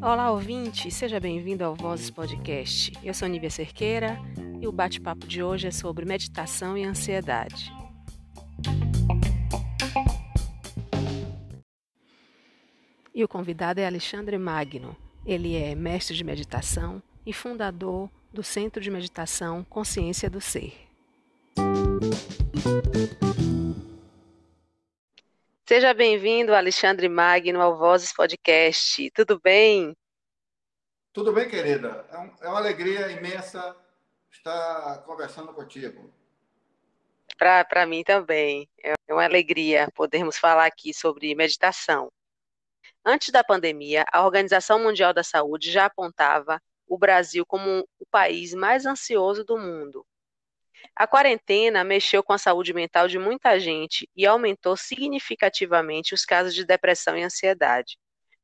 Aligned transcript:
Olá, 0.00 0.30
ouvinte, 0.30 0.90
seja 0.90 1.20
bem-vindo 1.20 1.64
ao 1.64 1.74
Vozes 1.74 2.10
Podcast. 2.10 2.92
Eu 3.04 3.12
sou 3.12 3.28
Nívia 3.28 3.50
Cerqueira 3.50 4.18
e 4.60 4.66
o 4.66 4.72
bate-papo 4.72 5.26
de 5.26 5.42
hoje 5.42 5.66
é 5.66 5.70
sobre 5.70 6.04
meditação 6.04 6.78
e 6.78 6.84
ansiedade. 6.84 7.72
E 13.14 13.22
o 13.22 13.28
convidado 13.28 13.80
é 13.80 13.86
Alexandre 13.86 14.38
Magno. 14.38 14.96
Ele 15.26 15.56
é 15.56 15.74
mestre 15.74 16.16
de 16.16 16.24
meditação 16.24 17.02
e 17.26 17.32
fundador 17.32 18.08
do 18.32 18.42
Centro 18.42 18.80
de 18.80 18.90
Meditação 18.90 19.62
Consciência 19.64 20.30
do 20.30 20.40
Ser. 20.40 20.72
Seja 25.68 25.92
bem-vindo, 25.92 26.54
Alexandre 26.54 27.10
Magno, 27.10 27.60
ao 27.60 27.76
Vozes 27.76 28.10
Podcast. 28.10 29.10
Tudo 29.10 29.38
bem? 29.38 29.94
Tudo 31.12 31.30
bem, 31.30 31.46
querida. 31.46 32.08
É, 32.10 32.46
é 32.46 32.48
uma 32.48 32.56
alegria 32.56 33.10
imensa 33.10 33.76
estar 34.30 35.02
conversando 35.04 35.52
contigo. 35.52 36.10
Para 37.36 37.84
mim 37.84 38.02
também. 38.02 38.66
É 38.82 38.94
uma 39.12 39.24
alegria 39.24 39.90
podermos 39.94 40.38
falar 40.38 40.64
aqui 40.64 40.94
sobre 40.94 41.34
meditação. 41.34 42.10
Antes 43.04 43.28
da 43.28 43.44
pandemia, 43.44 44.06
a 44.10 44.24
Organização 44.24 44.82
Mundial 44.82 45.12
da 45.12 45.22
Saúde 45.22 45.70
já 45.70 45.84
apontava 45.84 46.58
o 46.86 46.96
Brasil 46.96 47.44
como 47.44 47.86
o 47.98 48.06
país 48.10 48.54
mais 48.54 48.86
ansioso 48.86 49.44
do 49.44 49.58
mundo. 49.58 50.06
A 50.98 51.06
quarentena 51.06 51.84
mexeu 51.84 52.24
com 52.24 52.32
a 52.32 52.38
saúde 52.38 52.74
mental 52.74 53.06
de 53.06 53.20
muita 53.20 53.56
gente 53.60 54.10
e 54.16 54.26
aumentou 54.26 54.76
significativamente 54.76 56.12
os 56.12 56.24
casos 56.24 56.52
de 56.52 56.64
depressão 56.64 57.16
e 57.16 57.22
ansiedade. 57.22 57.96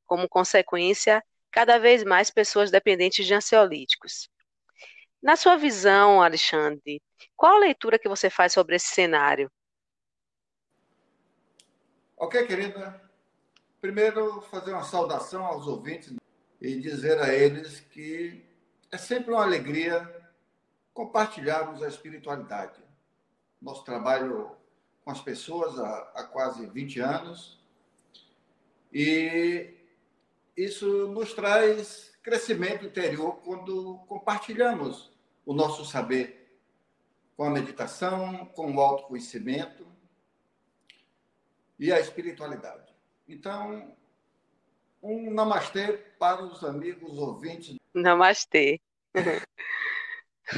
Como 0.07 0.29
consequência, 0.29 1.21
cada 1.51 1.79
vez 1.79 2.05
mais 2.05 2.31
pessoas 2.31 2.71
dependentes 2.71 3.27
de 3.27 3.35
ansiolíticos. 3.35 4.31
Na 5.21 5.35
sua 5.35 5.57
visão, 5.57 6.23
Alexandre, 6.23 7.03
qual 7.35 7.57
a 7.57 7.59
leitura 7.59 7.99
que 7.99 8.09
você 8.09 8.31
faz 8.31 8.53
sobre 8.53 8.77
esse 8.77 8.87
cenário? 8.87 9.51
Ok, 12.17 12.47
querida. 12.47 13.03
Primeiro, 13.81 14.43
fazer 14.43 14.75
uma 14.75 14.85
saudação 14.85 15.45
aos 15.45 15.67
ouvintes 15.67 16.15
e 16.61 16.79
dizer 16.79 17.19
a 17.19 17.35
eles 17.35 17.81
que 17.81 18.45
é 18.93 18.97
sempre 18.97 19.33
uma 19.33 19.43
alegria 19.43 20.24
compartilharmos 20.95 21.83
a 21.83 21.89
espiritualidade. 21.89 22.81
Nosso 23.61 23.85
trabalho 23.85 24.57
com 25.05 25.11
as 25.11 25.21
pessoas 25.21 25.79
há, 25.79 26.13
há 26.15 26.25
quase 26.25 26.65
20 26.67 27.01
anos 27.01 27.61
e 28.93 29.75
isso 30.57 31.09
nos 31.09 31.35
traz 31.35 32.17
crescimento 32.23 32.87
interior 32.87 33.41
quando 33.43 33.99
compartilhamos 34.07 35.13
o 35.45 35.53
nosso 35.53 35.85
saber 35.85 36.59
com 37.37 37.45
a 37.45 37.51
meditação, 37.51 38.47
com 38.47 38.73
o 38.73 38.81
autoconhecimento 38.81 39.85
e 41.79 41.93
a 41.93 41.99
espiritualidade. 41.99 42.95
Então, 43.29 43.95
um 45.03 45.31
namastê 45.33 45.93
para 46.19 46.45
os 46.45 46.63
amigos 46.63 47.19
ouvintes. 47.19 47.77
Namastê. 47.93 48.81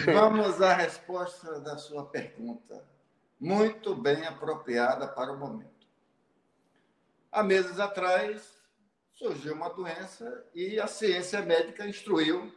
Vamos 0.05 0.61
à 0.61 0.75
resposta 0.75 1.61
da 1.61 1.79
sua 1.79 2.05
pergunta, 2.07 2.85
muito 3.39 3.95
bem 3.95 4.27
apropriada 4.27 5.07
para 5.07 5.33
o 5.33 5.39
momento. 5.39 5.87
Há 7.31 7.41
meses 7.45 7.79
atrás, 7.79 8.61
surgiu 9.13 9.55
uma 9.55 9.69
doença 9.69 10.45
e 10.53 10.81
a 10.81 10.89
ciência 10.89 11.41
médica 11.43 11.87
instruiu 11.87 12.53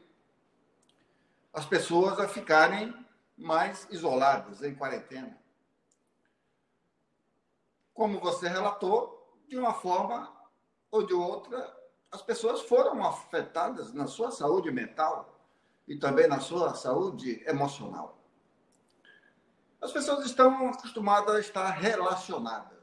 as 1.53 1.67
pessoas 1.67 2.19
a 2.19 2.27
ficarem 2.27 2.95
mais 3.37 3.87
isoladas, 3.91 4.63
em 4.63 4.73
quarentena. 4.73 5.39
Como 7.93 8.19
você 8.19 8.47
relatou, 8.47 9.39
de 9.47 9.55
uma 9.55 9.75
forma 9.75 10.35
ou 10.89 11.05
de 11.05 11.13
outra, 11.13 11.77
as 12.11 12.23
pessoas 12.23 12.61
foram 12.61 13.05
afetadas 13.05 13.93
na 13.93 14.07
sua 14.07 14.31
saúde 14.31 14.71
mental 14.71 15.38
e 15.89 15.97
também 15.97 16.27
na 16.27 16.39
sua 16.39 16.75
saúde 16.75 17.43
emocional. 17.47 18.23
As 19.81 19.91
pessoas 19.91 20.23
estão 20.23 20.69
acostumadas 20.69 21.35
a 21.35 21.39
estar 21.39 21.69
relacionadas. 21.71 22.77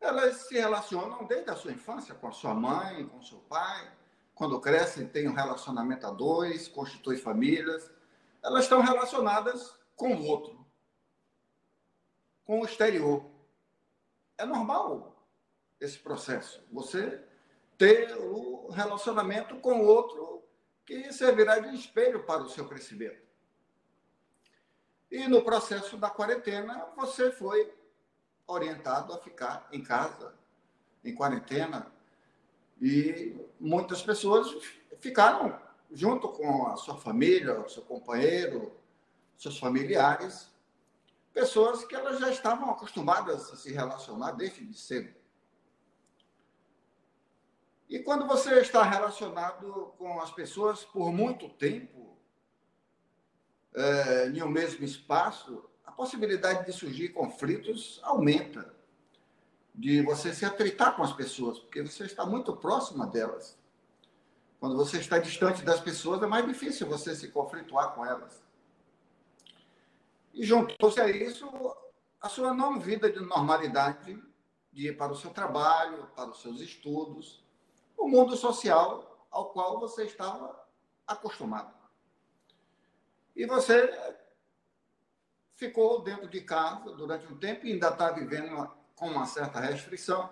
Elas 0.00 0.48
se 0.48 0.54
relacionam 0.54 1.26
desde 1.26 1.50
a 1.50 1.56
sua 1.56 1.72
infância 1.72 2.14
com 2.14 2.28
a 2.28 2.32
sua 2.32 2.54
mãe, 2.54 3.06
com 3.06 3.22
seu 3.22 3.38
pai. 3.40 3.92
Quando 4.34 4.60
crescem, 4.60 5.06
têm 5.06 5.28
um 5.28 5.34
relacionamento 5.34 6.06
a 6.06 6.10
dois, 6.10 6.66
constituem 6.66 7.18
famílias. 7.18 7.90
Elas 8.42 8.64
estão 8.64 8.80
relacionadas 8.80 9.78
com 9.94 10.14
o 10.14 10.26
outro, 10.26 10.66
com 12.44 12.60
o 12.60 12.64
exterior. 12.64 13.24
É 14.38 14.46
normal 14.46 15.14
esse 15.78 15.98
processo. 15.98 16.64
Você 16.72 17.22
ter 17.76 18.16
o 18.16 18.70
relacionamento 18.70 19.56
com 19.60 19.80
o 19.80 19.86
outro 19.86 20.33
que 20.84 21.12
servirá 21.12 21.58
de 21.58 21.74
espelho 21.74 22.24
para 22.24 22.42
o 22.42 22.48
seu 22.48 22.68
crescimento. 22.68 23.22
E 25.10 25.28
no 25.28 25.42
processo 25.42 25.96
da 25.96 26.10
quarentena, 26.10 26.86
você 26.96 27.30
foi 27.30 27.72
orientado 28.46 29.12
a 29.12 29.18
ficar 29.18 29.68
em 29.72 29.82
casa, 29.82 30.34
em 31.04 31.14
quarentena, 31.14 31.92
e 32.80 33.36
muitas 33.58 34.02
pessoas 34.02 34.54
ficaram 34.98 35.58
junto 35.92 36.28
com 36.28 36.66
a 36.66 36.76
sua 36.76 36.96
família, 36.96 37.60
o 37.60 37.68
seu 37.68 37.82
companheiro, 37.82 38.72
seus 39.38 39.58
familiares, 39.58 40.50
pessoas 41.32 41.84
que 41.84 41.94
elas 41.94 42.18
já 42.18 42.30
estavam 42.30 42.70
acostumadas 42.70 43.52
a 43.52 43.56
se 43.56 43.72
relacionar 43.72 44.32
desde 44.32 44.72
cedo. 44.74 45.14
E 47.88 47.98
quando 47.98 48.26
você 48.26 48.60
está 48.60 48.82
relacionado 48.82 49.92
com 49.98 50.20
as 50.20 50.30
pessoas 50.30 50.84
por 50.84 51.12
muito 51.12 51.48
tempo, 51.48 52.16
é, 53.74 54.28
em 54.28 54.42
um 54.42 54.48
mesmo 54.48 54.84
espaço, 54.84 55.68
a 55.84 55.92
possibilidade 55.92 56.64
de 56.64 56.72
surgir 56.72 57.10
conflitos 57.10 58.00
aumenta. 58.02 58.72
De 59.76 60.02
você 60.02 60.32
se 60.32 60.44
atritar 60.44 60.94
com 60.94 61.02
as 61.02 61.12
pessoas, 61.12 61.58
porque 61.58 61.82
você 61.82 62.04
está 62.04 62.24
muito 62.24 62.56
próxima 62.56 63.08
delas. 63.08 63.58
Quando 64.60 64.76
você 64.76 64.98
está 64.98 65.18
distante 65.18 65.62
das 65.62 65.80
pessoas, 65.80 66.22
é 66.22 66.26
mais 66.26 66.46
difícil 66.46 66.86
você 66.86 67.14
se 67.14 67.28
conflituar 67.28 67.92
com 67.92 68.06
elas. 68.06 68.40
E 70.32 70.44
juntou-se 70.44 71.00
a 71.00 71.08
isso 71.08 71.46
a 72.20 72.28
sua 72.28 72.54
não 72.54 72.80
vida 72.80 73.12
de 73.12 73.20
normalidade, 73.20 74.18
de 74.72 74.88
ir 74.88 74.96
para 74.96 75.12
o 75.12 75.16
seu 75.16 75.30
trabalho, 75.30 76.08
para 76.16 76.30
os 76.30 76.40
seus 76.40 76.60
estudos, 76.60 77.43
o 78.04 78.08
mundo 78.08 78.36
social 78.36 79.26
ao 79.30 79.50
qual 79.50 79.80
você 79.80 80.04
estava 80.04 80.62
acostumado. 81.06 81.74
E 83.34 83.46
você 83.46 83.90
ficou 85.52 86.02
dentro 86.02 86.28
de 86.28 86.42
casa 86.42 86.92
durante 86.92 87.26
um 87.26 87.38
tempo 87.38 87.64
e 87.64 87.72
ainda 87.72 87.88
está 87.88 88.10
vivendo 88.10 88.70
com 88.94 89.08
uma 89.08 89.24
certa 89.24 89.58
restrição. 89.58 90.30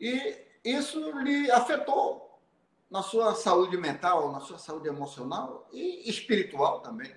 E 0.00 0.46
isso 0.62 1.10
lhe 1.18 1.50
afetou 1.50 2.40
na 2.88 3.02
sua 3.02 3.34
saúde 3.34 3.76
mental, 3.76 4.30
na 4.30 4.38
sua 4.38 4.58
saúde 4.58 4.86
emocional 4.86 5.68
e 5.72 6.08
espiritual 6.08 6.82
também. 6.82 7.12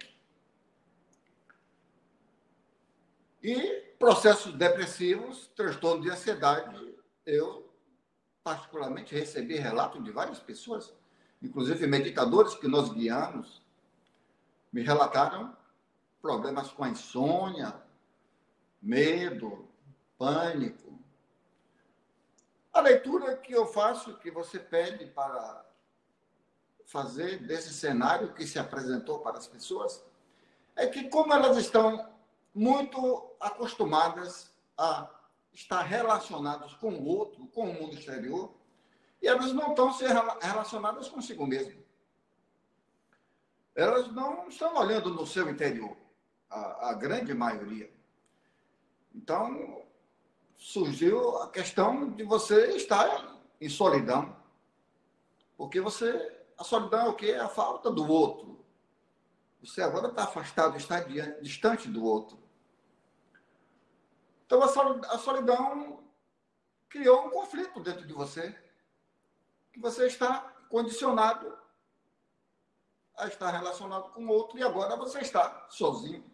E 3.43 3.93
processos 3.99 4.53
depressivos, 4.53 5.47
transtorno 5.55 6.01
de 6.01 6.09
ansiedade 6.09 6.90
eu, 7.25 7.71
particularmente, 8.43 9.15
recebi 9.15 9.55
relatos 9.57 10.03
de 10.03 10.11
várias 10.11 10.39
pessoas, 10.39 10.93
inclusive 11.41 11.85
meditadores 11.87 12.55
que 12.55 12.67
nós 12.67 12.89
guiamos, 12.89 13.61
me 14.71 14.81
relataram 14.81 15.55
problemas 16.21 16.71
com 16.71 16.83
a 16.83 16.89
insônia, 16.89 17.81
medo, 18.81 19.67
pânico. 20.17 20.99
A 22.71 22.79
leitura 22.79 23.35
que 23.35 23.53
eu 23.53 23.65
faço, 23.65 24.17
que 24.17 24.31
você 24.31 24.57
pede 24.59 25.05
para 25.07 25.65
fazer 26.85 27.39
desse 27.45 27.73
cenário 27.73 28.33
que 28.33 28.45
se 28.45 28.59
apresentou 28.59 29.19
para 29.19 29.37
as 29.37 29.47
pessoas, 29.47 30.03
é 30.75 30.87
que, 30.87 31.09
como 31.09 31.33
elas 31.33 31.57
estão 31.57 32.09
muito 32.53 33.35
acostumadas 33.39 34.53
a 34.77 35.09
estar 35.53 35.81
relacionados 35.81 36.73
com 36.75 36.93
o 36.93 37.05
outro, 37.05 37.45
com 37.47 37.69
o 37.69 37.73
mundo 37.73 37.95
exterior, 37.95 38.53
e 39.21 39.27
elas 39.27 39.53
não 39.53 39.69
estão 39.69 39.93
se 39.93 40.05
relacionadas 40.05 41.09
consigo 41.09 41.45
mesmo. 41.45 41.81
Elas 43.75 44.11
não 44.11 44.47
estão 44.47 44.75
olhando 44.75 45.13
no 45.13 45.25
seu 45.25 45.49
interior, 45.49 45.95
a, 46.49 46.89
a 46.89 46.93
grande 46.93 47.33
maioria. 47.33 47.91
Então, 49.13 49.83
surgiu 50.57 51.37
a 51.37 51.49
questão 51.49 52.09
de 52.11 52.23
você 52.23 52.75
estar 52.75 53.37
em 53.59 53.69
solidão. 53.69 54.35
Porque 55.57 55.79
você. 55.79 56.39
A 56.57 56.63
solidão 56.63 57.07
é 57.07 57.09
o 57.09 57.15
quê? 57.15 57.31
É 57.31 57.39
a 57.39 57.49
falta 57.49 57.89
do 57.89 58.07
outro. 58.07 58.63
Você 59.63 59.81
agora 59.81 60.07
está 60.07 60.23
afastado, 60.23 60.77
está 60.77 60.99
distante 61.41 61.87
do 61.87 62.03
outro. 62.03 62.40
Então 64.51 64.61
a 64.63 65.17
solidão 65.17 66.03
criou 66.89 67.25
um 67.25 67.29
conflito 67.29 67.79
dentro 67.79 68.05
de 68.05 68.11
você, 68.11 68.53
que 69.71 69.79
você 69.79 70.07
está 70.07 70.41
condicionado 70.67 71.57
a 73.15 73.27
estar 73.27 73.49
relacionado 73.49 74.11
com 74.11 74.25
o 74.25 74.29
outro 74.29 74.59
e 74.59 74.61
agora 74.61 74.97
você 74.97 75.19
está 75.19 75.69
sozinho. 75.69 76.29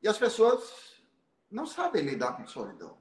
E 0.00 0.08
as 0.08 0.16
pessoas 0.16 0.96
não 1.50 1.66
sabem 1.66 2.04
lidar 2.04 2.34
com 2.34 2.46
solidão. 2.46 2.96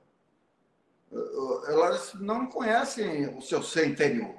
Elas 1.70 2.14
não 2.16 2.46
conhecem 2.46 3.38
o 3.38 3.42
seu 3.42 3.64
ser 3.64 3.88
interior. 3.88 4.38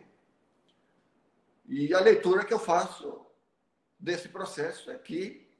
E 1.65 1.95
a 1.95 2.01
leitura 2.01 2.45
que 2.45 2.53
eu 2.53 2.59
faço 2.59 3.25
desse 3.99 4.29
processo 4.29 4.91
é 4.91 4.99
que 4.99 5.51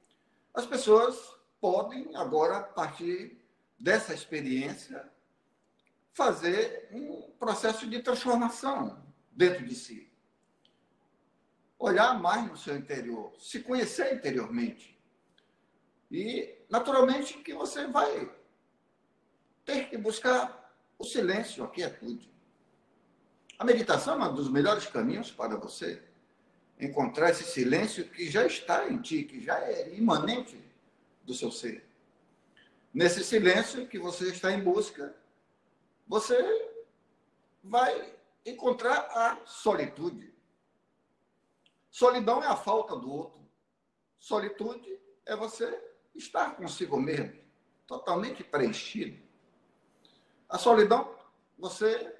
as 0.53 0.67
pessoas 0.67 1.32
podem 1.63 2.13
agora, 2.13 2.57
a 2.57 2.63
partir 2.63 3.37
dessa 3.79 4.13
experiência, 4.13 5.09
fazer 6.11 6.89
um 6.91 7.31
processo 7.39 7.89
de 7.89 8.01
transformação 8.01 9.01
dentro 9.31 9.65
de 9.65 9.73
si. 9.73 10.11
Olhar 11.79 12.19
mais 12.19 12.45
no 12.49 12.57
seu 12.57 12.75
interior, 12.75 13.31
se 13.39 13.61
conhecer 13.61 14.13
interiormente. 14.13 15.01
E, 16.11 16.53
naturalmente, 16.69 17.37
que 17.37 17.53
você 17.53 17.87
vai 17.87 18.29
ter 19.63 19.89
que 19.89 19.97
buscar 19.97 20.75
o 20.99 21.05
silêncio, 21.05 21.63
a 21.63 21.69
quietude. 21.69 22.29
A 23.57 23.63
meditação 23.63 24.21
é 24.21 24.27
um 24.27 24.35
dos 24.35 24.49
melhores 24.49 24.85
caminhos 24.87 25.31
para 25.31 25.55
você 25.55 26.03
encontrar 26.77 27.29
esse 27.29 27.45
silêncio 27.45 28.03
que 28.09 28.29
já 28.29 28.45
está 28.45 28.89
em 28.89 29.01
ti, 29.01 29.23
que 29.23 29.41
já 29.41 29.57
é 29.59 29.95
imanente 29.95 30.62
do 31.23 31.33
seu 31.33 31.51
ser. 31.51 31.85
Nesse 32.93 33.23
silêncio 33.23 33.87
que 33.87 33.97
você 33.97 34.29
está 34.29 34.51
em 34.51 34.61
busca, 34.61 35.15
você 36.07 36.37
vai 37.63 38.13
encontrar 38.45 39.07
a 39.11 39.45
solitude. 39.45 40.33
Solidão 41.89 42.43
é 42.43 42.47
a 42.47 42.55
falta 42.55 42.95
do 42.95 43.11
outro. 43.11 43.41
Solitude 44.19 44.99
é 45.25 45.35
você 45.35 45.81
estar 46.13 46.55
consigo 46.55 46.99
mesmo, 46.99 47.39
totalmente 47.87 48.43
preenchido. 48.43 49.21
A 50.47 50.57
solidão, 50.57 51.17
você 51.57 52.15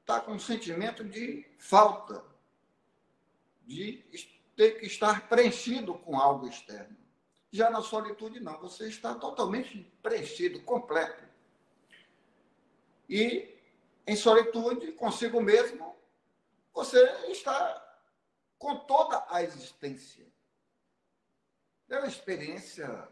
está 0.00 0.20
com 0.20 0.32
um 0.32 0.38
sentimento 0.38 1.02
de 1.04 1.44
falta, 1.58 2.24
de 3.64 4.04
ter 4.54 4.78
que 4.78 4.86
estar 4.86 5.28
preenchido 5.28 5.94
com 5.94 6.18
algo 6.18 6.46
externo. 6.46 6.96
Já 7.52 7.68
na 7.68 7.82
solitude, 7.82 8.40
não. 8.40 8.58
Você 8.60 8.88
está 8.88 9.14
totalmente 9.14 9.78
preenchido, 10.02 10.62
completo. 10.62 11.22
E 13.06 13.54
em 14.06 14.16
solitude, 14.16 14.92
consigo 14.92 15.38
mesmo, 15.40 15.94
você 16.72 16.98
está 17.30 17.78
com 18.58 18.78
toda 18.78 19.22
a 19.28 19.42
existência. 19.42 20.26
É 21.90 21.98
uma 21.98 22.08
experiência 22.08 23.06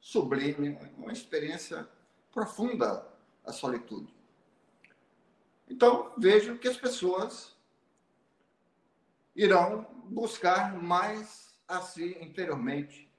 sublime, 0.00 0.78
uma 0.96 1.12
experiência 1.12 1.86
profunda 2.32 3.06
a 3.44 3.52
solitude. 3.52 4.14
Então, 5.68 6.14
vejo 6.16 6.58
que 6.58 6.68
as 6.68 6.78
pessoas 6.78 7.54
irão 9.36 9.84
buscar 10.06 10.74
mais 10.82 11.60
a 11.68 11.82
si 11.82 12.16
interiormente 12.22 13.11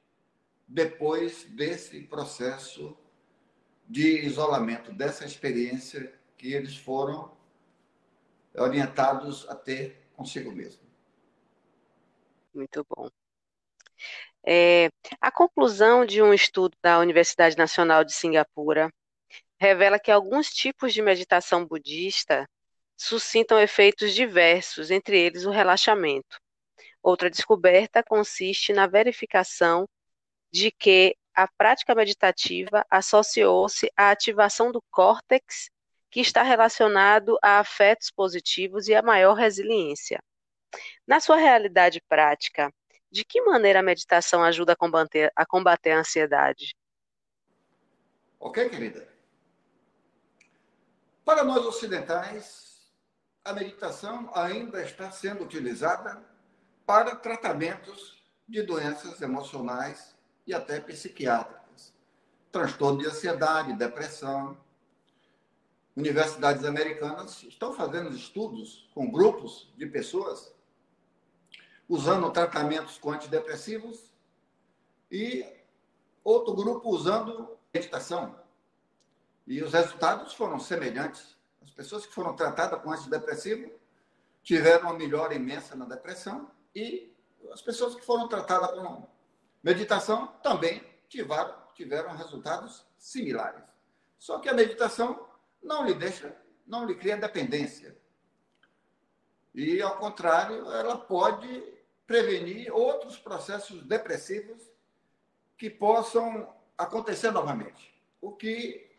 depois 0.67 1.43
desse 1.45 2.01
processo 2.01 2.97
de 3.87 4.25
isolamento, 4.25 4.91
dessa 4.93 5.25
experiência 5.25 6.13
que 6.37 6.53
eles 6.53 6.75
foram 6.75 7.31
orientados 8.55 9.47
a 9.49 9.55
ter 9.55 10.07
consigo 10.15 10.51
mesmo. 10.51 10.81
Muito 12.53 12.85
bom. 12.89 13.09
É, 14.45 14.89
a 15.21 15.31
conclusão 15.31 16.05
de 16.05 16.21
um 16.21 16.33
estudo 16.33 16.77
da 16.81 16.99
Universidade 16.99 17.57
Nacional 17.57 18.03
de 18.03 18.13
Singapura 18.13 18.91
revela 19.59 19.97
que 19.97 20.11
alguns 20.11 20.49
tipos 20.49 20.93
de 20.93 21.01
meditação 21.01 21.65
budista 21.65 22.47
suscitam 22.97 23.59
efeitos 23.59 24.13
diversos, 24.13 24.91
entre 24.91 25.19
eles 25.19 25.45
o 25.45 25.49
relaxamento. 25.49 26.37
Outra 27.01 27.29
descoberta 27.29 28.03
consiste 28.03 28.73
na 28.73 28.87
verificação 28.87 29.87
de 30.53 30.69
que 30.71 31.17
a 31.33 31.47
prática 31.47 31.95
meditativa 31.95 32.85
associou-se 32.87 33.91
à 33.97 34.11
ativação 34.11 34.71
do 34.71 34.83
córtex, 34.91 35.67
que 36.11 36.19
está 36.19 36.43
relacionado 36.43 37.39
a 37.41 37.57
afetos 37.57 38.11
positivos 38.11 38.87
e 38.87 38.93
a 38.93 39.01
maior 39.01 39.33
resiliência. 39.33 40.21
Na 41.07 41.19
sua 41.19 41.37
realidade 41.37 41.99
prática, 42.07 42.71
de 43.11 43.25
que 43.25 43.41
maneira 43.41 43.79
a 43.79 43.83
meditação 43.83 44.43
ajuda 44.43 44.73
a 44.73 44.75
combater 44.75 45.31
a, 45.35 45.43
combater 45.43 45.91
a 45.91 45.99
ansiedade? 45.99 46.75
Ok, 48.39 48.69
querida? 48.69 49.07
Para 51.25 51.43
nós 51.43 51.65
ocidentais, 51.65 52.91
a 53.43 53.53
meditação 53.53 54.29
ainda 54.35 54.83
está 54.83 55.09
sendo 55.09 55.43
utilizada 55.43 56.23
para 56.85 57.15
tratamentos 57.15 58.21
de 58.47 58.61
doenças 58.61 59.19
emocionais 59.21 60.12
e 60.45 60.53
até 60.53 60.79
psiquiátricas. 60.79 61.93
Transtorno 62.51 62.99
de 62.99 63.07
ansiedade, 63.07 63.73
depressão. 63.73 64.57
Universidades 65.95 66.65
americanas 66.65 67.43
estão 67.43 67.73
fazendo 67.73 68.15
estudos 68.15 68.89
com 68.93 69.11
grupos 69.11 69.71
de 69.77 69.85
pessoas 69.85 70.53
usando 71.87 72.31
tratamentos 72.31 72.97
com 72.97 73.11
antidepressivos 73.11 74.11
e 75.11 75.45
outro 76.23 76.55
grupo 76.55 76.89
usando 76.89 77.57
meditação. 77.73 78.35
E 79.45 79.61
os 79.61 79.73
resultados 79.73 80.33
foram 80.33 80.59
semelhantes. 80.59 81.35
As 81.61 81.69
pessoas 81.69 82.05
que 82.05 82.13
foram 82.13 82.35
tratadas 82.35 82.81
com 82.81 82.91
antidepressivo 82.91 83.71
tiveram 84.41 84.89
uma 84.89 84.97
melhora 84.97 85.35
imensa 85.35 85.75
na 85.75 85.85
depressão 85.85 86.49
e 86.75 87.13
as 87.51 87.61
pessoas 87.61 87.93
que 87.93 88.05
foram 88.05 88.27
tratadas 88.27 88.71
com 88.71 89.07
Meditação 89.63 90.27
também 90.43 90.83
tiveram, 91.07 91.55
tiveram 91.73 92.15
resultados 92.15 92.85
similares. 92.97 93.63
Só 94.19 94.39
que 94.39 94.49
a 94.49 94.53
meditação 94.53 95.27
não 95.61 95.85
lhe 95.85 95.93
deixa, 95.93 96.35
não 96.67 96.85
lhe 96.85 96.95
cria 96.95 97.15
dependência. 97.15 97.97
E, 99.55 99.81
ao 99.81 99.97
contrário, 99.97 100.69
ela 100.71 100.97
pode 100.97 101.73
prevenir 102.05 102.73
outros 102.73 103.17
processos 103.17 103.81
depressivos 103.83 104.61
que 105.57 105.69
possam 105.69 106.53
acontecer 106.77 107.31
novamente. 107.31 107.93
O 108.19 108.31
que 108.31 108.91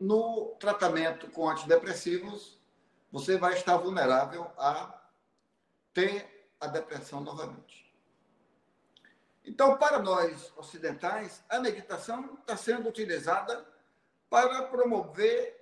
no 0.00 0.56
tratamento 0.60 1.28
com 1.30 1.48
antidepressivos 1.50 2.58
você 3.10 3.36
vai 3.36 3.54
estar 3.54 3.76
vulnerável 3.76 4.50
a 4.56 5.02
ter 5.92 6.48
a 6.60 6.66
depressão 6.66 7.20
novamente. 7.20 7.87
Então, 9.48 9.78
para 9.78 9.98
nós 9.98 10.52
ocidentais, 10.58 11.42
a 11.48 11.58
meditação 11.58 12.36
está 12.38 12.54
sendo 12.54 12.86
utilizada 12.86 13.66
para 14.28 14.64
promover 14.64 15.56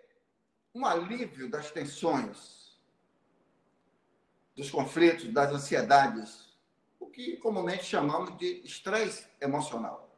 um 0.74 0.84
alívio 0.84 1.48
das 1.48 1.70
tensões, 1.70 2.76
dos 4.56 4.68
conflitos, 4.70 5.32
das 5.32 5.52
ansiedades, 5.52 6.58
o 6.98 7.06
que 7.06 7.36
comumente 7.36 7.84
chamamos 7.84 8.36
de 8.36 8.60
estresse 8.64 9.28
emocional. 9.40 10.10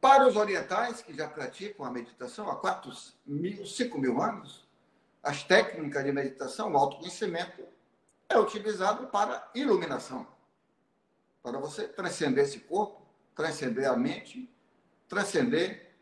Para 0.00 0.26
os 0.26 0.36
orientais, 0.36 1.02
que 1.02 1.12
já 1.12 1.28
praticam 1.28 1.84
a 1.84 1.90
meditação 1.90 2.50
há 2.50 2.56
4 2.56 2.90
mil, 3.26 3.66
5 3.66 3.98
mil 3.98 4.22
anos, 4.22 4.66
as 5.22 5.44
técnicas 5.44 6.02
de 6.02 6.12
meditação, 6.12 6.72
o 6.72 6.78
autoconhecimento, 6.78 7.62
é 8.32 8.38
utilizado 8.38 9.06
para 9.08 9.50
iluminação. 9.54 10.26
Para 11.42 11.58
você 11.58 11.86
transcender 11.88 12.44
esse 12.44 12.60
corpo, 12.60 13.06
transcender 13.34 13.88
a 13.88 13.96
mente, 13.96 14.50
transcender 15.08 15.94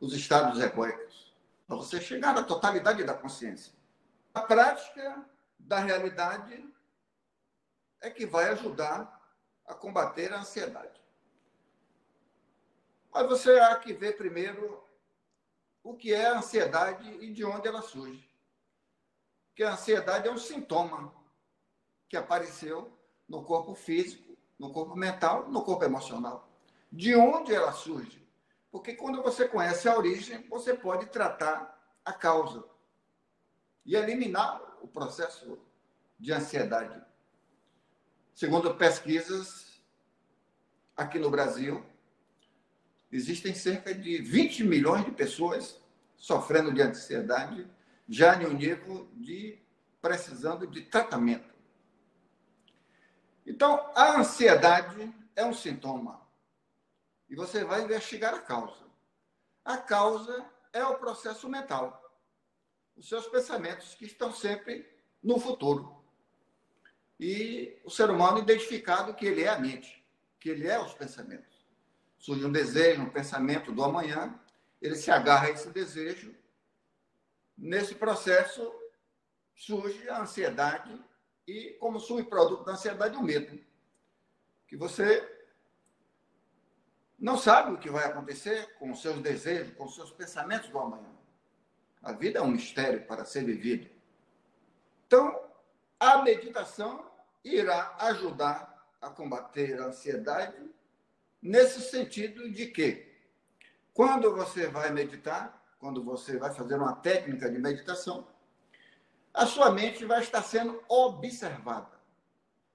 os 0.00 0.12
estados 0.12 0.60
egóicos. 0.60 1.34
Para 1.66 1.76
você 1.76 2.00
chegar 2.00 2.36
à 2.36 2.42
totalidade 2.42 3.02
da 3.04 3.14
consciência. 3.14 3.72
A 4.34 4.42
prática 4.42 5.24
da 5.58 5.78
realidade 5.78 6.68
é 8.00 8.10
que 8.10 8.26
vai 8.26 8.50
ajudar 8.50 9.22
a 9.66 9.74
combater 9.74 10.32
a 10.32 10.40
ansiedade. 10.40 11.00
Mas 13.12 13.26
você 13.26 13.58
há 13.60 13.76
que 13.76 13.92
ver 13.92 14.16
primeiro 14.16 14.84
o 15.82 15.94
que 15.94 16.12
é 16.12 16.26
a 16.26 16.38
ansiedade 16.38 17.08
e 17.22 17.32
de 17.32 17.44
onde 17.44 17.68
ela 17.68 17.80
surge. 17.80 18.28
Porque 19.48 19.62
a 19.62 19.72
ansiedade 19.72 20.28
é 20.28 20.32
um 20.32 20.36
sintoma 20.36 21.14
que 22.14 22.18
apareceu 22.18 22.96
no 23.28 23.42
corpo 23.42 23.74
físico, 23.74 24.38
no 24.56 24.70
corpo 24.70 24.94
mental, 24.94 25.50
no 25.50 25.64
corpo 25.64 25.82
emocional. 25.82 26.48
De 26.92 27.12
onde 27.16 27.52
ela 27.52 27.72
surge? 27.72 28.24
Porque 28.70 28.94
quando 28.94 29.20
você 29.20 29.48
conhece 29.48 29.88
a 29.88 29.98
origem, 29.98 30.46
você 30.48 30.74
pode 30.74 31.06
tratar 31.06 31.76
a 32.04 32.12
causa 32.12 32.64
e 33.84 33.96
eliminar 33.96 34.62
o 34.80 34.86
processo 34.86 35.58
de 36.16 36.32
ansiedade. 36.32 37.02
Segundo 38.32 38.76
pesquisas 38.76 39.82
aqui 40.96 41.18
no 41.18 41.30
Brasil, 41.30 41.84
existem 43.10 43.56
cerca 43.56 43.92
de 43.92 44.18
20 44.18 44.62
milhões 44.62 45.04
de 45.04 45.10
pessoas 45.10 45.80
sofrendo 46.16 46.72
de 46.72 46.80
ansiedade, 46.80 47.68
já 48.08 48.38
no 48.38 48.52
nível 48.52 49.08
de 49.14 49.58
precisando 50.00 50.64
de 50.64 50.82
tratamento. 50.82 51.53
Então, 53.46 53.90
a 53.94 54.18
ansiedade 54.18 55.12
é 55.36 55.44
um 55.44 55.52
sintoma. 55.52 56.20
E 57.28 57.34
você 57.34 57.64
vai 57.64 57.82
investigar 57.82 58.34
a 58.34 58.40
causa. 58.40 58.84
A 59.64 59.76
causa 59.76 60.44
é 60.72 60.84
o 60.84 60.98
processo 60.98 61.48
mental. 61.48 62.00
Os 62.96 63.08
seus 63.08 63.26
pensamentos 63.26 63.94
que 63.94 64.04
estão 64.04 64.32
sempre 64.32 64.88
no 65.22 65.38
futuro. 65.38 66.02
E 67.18 67.80
o 67.84 67.90
ser 67.90 68.10
humano 68.10 68.38
identificado 68.38 69.14
que 69.14 69.26
ele 69.26 69.42
é 69.42 69.48
a 69.48 69.58
mente, 69.58 70.04
que 70.38 70.48
ele 70.50 70.66
é 70.66 70.78
os 70.80 70.94
pensamentos 70.94 71.54
surge 72.24 72.46
um 72.46 72.50
desejo, 72.50 73.02
um 73.02 73.10
pensamento 73.10 73.70
do 73.70 73.84
amanhã, 73.84 74.34
ele 74.80 74.96
se 74.96 75.10
agarra 75.10 75.48
a 75.48 75.50
esse 75.50 75.68
desejo. 75.68 76.34
Nesse 77.54 77.94
processo 77.94 78.74
surge 79.54 80.08
a 80.08 80.22
ansiedade 80.22 80.98
e, 81.46 81.70
como 81.80 82.00
subproduto 82.00 82.64
da 82.64 82.72
ansiedade, 82.72 83.16
o 83.16 83.22
medo. 83.22 83.58
Que 84.66 84.76
você 84.76 85.30
não 87.18 87.36
sabe 87.36 87.72
o 87.72 87.78
que 87.78 87.90
vai 87.90 88.04
acontecer 88.04 88.74
com 88.78 88.90
os 88.90 89.00
seus 89.00 89.20
desejos, 89.20 89.74
com 89.76 89.84
os 89.84 89.94
seus 89.94 90.10
pensamentos 90.10 90.68
do 90.68 90.78
amanhã. 90.78 91.10
A 92.02 92.12
vida 92.12 92.38
é 92.38 92.42
um 92.42 92.50
mistério 92.50 93.06
para 93.06 93.24
ser 93.24 93.44
vivido. 93.44 93.88
Então, 95.06 95.42
a 95.98 96.22
meditação 96.22 97.10
irá 97.42 97.96
ajudar 98.00 98.74
a 99.00 99.08
combater 99.10 99.80
a 99.80 99.86
ansiedade 99.86 100.56
nesse 101.40 101.80
sentido 101.80 102.50
de 102.50 102.66
que, 102.66 103.12
quando 103.92 104.34
você 104.34 104.66
vai 104.66 104.90
meditar, 104.90 105.62
quando 105.78 106.02
você 106.02 106.38
vai 106.38 106.52
fazer 106.52 106.76
uma 106.76 106.96
técnica 106.96 107.50
de 107.50 107.58
meditação, 107.58 108.26
a 109.34 109.46
sua 109.46 109.72
mente 109.72 110.04
vai 110.04 110.22
estar 110.22 110.42
sendo 110.42 110.80
observada. 110.88 111.90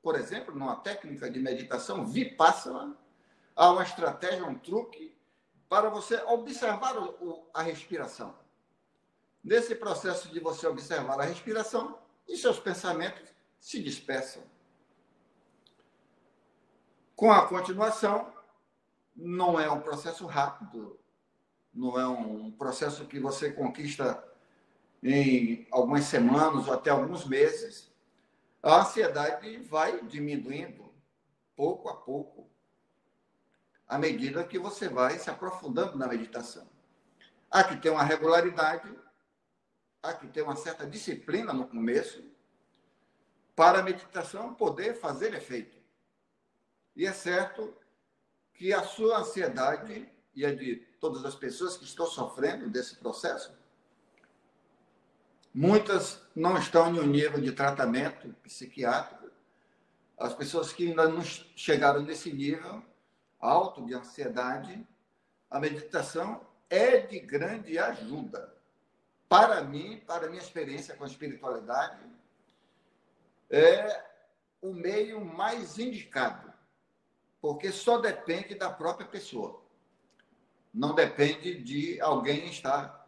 Por 0.02 0.16
exemplo, 0.16 0.54
numa 0.54 0.76
técnica 0.76 1.32
de 1.32 1.40
meditação 1.40 2.06
vipassana, 2.06 2.98
há 3.56 3.72
uma 3.72 3.84
estratégia, 3.84 4.46
um 4.46 4.60
truque 4.60 5.18
para 5.70 5.90
você 5.90 6.22
observar 6.24 6.98
o, 6.98 7.50
a 7.54 7.62
respiração. 7.62 8.38
Nesse 9.42 9.74
processo 9.74 10.28
de 10.30 10.40
você 10.42 10.68
observar 10.68 11.20
a 11.22 11.24
respiração, 11.24 11.98
e 12.28 12.38
seus 12.38 12.60
pensamentos 12.60 13.34
se 13.60 13.82
dispersam. 13.82 14.44
Com 17.16 17.32
a 17.32 17.48
continuação, 17.48 18.32
não 19.16 19.60
é 19.60 19.70
um 19.70 19.82
processo 19.82 20.26
rápido, 20.26 21.00
não 21.74 22.00
é 22.00 22.08
um 22.08 22.52
processo 22.52 23.06
que 23.06 23.20
você 23.20 23.52
conquista 23.52 24.24
em 25.02 25.68
algumas 25.72 26.06
semanas 26.06 26.68
ou 26.68 26.74
até 26.74 26.90
alguns 26.90 27.26
meses. 27.26 27.92
A 28.62 28.82
ansiedade 28.82 29.58
vai 29.58 30.04
diminuindo 30.06 30.94
pouco 31.56 31.90
a 31.90 31.96
pouco, 31.96 32.50
à 33.88 33.98
medida 33.98 34.44
que 34.44 34.60
você 34.60 34.88
vai 34.88 35.18
se 35.18 35.30
aprofundando 35.30 35.98
na 35.98 36.08
meditação. 36.08 36.70
Há 37.50 37.64
que 37.64 37.78
ter 37.78 37.90
uma 37.90 38.04
regularidade, 38.04 38.94
há 40.04 40.14
que 40.14 40.28
ter 40.28 40.42
uma 40.42 40.56
certa 40.56 40.86
disciplina 40.86 41.52
no 41.54 41.68
começo, 41.68 42.24
para 43.56 43.80
a 43.80 43.84
meditação 43.84 44.54
poder 44.54 44.94
fazer 44.96 45.34
efeito. 45.34 45.78
E 46.96 47.06
é 47.06 47.12
certo 47.12 47.76
que 48.54 48.72
a 48.74 48.84
sua 48.84 49.20
ansiedade 49.20 50.10
e 50.34 50.46
a 50.46 50.56
de 50.56 50.78
todas 51.00 51.26
as 51.26 51.36
pessoas 51.36 51.76
que 51.76 51.84
estão 51.84 52.06
sofrendo 52.06 52.70
desse 52.70 52.96
processo, 52.96 53.59
muitas 55.54 56.22
não 56.36 56.58
estão 56.58 56.94
em 56.94 57.00
um 57.00 57.06
nível 57.06 57.40
de 57.42 57.52
tratamento 57.52 58.30
psiquiátrico. 58.44 59.30
As 60.18 60.34
pessoas 60.34 60.74
que 60.74 60.88
ainda 60.88 61.08
não 61.08 61.22
chegaram 61.24 62.02
nesse 62.02 62.32
nível 62.32 62.84
alto 63.40 63.86
de 63.86 63.94
ansiedade, 63.94 64.86
a 65.50 65.60
meditação 65.60 66.46
é 66.70 66.98
de 66.98 67.20
grande 67.20 67.78
ajuda. 67.78 68.54
Para 69.28 69.64
mim, 69.64 70.04
para 70.06 70.30
minha 70.30 70.42
experiência 70.42 70.96
com 70.96 71.04
a 71.04 71.08
espiritualidade, 71.08 72.02
é 73.50 74.04
o 74.62 74.74
meio 74.74 75.24
mais 75.24 75.80
indicado 75.80 76.50
porque 77.42 77.72
só 77.72 77.98
depende 78.00 78.56
da 78.56 78.70
própria 78.70 79.08
pessoa. 79.08 79.62
Não 80.74 80.94
depende 80.94 81.62
de 81.64 82.00
alguém 82.02 82.50
estar 82.50 82.99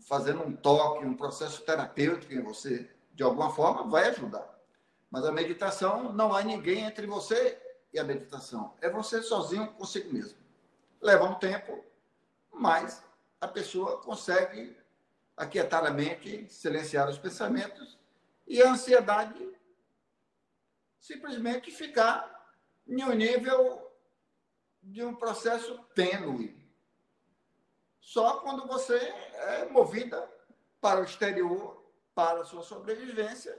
fazendo 0.00 0.42
um 0.42 0.54
toque, 0.54 1.04
um 1.04 1.16
processo 1.16 1.62
terapêutico 1.62 2.32
em 2.32 2.42
você. 2.42 2.90
De 3.14 3.22
alguma 3.22 3.50
forma, 3.50 3.88
vai 3.88 4.08
ajudar. 4.08 4.56
Mas 5.10 5.24
a 5.24 5.32
meditação, 5.32 6.12
não 6.12 6.34
há 6.34 6.42
ninguém 6.42 6.84
entre 6.84 7.06
você 7.06 7.60
e 7.92 7.98
a 7.98 8.04
meditação. 8.04 8.74
É 8.80 8.90
você 8.90 9.22
sozinho 9.22 9.72
consigo 9.72 10.12
mesmo. 10.12 10.38
Leva 11.00 11.24
um 11.24 11.34
tempo, 11.34 11.84
mas 12.52 13.02
a 13.40 13.48
pessoa 13.48 13.98
consegue 14.00 14.76
aquietar 15.36 15.84
a 15.84 15.90
mente, 15.90 16.46
silenciar 16.50 17.08
os 17.08 17.18
pensamentos 17.18 17.98
e 18.46 18.62
a 18.62 18.70
ansiedade 18.70 19.56
simplesmente 21.06 21.70
ficar 21.70 22.52
em 22.86 23.02
um 23.04 23.12
nível 23.12 23.88
de 24.82 25.04
um 25.04 25.14
processo 25.14 25.78
tênue. 25.94 26.55
Só 28.06 28.36
quando 28.36 28.68
você 28.68 28.94
é 28.94 29.64
movida 29.64 30.30
para 30.80 31.00
o 31.00 31.02
exterior, 31.02 31.84
para 32.14 32.42
a 32.42 32.44
sua 32.44 32.62
sobrevivência, 32.62 33.58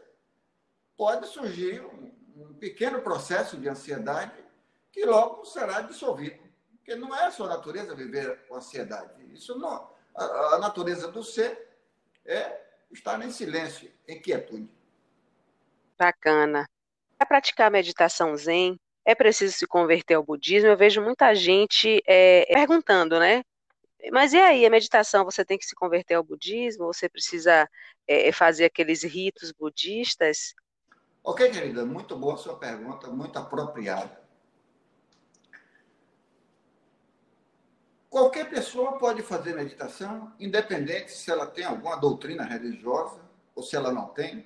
pode 0.95 1.27
surgir 1.27 1.81
um, 1.81 2.13
um 2.33 2.53
pequeno 2.53 3.01
processo 3.01 3.57
de 3.57 3.67
ansiedade 3.67 4.41
que 4.89 5.03
logo 5.05 5.43
será 5.43 5.81
dissolvido. 5.81 6.41
Porque 6.77 6.95
não 6.95 7.13
é 7.13 7.25
a 7.25 7.31
sua 7.31 7.49
natureza 7.49 7.93
viver 7.93 8.47
com 8.47 8.55
ansiedade. 8.55 9.21
Isso 9.33 9.59
não. 9.59 9.91
A, 10.15 10.23
a 10.55 10.59
natureza 10.59 11.11
do 11.11 11.21
ser 11.25 11.67
é 12.25 12.57
estar 12.89 13.21
em 13.21 13.31
silêncio, 13.31 13.91
em 14.07 14.21
quietude. 14.21 14.71
Bacana. 15.99 16.65
Para 17.17 17.27
praticar 17.27 17.69
meditação 17.69 18.33
zen, 18.37 18.79
é 19.03 19.13
preciso 19.13 19.57
se 19.57 19.67
converter 19.67 20.13
ao 20.13 20.23
budismo. 20.23 20.69
Eu 20.69 20.77
vejo 20.77 21.01
muita 21.01 21.35
gente 21.35 22.01
é, 22.07 22.45
perguntando, 22.53 23.19
né? 23.19 23.43
Mas 24.11 24.33
e 24.33 24.37
aí, 24.37 24.65
a 24.65 24.69
meditação, 24.69 25.25
você 25.25 25.43
tem 25.43 25.57
que 25.57 25.65
se 25.65 25.75
converter 25.75 26.15
ao 26.15 26.23
budismo? 26.23 26.85
Você 26.85 27.09
precisa 27.09 27.69
é, 28.07 28.31
fazer 28.31 28.65
aqueles 28.65 29.03
ritos 29.03 29.51
budistas? 29.51 30.53
Ok, 31.23 31.49
querida, 31.51 31.85
muito 31.85 32.15
boa 32.15 32.37
sua 32.37 32.57
pergunta, 32.57 33.07
muito 33.07 33.37
apropriada. 33.37 34.27
Qualquer 38.09 38.49
pessoa 38.49 38.97
pode 38.97 39.21
fazer 39.21 39.53
meditação, 39.53 40.33
independente 40.39 41.11
se 41.11 41.29
ela 41.29 41.45
tem 41.45 41.65
alguma 41.65 41.97
doutrina 41.97 42.43
religiosa 42.43 43.21
ou 43.53 43.61
se 43.61 43.75
ela 43.75 43.91
não 43.91 44.07
tem, 44.07 44.45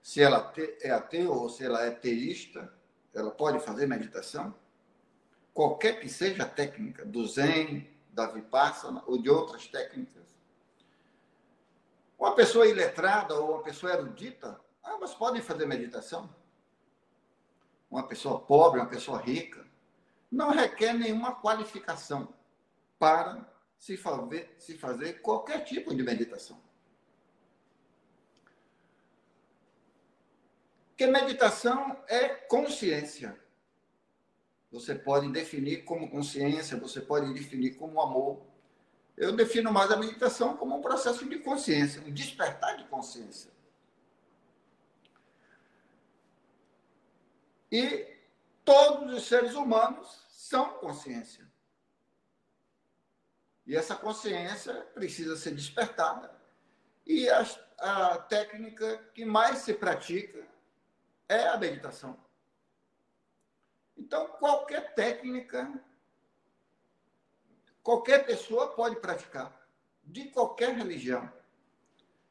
se 0.00 0.22
ela 0.22 0.52
é 0.80 0.90
ateu 0.90 1.32
ou 1.32 1.48
se 1.48 1.64
ela 1.64 1.84
é 1.84 1.90
teísta, 1.90 2.72
ela 3.12 3.32
pode 3.32 3.58
fazer 3.58 3.86
meditação? 3.86 4.54
Qualquer 5.52 5.98
que 5.98 6.08
seja 6.08 6.44
a 6.44 6.48
técnica, 6.48 7.04
do 7.04 7.26
Zen, 7.26 7.88
da 8.16 8.26
Vipassana 8.26 9.04
ou 9.06 9.18
de 9.18 9.28
outras 9.28 9.68
técnicas. 9.68 10.24
Uma 12.18 12.34
pessoa 12.34 12.66
iletrada 12.66 13.34
ou 13.34 13.52
uma 13.52 13.62
pessoa 13.62 13.92
erudita, 13.92 14.58
ambas 14.82 15.14
podem 15.14 15.42
fazer 15.42 15.66
meditação. 15.66 16.34
Uma 17.90 18.08
pessoa 18.08 18.40
pobre, 18.40 18.80
uma 18.80 18.88
pessoa 18.88 19.20
rica, 19.20 19.66
não 20.32 20.50
requer 20.50 20.94
nenhuma 20.94 21.34
qualificação 21.34 22.34
para 22.98 23.46
se 23.78 23.98
fazer, 23.98 24.56
se 24.58 24.78
fazer 24.78 25.20
qualquer 25.20 25.62
tipo 25.64 25.94
de 25.94 26.02
meditação. 26.02 26.58
Porque 30.88 31.06
meditação 31.06 32.02
é 32.08 32.28
consciência. 32.30 33.38
Você 34.76 34.94
pode 34.94 35.32
definir 35.32 35.84
como 35.84 36.10
consciência, 36.10 36.76
você 36.76 37.00
pode 37.00 37.32
definir 37.32 37.76
como 37.76 38.00
amor. 38.00 38.42
Eu 39.16 39.34
defino 39.34 39.72
mais 39.72 39.90
a 39.90 39.96
meditação 39.96 40.54
como 40.54 40.76
um 40.76 40.82
processo 40.82 41.26
de 41.26 41.38
consciência, 41.38 42.02
um 42.02 42.12
despertar 42.12 42.76
de 42.76 42.84
consciência. 42.84 43.50
E 47.72 48.06
todos 48.64 49.14
os 49.14 49.26
seres 49.26 49.54
humanos 49.54 50.26
são 50.28 50.74
consciência. 50.74 51.50
E 53.66 53.74
essa 53.74 53.96
consciência 53.96 54.74
precisa 54.94 55.36
ser 55.36 55.52
despertada. 55.52 56.30
E 57.06 57.28
a, 57.30 57.46
a 57.78 58.18
técnica 58.18 58.98
que 59.14 59.24
mais 59.24 59.58
se 59.58 59.72
pratica 59.72 60.46
é 61.28 61.48
a 61.48 61.56
meditação. 61.56 62.25
Então, 63.96 64.28
qualquer 64.28 64.94
técnica, 64.94 65.72
qualquer 67.82 68.26
pessoa 68.26 68.74
pode 68.74 68.96
praticar, 68.96 69.66
de 70.04 70.24
qualquer 70.26 70.74
religião. 70.74 71.32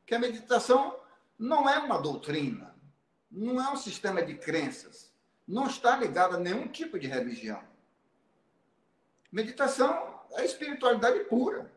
Que 0.06 0.16
a 0.16 0.20
meditação 0.20 1.00
não 1.38 1.68
é 1.68 1.80
uma 1.80 1.98
doutrina, 1.98 2.76
não 3.32 3.62
é 3.62 3.70
um 3.72 3.76
sistema 3.76 4.22
de 4.22 4.38
crenças, 4.38 5.12
não 5.48 5.68
está 5.68 5.98
ligada 5.98 6.36
a 6.36 6.40
nenhum 6.40 6.68
tipo 6.68 7.00
de 7.00 7.08
religião. 7.08 7.62
Meditação 9.32 10.24
é 10.34 10.46
espiritualidade 10.46 11.26
pura. 11.26 11.72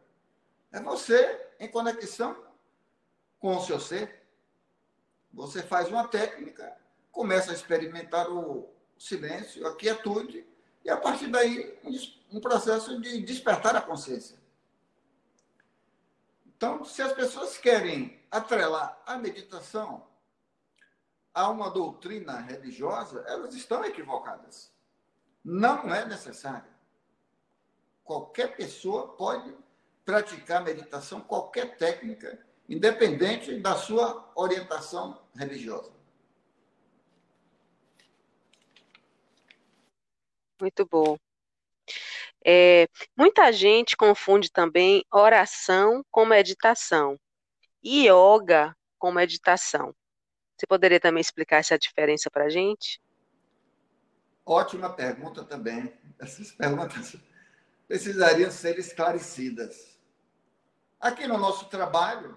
É 0.71 0.81
você 0.81 1.49
em 1.59 1.69
conexão 1.69 2.37
com 3.41 3.57
o 3.57 3.65
seu 3.65 3.81
ser. 3.81 4.23
Você 5.33 5.63
faz 5.63 5.89
uma 5.89 6.07
técnica, 6.07 6.77
começa 7.11 7.51
a 7.51 7.55
experimentar 7.55 8.31
o 8.31 8.69
silêncio, 8.99 9.67
a 9.67 9.77
quietude, 9.77 10.47
e 10.85 10.91
a 10.91 10.97
partir 10.97 11.29
daí 11.29 11.79
um 12.31 12.41
processo 12.41 13.01
de 13.01 13.23
despertar 13.23 13.77
a 13.77 13.81
consciência. 13.81 14.37
Então, 16.47 16.85
se 16.85 17.01
as 17.01 17.13
pessoas 17.13 17.57
querem 17.57 18.21
atrelar 18.31 19.01
a 19.07 19.17
meditação 19.17 20.07
a 21.33 21.49
uma 21.49 21.71
doutrina 21.71 22.39
religiosa, 22.41 23.25
elas 23.29 23.55
estão 23.55 23.85
equivocadas. 23.85 24.73
Não 25.45 25.95
é 25.95 26.05
necessário. 26.05 26.69
Qualquer 28.03 28.57
pessoa 28.57 29.09
pode 29.09 29.55
praticar 30.05 30.65
meditação, 30.65 31.21
qualquer 31.21 31.77
técnica, 31.77 32.45
independente 32.69 33.61
da 33.61 33.77
sua 33.77 34.33
orientação 34.35 35.23
religiosa. 35.37 35.98
Muito 40.61 40.87
bom. 40.87 41.17
É, 42.45 42.89
muita 43.17 43.53
gente 43.53 43.97
confunde 43.97 44.51
também 44.51 45.05
oração 45.13 46.05
com 46.11 46.25
meditação 46.25 47.19
e 47.83 48.09
yoga 48.09 48.77
com 48.99 49.13
meditação. 49.13 49.95
Você 50.57 50.67
poderia 50.67 50.99
também 50.99 51.21
explicar 51.21 51.59
essa 51.59 51.79
diferença 51.79 52.31
para 52.31 52.45
a 52.45 52.49
gente? 52.49 53.01
Ótima 54.45 54.93
pergunta 54.93 55.45
também. 55.45 55.93
Essas 56.19 56.51
perguntas 56.51 57.17
precisariam 57.87 58.51
ser 58.51 58.79
esclarecidas. 58.79 59.99
Aqui 61.01 61.27
no 61.29 61.39
nosso 61.39 61.67
trabalho, 61.67 62.37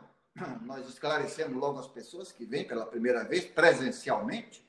nós 0.61 0.87
esclarecemos 0.87 1.57
logo 1.57 1.79
as 1.79 1.87
pessoas 1.87 2.31
que 2.31 2.45
vêm 2.45 2.67
pela 2.67 2.85
primeira 2.85 3.23
vez 3.23 3.45
presencialmente. 3.45 4.63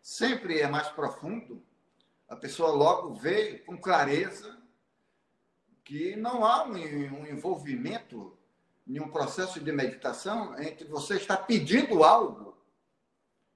Sempre 0.00 0.60
é 0.60 0.66
mais 0.66 0.88
profundo. 0.88 1.62
A 2.28 2.36
pessoa 2.36 2.70
logo 2.70 3.14
vê 3.14 3.58
com 3.60 3.80
clareza 3.80 4.60
que 5.82 6.14
não 6.14 6.44
há 6.44 6.64
um, 6.64 6.76
envolvimento 7.26 8.38
em 8.86 9.00
um 9.00 9.10
processo 9.10 9.58
de 9.58 9.72
meditação 9.72 10.58
entre 10.60 10.86
você 10.86 11.16
estar 11.16 11.38
pedindo 11.38 12.04
algo 12.04 12.62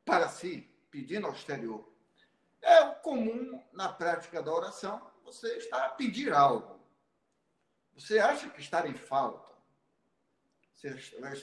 para 0.05 0.29
si, 0.29 0.68
pedindo 0.90 1.27
ao 1.27 1.35
exterior. 1.35 1.87
É 2.62 2.85
comum 2.87 3.62
na 3.73 3.92
prática 3.92 4.42
da 4.42 4.53
oração, 4.53 5.01
você 5.23 5.57
está 5.59 5.87
a 5.87 5.90
pedir 5.90 6.33
algo. 6.33 6.81
Você 7.94 8.18
acha 8.18 8.49
que 8.49 8.61
está 8.61 8.87
em 8.88 8.94
falta. 8.94 9.53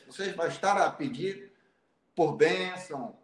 Você 0.08 0.34
vai 0.34 0.47
estar 0.47 0.77
a 0.77 0.91
pedir 0.91 1.54
por 2.15 2.36
bênção, 2.36 3.17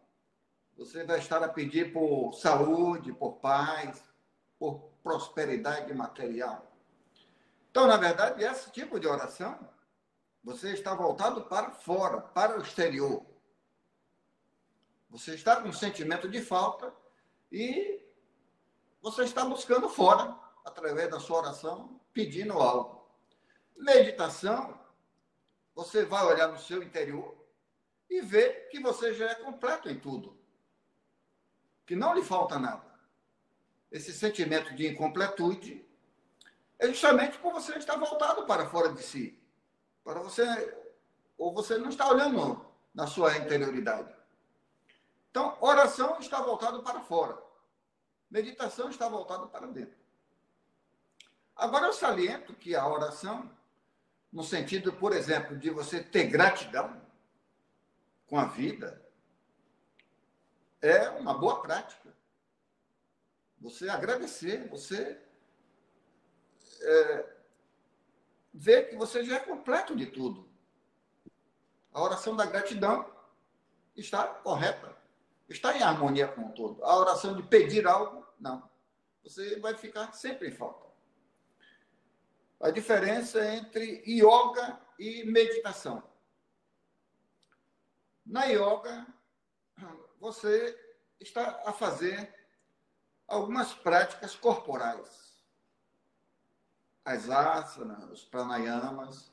você 0.77 1.03
vai 1.03 1.19
estar 1.19 1.41
a 1.41 1.47
pedir 1.47 1.93
por 1.93 2.33
saúde, 2.33 3.13
por 3.13 3.37
paz, 3.37 4.03
por 4.59 4.91
prosperidade 5.01 5.93
material. 5.93 6.71
Então, 7.71 7.87
na 7.87 7.97
verdade, 7.97 8.43
esse 8.43 8.71
tipo 8.71 8.99
de 8.99 9.07
oração, 9.07 9.57
você 10.43 10.71
está 10.73 10.93
voltado 10.93 11.45
para 11.45 11.71
fora, 11.71 12.21
para 12.21 12.57
o 12.57 12.61
exterior. 12.61 13.25
Você 15.09 15.35
está 15.35 15.61
com 15.61 15.69
um 15.69 15.73
sentimento 15.73 16.27
de 16.27 16.41
falta 16.41 16.93
e 17.51 18.03
você 19.01 19.23
está 19.23 19.45
buscando 19.45 19.87
fora, 19.87 20.37
através 20.63 21.09
da 21.09 21.19
sua 21.19 21.39
oração, 21.39 22.01
pedindo 22.11 22.53
algo. 22.53 23.07
Meditação, 23.77 24.79
você 25.73 26.03
vai 26.03 26.25
olhar 26.25 26.47
no 26.47 26.57
seu 26.57 26.81
interior 26.81 27.35
e 28.09 28.21
ver 28.21 28.67
que 28.69 28.79
você 28.79 29.13
já 29.13 29.29
é 29.29 29.35
completo 29.35 29.89
em 29.89 29.99
tudo. 29.99 30.37
Que 31.85 31.95
não 31.95 32.13
lhe 32.13 32.23
falta 32.23 32.57
nada. 32.57 32.83
Esse 33.91 34.13
sentimento 34.13 34.75
de 34.75 34.87
incompletude 34.87 35.85
é 36.79 36.87
justamente 36.87 37.37
por 37.37 37.53
você 37.53 37.77
estar 37.77 37.95
voltado 37.95 38.45
para 38.45 38.67
fora 38.67 38.91
de 38.91 39.01
si. 39.01 39.39
Para 40.03 40.19
você 40.19 40.43
ou 41.37 41.53
você 41.53 41.77
não 41.77 41.89
está 41.89 42.09
olhando 42.09 42.65
na 42.93 43.07
sua 43.07 43.37
interioridade. 43.37 44.13
Então, 45.29 45.57
oração 45.59 46.17
está 46.19 46.41
voltado 46.41 46.81
para 46.81 47.01
fora. 47.01 47.37
Meditação 48.29 48.89
está 48.89 49.07
voltada 49.09 49.47
para 49.47 49.67
dentro. 49.67 49.97
Agora, 51.55 51.87
eu 51.87 51.93
saliento 51.93 52.53
que 52.53 52.75
a 52.75 52.87
oração, 52.87 53.49
no 54.31 54.43
sentido, 54.43 54.93
por 54.93 55.13
exemplo, 55.13 55.57
de 55.57 55.69
você 55.69 56.01
ter 56.01 56.27
gratidão 56.27 57.01
com 58.27 58.37
a 58.37 58.45
vida, 58.45 59.04
é 60.87 61.09
uma 61.09 61.33
boa 61.33 61.61
prática. 61.61 62.15
Você 63.61 63.89
agradecer, 63.89 64.67
você 64.69 65.21
é, 66.81 67.35
ver 68.53 68.89
que 68.89 68.95
você 68.95 69.23
já 69.23 69.37
é 69.37 69.39
completo 69.39 69.95
de 69.95 70.05
tudo. 70.05 70.49
A 71.91 72.01
oração 72.01 72.35
da 72.35 72.45
gratidão 72.45 73.09
está 73.95 74.27
correta 74.27 74.95
está 75.49 75.75
em 75.77 75.81
harmonia 75.81 76.27
com 76.27 76.47
o 76.47 76.51
todo. 76.53 76.83
A 76.83 76.97
oração 76.97 77.35
de 77.35 77.43
pedir 77.43 77.87
algo, 77.87 78.25
não. 78.39 78.69
Você 79.23 79.59
vai 79.59 79.75
ficar 79.75 80.11
sempre 80.13 80.49
em 80.49 80.51
falta. 80.51 80.85
A 82.59 82.71
diferença 82.71 83.43
entre 83.53 84.03
yoga 84.07 84.79
e 84.97 85.23
meditação. 85.25 86.03
Na 88.25 88.45
yoga, 88.45 89.05
você 90.19 90.77
está 91.19 91.61
a 91.65 91.73
fazer 91.73 92.33
algumas 93.27 93.73
práticas 93.73 94.35
corporais. 94.35 95.35
As 97.03 97.29
asanas, 97.29 98.09
os 98.09 98.25
pranayamas, 98.25 99.31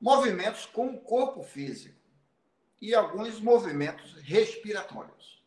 movimentos 0.00 0.66
com 0.66 0.88
o 0.88 1.00
corpo 1.00 1.42
físico 1.42 2.00
e 2.80 2.94
alguns 2.94 3.40
movimentos 3.40 4.14
respiratórios. 4.14 5.42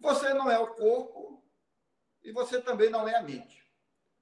Você 0.00 0.32
não 0.32 0.50
é 0.50 0.58
o 0.58 0.68
corpo 0.68 1.42
e 2.22 2.32
você 2.32 2.60
também 2.60 2.88
não 2.88 3.06
é 3.06 3.16
a 3.16 3.22
mente. 3.22 3.66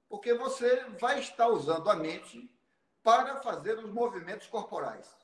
Porque 0.09 0.33
você 0.33 0.83
vai 0.99 1.19
estar 1.19 1.47
usando 1.47 1.89
a 1.89 1.95
mente 1.95 2.51
para 3.01 3.37
fazer 3.41 3.77
os 3.79 3.91
movimentos 3.91 4.47
corporais. 4.47 5.15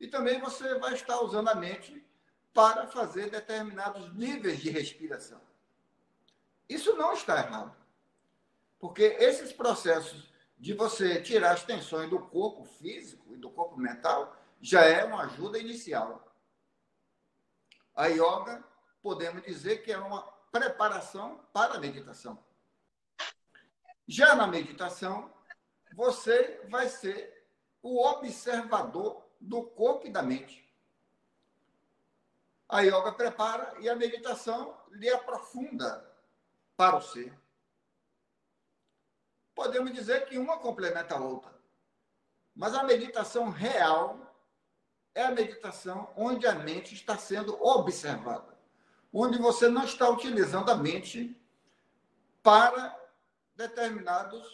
E 0.00 0.06
também 0.06 0.40
você 0.40 0.78
vai 0.78 0.94
estar 0.94 1.20
usando 1.20 1.48
a 1.48 1.54
mente 1.54 2.04
para 2.52 2.86
fazer 2.86 3.30
determinados 3.30 4.14
níveis 4.14 4.58
de 4.58 4.70
respiração. 4.70 5.40
Isso 6.68 6.94
não 6.96 7.12
está 7.12 7.38
errado. 7.38 7.76
Porque 8.78 9.02
esses 9.02 9.52
processos 9.52 10.28
de 10.58 10.74
você 10.74 11.20
tirar 11.20 11.52
as 11.52 11.64
tensões 11.64 12.10
do 12.10 12.18
corpo 12.18 12.64
físico 12.64 13.34
e 13.34 13.38
do 13.38 13.50
corpo 13.50 13.76
mental 13.76 14.36
já 14.60 14.82
é 14.82 15.04
uma 15.04 15.24
ajuda 15.24 15.58
inicial. 15.58 16.24
A 17.94 18.06
yoga, 18.06 18.64
podemos 19.02 19.42
dizer 19.42 19.82
que 19.82 19.92
é 19.92 19.98
uma 19.98 20.22
preparação 20.50 21.40
para 21.52 21.74
a 21.74 21.80
meditação. 21.80 22.42
Já 24.06 24.34
na 24.34 24.46
meditação, 24.46 25.32
você 25.94 26.60
vai 26.68 26.88
ser 26.88 27.46
o 27.82 28.04
observador 28.04 29.27
do 29.40 29.62
corpo 29.62 30.06
e 30.06 30.10
da 30.10 30.22
mente. 30.22 30.68
A 32.68 32.80
yoga 32.80 33.12
prepara 33.12 33.74
e 33.80 33.88
a 33.88 33.96
meditação 33.96 34.78
lhe 34.90 35.08
aprofunda 35.08 36.06
para 36.76 36.96
o 36.96 37.00
ser. 37.00 37.36
Podemos 39.54 39.92
dizer 39.92 40.26
que 40.26 40.38
uma 40.38 40.58
complementa 40.58 41.16
a 41.16 41.20
outra. 41.20 41.52
Mas 42.54 42.74
a 42.74 42.82
meditação 42.82 43.50
real 43.50 44.28
é 45.14 45.24
a 45.24 45.30
meditação 45.30 46.12
onde 46.16 46.46
a 46.46 46.54
mente 46.54 46.94
está 46.94 47.16
sendo 47.16 47.60
observada, 47.62 48.56
onde 49.12 49.38
você 49.38 49.68
não 49.68 49.84
está 49.84 50.08
utilizando 50.08 50.70
a 50.70 50.76
mente 50.76 51.36
para 52.42 52.96
determinados 53.56 54.46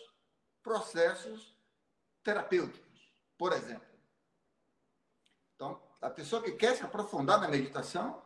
processos 0.63 1.55
terapêuticos, 2.23 3.13
por 3.37 3.53
exemplo. 3.53 3.94
Então, 5.55 5.81
a 6.01 6.11
pessoa 6.11 6.43
que 6.43 6.53
quer 6.53 6.77
se 6.77 6.83
aprofundar 6.83 7.41
na 7.41 7.49
meditação, 7.49 8.23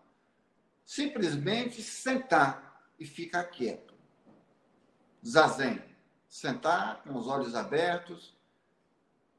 simplesmente 0.85 1.83
sentar 1.83 2.83
e 2.99 3.07
ficar 3.07 3.45
quieto. 3.45 3.95
Zazen. 5.27 5.83
Sentar 6.29 7.03
com 7.03 7.17
os 7.17 7.27
olhos 7.27 7.55
abertos, 7.55 8.37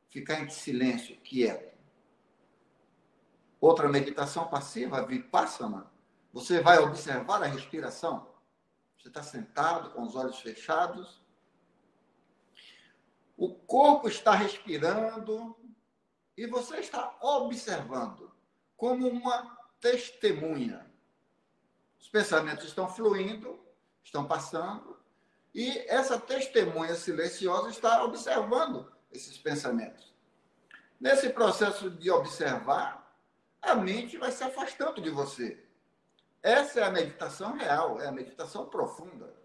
ficar 0.10 0.42
em 0.42 0.50
silêncio, 0.50 1.16
quieto. 1.18 1.78
Outra 3.62 3.88
meditação 3.88 4.48
passiva, 4.48 5.06
vipassana, 5.06 5.86
você 6.32 6.62
vai 6.62 6.80
observar 6.80 7.44
a 7.44 7.48
respiração. 7.48 8.28
Você 8.98 9.08
está 9.08 9.22
sentado 9.22 9.92
com 9.92 10.02
os 10.02 10.16
olhos 10.16 10.40
fechados. 10.40 11.22
O 13.38 13.54
corpo 13.54 14.08
está 14.08 14.34
respirando 14.34 15.56
e 16.40 16.48
você 16.48 16.78
está 16.78 17.18
observando 17.20 18.32
como 18.78 19.10
uma 19.10 19.60
testemunha. 19.82 20.90
Os 22.00 22.08
pensamentos 22.08 22.64
estão 22.64 22.88
fluindo, 22.88 23.60
estão 24.02 24.26
passando, 24.26 24.98
e 25.54 25.80
essa 25.80 26.18
testemunha 26.18 26.96
silenciosa 26.96 27.70
está 27.70 28.06
observando 28.06 28.90
esses 29.12 29.38
pensamentos. 29.38 30.14
Nesse 30.98 31.30
processo 31.30 31.90
de 31.90 32.10
observar, 32.10 33.14
a 33.62 33.76
mente 33.76 34.18
vai 34.18 34.32
se 34.32 34.42
afastando 34.42 35.02
de 35.02 35.10
você. 35.10 35.62
Essa 36.42 36.80
é 36.80 36.84
a 36.84 36.92
meditação 36.92 37.58
real, 37.58 38.00
é 38.00 38.08
a 38.08 38.14
meditação 38.14 38.66
profunda. 38.70 39.36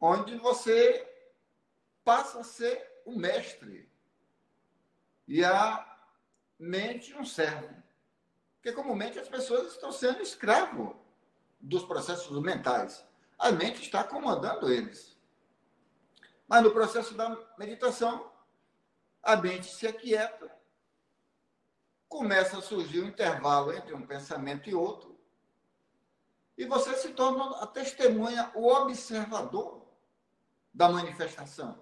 Onde 0.00 0.38
você 0.38 1.06
passa 2.02 2.40
a 2.40 2.44
ser 2.44 3.02
o 3.04 3.14
mestre 3.14 3.89
e 5.30 5.44
a 5.44 5.86
mente 6.58 7.16
um 7.16 7.24
servo. 7.24 7.72
Porque 8.56 8.72
comumente 8.72 9.16
as 9.16 9.28
pessoas 9.28 9.72
estão 9.72 9.92
sendo 9.92 10.20
escravos 10.20 10.96
dos 11.60 11.84
processos 11.84 12.36
mentais. 12.42 13.06
A 13.38 13.52
mente 13.52 13.80
está 13.80 14.02
comandando 14.02 14.72
eles. 14.72 15.16
Mas 16.48 16.64
no 16.64 16.72
processo 16.72 17.14
da 17.14 17.30
meditação, 17.56 18.28
a 19.22 19.36
mente 19.36 19.72
se 19.72 19.86
aquieta, 19.86 20.50
começa 22.08 22.58
a 22.58 22.62
surgir 22.62 23.00
um 23.00 23.06
intervalo 23.06 23.72
entre 23.72 23.94
um 23.94 24.04
pensamento 24.04 24.68
e 24.68 24.74
outro, 24.74 25.16
e 26.58 26.66
você 26.66 26.96
se 26.96 27.10
torna 27.10 27.56
a 27.58 27.68
testemunha, 27.68 28.50
o 28.56 28.66
observador 28.66 29.86
da 30.74 30.88
manifestação. 30.88 31.80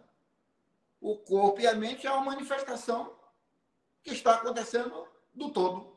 O 1.01 1.17
corpo 1.17 1.63
e 1.63 1.67
a 1.67 1.75
mente 1.75 2.07
é 2.07 2.13
uma 2.13 2.27
manifestação 2.27 3.18
que 4.03 4.13
está 4.13 4.37
acontecendo 4.37 5.09
do 5.35 5.51
todo. 5.51 5.97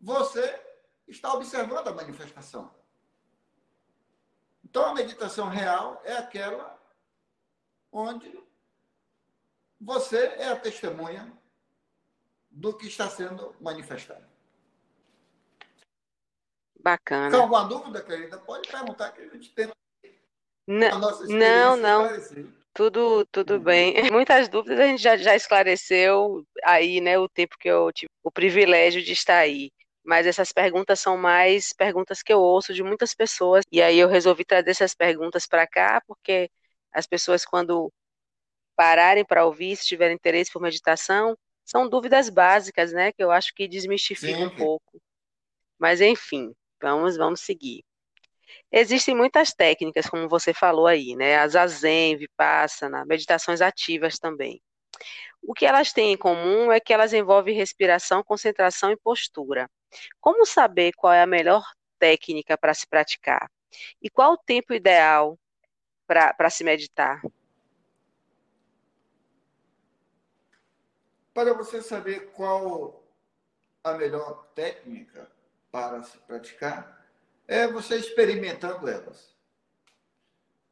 Você 0.00 0.60
está 1.06 1.32
observando 1.32 1.88
a 1.88 1.94
manifestação. 1.94 2.72
Então, 4.64 4.86
a 4.86 4.94
meditação 4.94 5.48
real 5.48 6.00
é 6.04 6.14
aquela 6.14 6.78
onde 7.90 8.42
você 9.80 10.26
é 10.38 10.48
a 10.48 10.58
testemunha 10.58 11.30
do 12.50 12.76
que 12.76 12.86
está 12.86 13.08
sendo 13.10 13.54
manifestado. 13.60 14.24
Bacana. 16.80 17.28
Então, 17.28 17.42
alguma 17.42 17.64
dúvida, 17.64 18.02
querida? 18.02 18.38
Pode 18.38 18.68
perguntar 18.68 19.12
que 19.12 19.20
a 19.20 19.28
gente 19.28 19.52
tem 19.54 19.70
não, 20.66 21.00
não, 21.28 21.76
não. 21.76 22.08
Tudo, 22.74 23.26
tudo 23.26 23.56
hum. 23.56 23.58
bem. 23.60 23.94
Muitas 24.12 24.48
dúvidas 24.48 24.80
a 24.80 24.86
gente 24.86 25.02
já, 25.02 25.16
já 25.16 25.36
esclareceu 25.36 26.44
aí, 26.64 27.00
né, 27.00 27.18
o 27.18 27.28
tempo 27.28 27.56
que 27.58 27.68
eu 27.68 27.92
tive 27.92 28.10
o 28.22 28.30
privilégio 28.30 29.02
de 29.02 29.12
estar 29.12 29.38
aí. 29.38 29.70
Mas 30.04 30.26
essas 30.26 30.52
perguntas 30.52 30.98
são 30.98 31.16
mais 31.16 31.72
perguntas 31.72 32.22
que 32.22 32.32
eu 32.32 32.40
ouço 32.40 32.74
de 32.74 32.82
muitas 32.82 33.14
pessoas. 33.14 33.64
E 33.70 33.80
aí 33.80 33.98
eu 33.98 34.08
resolvi 34.08 34.44
trazer 34.44 34.70
essas 34.70 34.94
perguntas 34.94 35.46
para 35.46 35.66
cá, 35.66 36.02
porque 36.06 36.50
as 36.92 37.06
pessoas, 37.06 37.44
quando 37.44 37.92
pararem 38.76 39.24
para 39.24 39.44
ouvir, 39.44 39.76
se 39.76 39.86
tiverem 39.86 40.16
interesse 40.16 40.52
por 40.52 40.60
meditação, 40.60 41.36
são 41.64 41.88
dúvidas 41.88 42.28
básicas, 42.28 42.92
né? 42.92 43.12
Que 43.12 43.22
eu 43.22 43.30
acho 43.30 43.54
que 43.54 43.68
desmistificam 43.68 44.44
um 44.44 44.50
pouco. 44.50 45.00
Mas 45.78 46.00
enfim, 46.00 46.52
vamos, 46.80 47.16
vamos 47.16 47.40
seguir. 47.40 47.84
Existem 48.70 49.14
muitas 49.14 49.52
técnicas, 49.52 50.08
como 50.08 50.28
você 50.28 50.54
falou 50.54 50.86
aí, 50.86 51.14
né? 51.14 51.36
A 51.36 51.48
Zazen, 51.48 52.16
Vipassana, 52.16 53.04
meditações 53.04 53.60
ativas 53.60 54.18
também. 54.18 54.62
O 55.42 55.52
que 55.52 55.66
elas 55.66 55.92
têm 55.92 56.12
em 56.12 56.16
comum 56.16 56.70
é 56.70 56.78
que 56.80 56.92
elas 56.92 57.12
envolvem 57.12 57.56
respiração, 57.56 58.22
concentração 58.22 58.92
e 58.92 58.96
postura. 58.96 59.68
Como 60.20 60.46
saber 60.46 60.92
qual 60.92 61.12
é 61.12 61.22
a 61.22 61.26
melhor 61.26 61.64
técnica 61.98 62.56
para 62.56 62.72
se 62.72 62.86
praticar? 62.86 63.50
E 64.00 64.08
qual 64.08 64.32
o 64.34 64.38
tempo 64.38 64.72
ideal 64.72 65.38
para 66.06 66.50
se 66.50 66.62
meditar? 66.62 67.20
Para 71.34 71.54
você 71.54 71.82
saber 71.82 72.30
qual 72.32 73.02
a 73.82 73.94
melhor 73.94 74.46
técnica 74.54 75.30
para 75.70 76.02
se 76.02 76.18
praticar, 76.18 77.01
é 77.52 77.68
você 77.68 77.96
experimentando 77.96 78.88
elas. 78.88 79.36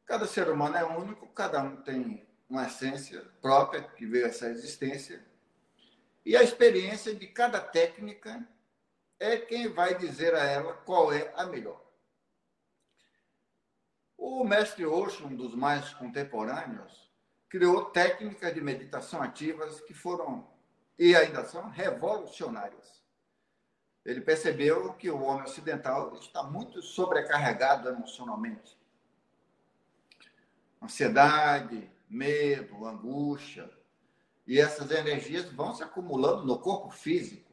Cada 0.03 0.25
ser 0.25 0.49
humano 0.49 0.75
é 0.75 0.83
único, 0.83 1.27
cada 1.27 1.61
um 1.61 1.77
tem 1.77 2.27
uma 2.49 2.65
essência 2.65 3.21
própria 3.39 3.83
que 3.83 4.05
veio 4.05 4.25
essa 4.25 4.47
existência. 4.47 5.23
E 6.25 6.35
a 6.35 6.41
experiência 6.41 7.13
de 7.15 7.27
cada 7.27 7.61
técnica 7.61 8.47
é 9.19 9.37
quem 9.37 9.69
vai 9.69 9.95
dizer 9.95 10.33
a 10.33 10.43
ela 10.43 10.73
qual 10.73 11.13
é 11.13 11.31
a 11.35 11.45
melhor. 11.45 11.79
O 14.17 14.43
mestre 14.43 14.83
Osho, 14.83 15.27
um 15.27 15.35
dos 15.35 15.53
mais 15.53 15.93
contemporâneos, 15.93 17.11
criou 17.47 17.85
técnicas 17.85 18.53
de 18.53 18.61
meditação 18.61 19.21
ativas 19.21 19.81
que 19.81 19.93
foram 19.93 20.49
e 20.97 21.15
ainda 21.15 21.45
são 21.45 21.69
revolucionárias. 21.69 23.00
Ele 24.05 24.21
percebeu 24.21 24.93
que 24.93 25.09
o 25.09 25.21
homem 25.21 25.43
ocidental 25.43 26.15
está 26.15 26.41
muito 26.43 26.81
sobrecarregado 26.81 27.87
emocionalmente. 27.87 28.77
Ansiedade, 30.81 31.89
medo, 32.09 32.85
angústia. 32.85 33.71
E 34.47 34.59
essas 34.59 34.89
energias 34.89 35.45
vão 35.51 35.73
se 35.73 35.83
acumulando 35.83 36.45
no 36.45 36.57
corpo 36.59 36.89
físico, 36.89 37.51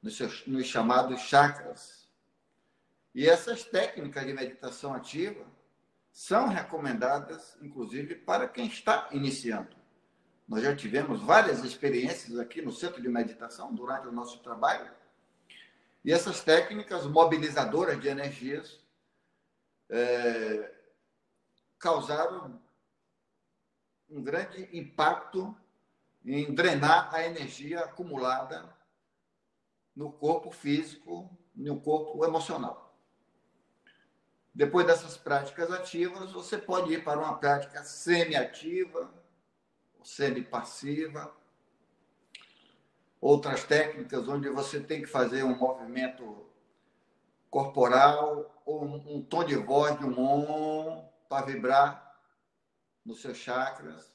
nos, 0.00 0.16
seus, 0.16 0.46
nos 0.46 0.66
chamados 0.66 1.20
chakras. 1.20 2.08
E 3.12 3.28
essas 3.28 3.64
técnicas 3.64 4.24
de 4.24 4.32
meditação 4.32 4.94
ativa 4.94 5.44
são 6.12 6.48
recomendadas, 6.48 7.56
inclusive, 7.60 8.14
para 8.14 8.48
quem 8.48 8.66
está 8.66 9.08
iniciando. 9.10 9.76
Nós 10.46 10.62
já 10.62 10.74
tivemos 10.74 11.20
várias 11.20 11.62
experiências 11.64 12.38
aqui 12.38 12.60
no 12.62 12.72
centro 12.72 13.00
de 13.00 13.08
meditação 13.08 13.72
durante 13.74 14.08
o 14.08 14.12
nosso 14.12 14.40
trabalho. 14.40 14.99
E 16.04 16.12
essas 16.12 16.42
técnicas 16.42 17.06
mobilizadoras 17.06 18.00
de 18.00 18.08
energias 18.08 18.80
é, 19.88 20.74
causaram 21.78 22.60
um 24.08 24.22
grande 24.22 24.68
impacto 24.76 25.56
em 26.24 26.52
drenar 26.54 27.14
a 27.14 27.24
energia 27.24 27.80
acumulada 27.80 28.74
no 29.94 30.12
corpo 30.12 30.50
físico, 30.50 31.30
no 31.54 31.80
corpo 31.80 32.24
emocional. 32.24 32.98
Depois 34.54 34.86
dessas 34.86 35.16
práticas 35.16 35.70
ativas, 35.70 36.32
você 36.32 36.58
pode 36.58 36.92
ir 36.92 37.04
para 37.04 37.20
uma 37.20 37.38
prática 37.38 37.84
semi-ativa, 37.84 39.12
semi-passiva, 40.02 41.34
outras 43.20 43.64
técnicas 43.64 44.26
onde 44.28 44.48
você 44.48 44.80
tem 44.80 45.02
que 45.02 45.06
fazer 45.06 45.44
um 45.44 45.56
movimento 45.56 46.48
corporal 47.50 48.62
ou 48.64 48.84
um, 48.84 49.16
um 49.16 49.22
tom 49.22 49.44
de 49.44 49.56
voz 49.56 49.98
de 49.98 50.04
um 50.04 50.18
om 50.18 51.08
para 51.28 51.46
vibrar 51.46 52.18
nos 53.04 53.20
seus 53.20 53.36
chakras. 53.36 54.12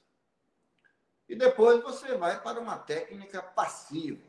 E 1.28 1.36
depois 1.36 1.82
você 1.82 2.16
vai 2.18 2.42
para 2.42 2.60
uma 2.60 2.78
técnica 2.78 3.42
passiva, 3.42 4.26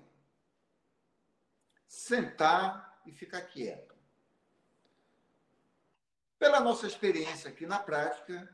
sentar 1.86 3.00
e 3.06 3.12
ficar 3.12 3.42
quieto. 3.42 3.94
Pela 6.38 6.60
nossa 6.60 6.86
experiência 6.86 7.50
aqui 7.50 7.66
na 7.66 7.78
prática, 7.78 8.48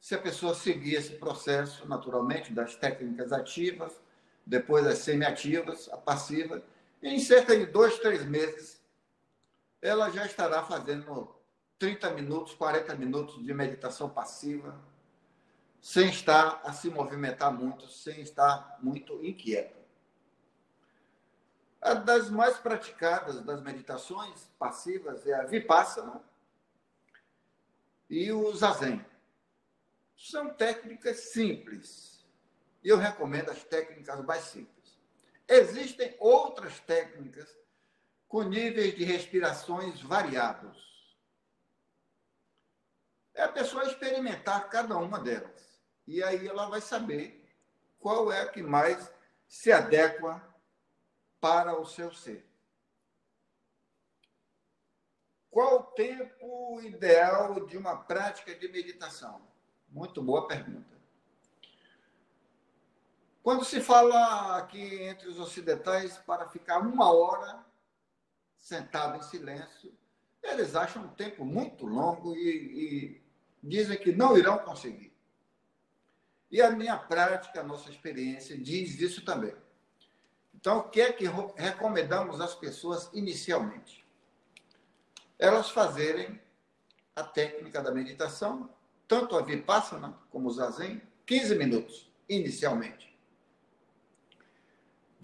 se 0.00 0.14
a 0.14 0.20
pessoa 0.20 0.54
seguir 0.54 0.94
esse 0.94 1.16
processo 1.16 1.88
naturalmente 1.88 2.52
das 2.52 2.76
técnicas 2.76 3.32
ativas, 3.32 4.00
depois 4.46 4.86
as 4.86 4.98
semiativas, 4.98 5.88
a 5.92 5.96
passiva, 5.96 6.62
em 7.02 7.18
cerca 7.18 7.56
de 7.56 7.66
dois, 7.66 7.98
três 7.98 8.24
meses, 8.24 8.80
ela 9.82 10.08
já 10.10 10.24
estará 10.24 10.62
fazendo 10.62 11.34
30 11.78 12.10
minutos, 12.12 12.54
40 12.54 12.94
minutos 12.94 13.44
de 13.44 13.52
meditação 13.52 14.08
passiva, 14.08 14.80
sem 15.80 16.08
estar 16.08 16.60
a 16.64 16.72
se 16.72 16.88
movimentar 16.88 17.52
muito, 17.52 17.88
sem 17.88 18.20
estar 18.20 18.78
muito 18.82 19.24
inquieta. 19.24 19.76
A 21.80 21.94
das 21.94 22.30
mais 22.30 22.56
praticadas 22.56 23.40
das 23.42 23.60
meditações 23.62 24.50
passivas 24.58 25.26
é 25.26 25.34
a 25.34 25.44
Vipassana 25.44 26.20
e 28.08 28.32
o 28.32 28.52
Zazen. 28.54 29.04
São 30.16 30.52
técnicas 30.54 31.18
simples. 31.30 32.15
Eu 32.86 32.98
recomendo 32.98 33.50
as 33.50 33.64
técnicas 33.64 34.24
mais 34.24 34.44
simples. 34.44 34.96
Existem 35.48 36.14
outras 36.20 36.78
técnicas 36.78 37.52
com 38.28 38.44
níveis 38.44 38.94
de 38.94 39.02
respirações 39.02 40.00
variados. 40.00 41.18
É 43.34 43.42
a 43.42 43.50
pessoa 43.50 43.86
experimentar 43.86 44.70
cada 44.70 44.96
uma 44.98 45.18
delas. 45.18 45.80
E 46.06 46.22
aí 46.22 46.46
ela 46.46 46.68
vai 46.68 46.80
saber 46.80 47.44
qual 47.98 48.30
é 48.30 48.42
a 48.42 48.48
que 48.48 48.62
mais 48.62 49.12
se 49.48 49.72
adequa 49.72 50.40
para 51.40 51.76
o 51.76 51.84
seu 51.84 52.14
ser. 52.14 52.48
Qual 55.50 55.80
o 55.80 55.82
tempo 55.82 56.80
ideal 56.82 57.66
de 57.66 57.76
uma 57.76 58.04
prática 58.04 58.54
de 58.54 58.68
meditação? 58.68 59.44
Muito 59.88 60.22
boa 60.22 60.46
pergunta. 60.46 60.95
Quando 63.46 63.64
se 63.64 63.80
fala 63.80 64.56
aqui 64.56 65.04
entre 65.04 65.28
os 65.28 65.38
ocidentais 65.38 66.18
para 66.18 66.48
ficar 66.48 66.78
uma 66.80 67.12
hora 67.12 67.64
sentado 68.56 69.18
em 69.18 69.22
silêncio, 69.22 69.96
eles 70.42 70.74
acham 70.74 71.04
um 71.04 71.14
tempo 71.14 71.44
muito 71.44 71.86
longo 71.86 72.34
e, 72.34 72.40
e 72.42 73.22
dizem 73.62 73.96
que 73.98 74.10
não 74.10 74.36
irão 74.36 74.58
conseguir. 74.58 75.16
E 76.50 76.60
a 76.60 76.72
minha 76.72 76.98
prática, 76.98 77.60
a 77.60 77.62
nossa 77.62 77.88
experiência 77.88 78.58
diz 78.58 78.98
isso 78.98 79.24
também. 79.24 79.54
Então, 80.52 80.78
o 80.78 80.88
que 80.88 81.00
é 81.00 81.12
que 81.12 81.26
recomendamos 81.54 82.40
às 82.40 82.56
pessoas 82.56 83.08
inicialmente? 83.12 84.04
Elas 85.38 85.70
fazerem 85.70 86.42
a 87.14 87.22
técnica 87.22 87.80
da 87.80 87.92
meditação, 87.92 88.68
tanto 89.06 89.36
a 89.36 89.42
Vipassana 89.42 90.18
como 90.32 90.48
o 90.48 90.52
Zazen, 90.52 91.00
15 91.24 91.54
minutos, 91.54 92.12
inicialmente. 92.28 93.05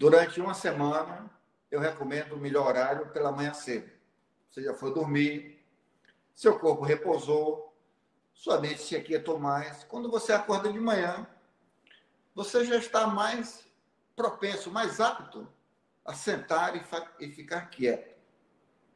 Durante 0.03 0.41
uma 0.41 0.53
semana, 0.53 1.31
eu 1.71 1.79
recomendo 1.79 2.33
o 2.33 2.37
melhor 2.37 2.67
horário 2.67 3.07
pela 3.13 3.31
manhã 3.31 3.53
cedo. 3.53 3.89
Você 4.51 4.61
já 4.61 4.73
foi 4.73 4.93
dormir, 4.93 5.65
seu 6.33 6.59
corpo 6.59 6.83
repousou, 6.83 7.73
sua 8.33 8.59
mente 8.59 8.81
se 8.81 8.97
aquietou 8.97 9.39
mais. 9.39 9.85
Quando 9.85 10.11
você 10.11 10.33
acorda 10.33 10.69
de 10.69 10.77
manhã, 10.77 11.25
você 12.35 12.65
já 12.65 12.75
está 12.75 13.07
mais 13.07 13.65
propenso, 14.13 14.69
mais 14.69 14.99
apto 14.99 15.47
a 16.03 16.13
sentar 16.13 16.75
e, 16.75 16.83
e 17.21 17.31
ficar 17.31 17.69
quieto. 17.69 18.13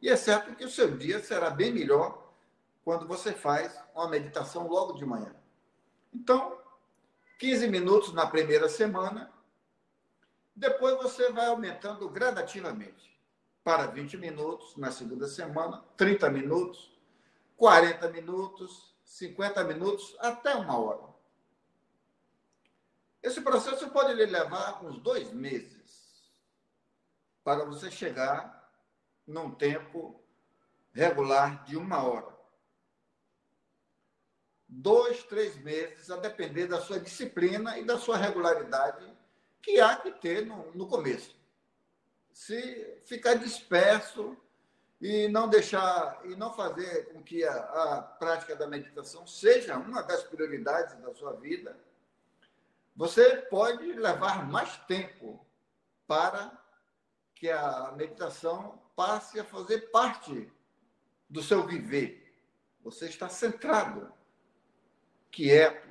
E 0.02 0.10
é 0.10 0.18
certo 0.18 0.58
que 0.58 0.66
o 0.66 0.70
seu 0.70 0.98
dia 0.98 1.24
será 1.24 1.50
bem 1.50 1.72
melhor 1.72 2.34
quando 2.84 3.08
você 3.08 3.32
faz 3.32 3.82
uma 3.96 4.10
meditação 4.10 4.68
logo 4.68 4.92
de 4.92 5.06
manhã. 5.06 5.34
Então, 6.14 6.60
15 7.40 7.66
minutos 7.70 8.14
na 8.14 8.28
primeira 8.28 8.68
semana, 8.68 9.37
depois 10.58 10.98
você 10.98 11.32
vai 11.32 11.46
aumentando 11.46 12.10
gradativamente 12.10 13.16
para 13.64 13.86
20 13.86 14.18
minutos 14.18 14.76
na 14.76 14.92
segunda 14.92 15.28
semana, 15.28 15.84
30 15.96 16.32
minutos, 16.32 16.92
40 17.56 18.10
minutos, 18.10 18.96
50 19.04 19.64
minutos 19.66 20.16
até 20.20 20.56
uma 20.56 20.76
hora. 20.80 21.14
Esse 23.22 23.40
processo 23.42 23.90
pode 23.92 24.14
lhe 24.14 24.26
levar 24.26 24.84
uns 24.84 24.98
dois 25.00 25.32
meses 25.32 26.28
para 27.44 27.64
você 27.64 27.92
chegar 27.92 28.72
num 29.28 29.52
tempo 29.52 30.20
regular 30.92 31.64
de 31.66 31.78
uma 31.78 32.02
hora. 32.02 32.36
Dois, 34.68 35.24
três 35.24 35.56
meses, 35.58 36.10
a 36.10 36.18
depender 36.18 36.66
da 36.66 36.82
sua 36.82 37.00
disciplina 37.00 37.78
e 37.78 37.86
da 37.86 38.00
sua 38.00 38.18
regularidade, 38.18 39.17
que 39.62 39.80
há 39.80 39.96
que 39.96 40.12
ter 40.12 40.46
no, 40.46 40.72
no 40.74 40.88
começo. 40.88 41.36
Se 42.32 43.00
ficar 43.04 43.36
disperso, 43.36 44.38
e 45.00 45.28
não 45.28 45.48
deixar 45.48 46.22
e 46.26 46.36
não 46.36 46.54
fazer 46.54 47.14
com 47.14 47.22
que 47.22 47.44
a, 47.44 47.54
a, 47.54 48.02
prática 48.02 48.56
da 48.56 48.68
meditação 48.68 49.28
seja 49.28 49.78
uma 49.78 50.02
das 50.02 50.24
prioridades 50.24 50.96
da 50.96 51.14
sua 51.14 51.34
vida, 51.34 51.78
você 52.96 53.38
pode 53.44 53.94
levar 53.94 54.48
mais 54.48 54.76
tempo 54.88 55.46
para 56.08 56.52
que 57.36 57.50
a 57.50 57.94
meditação 57.96 58.82
passe 58.96 59.40
a 59.40 59.46
fazer 59.46 59.92
parte 59.92 60.52
do 61.30 61.44
seu 61.44 61.68
viver. 61.68 62.24
Você 62.84 63.06
está 63.06 63.30
centrado, 63.30 64.12
quieto, 65.30 65.88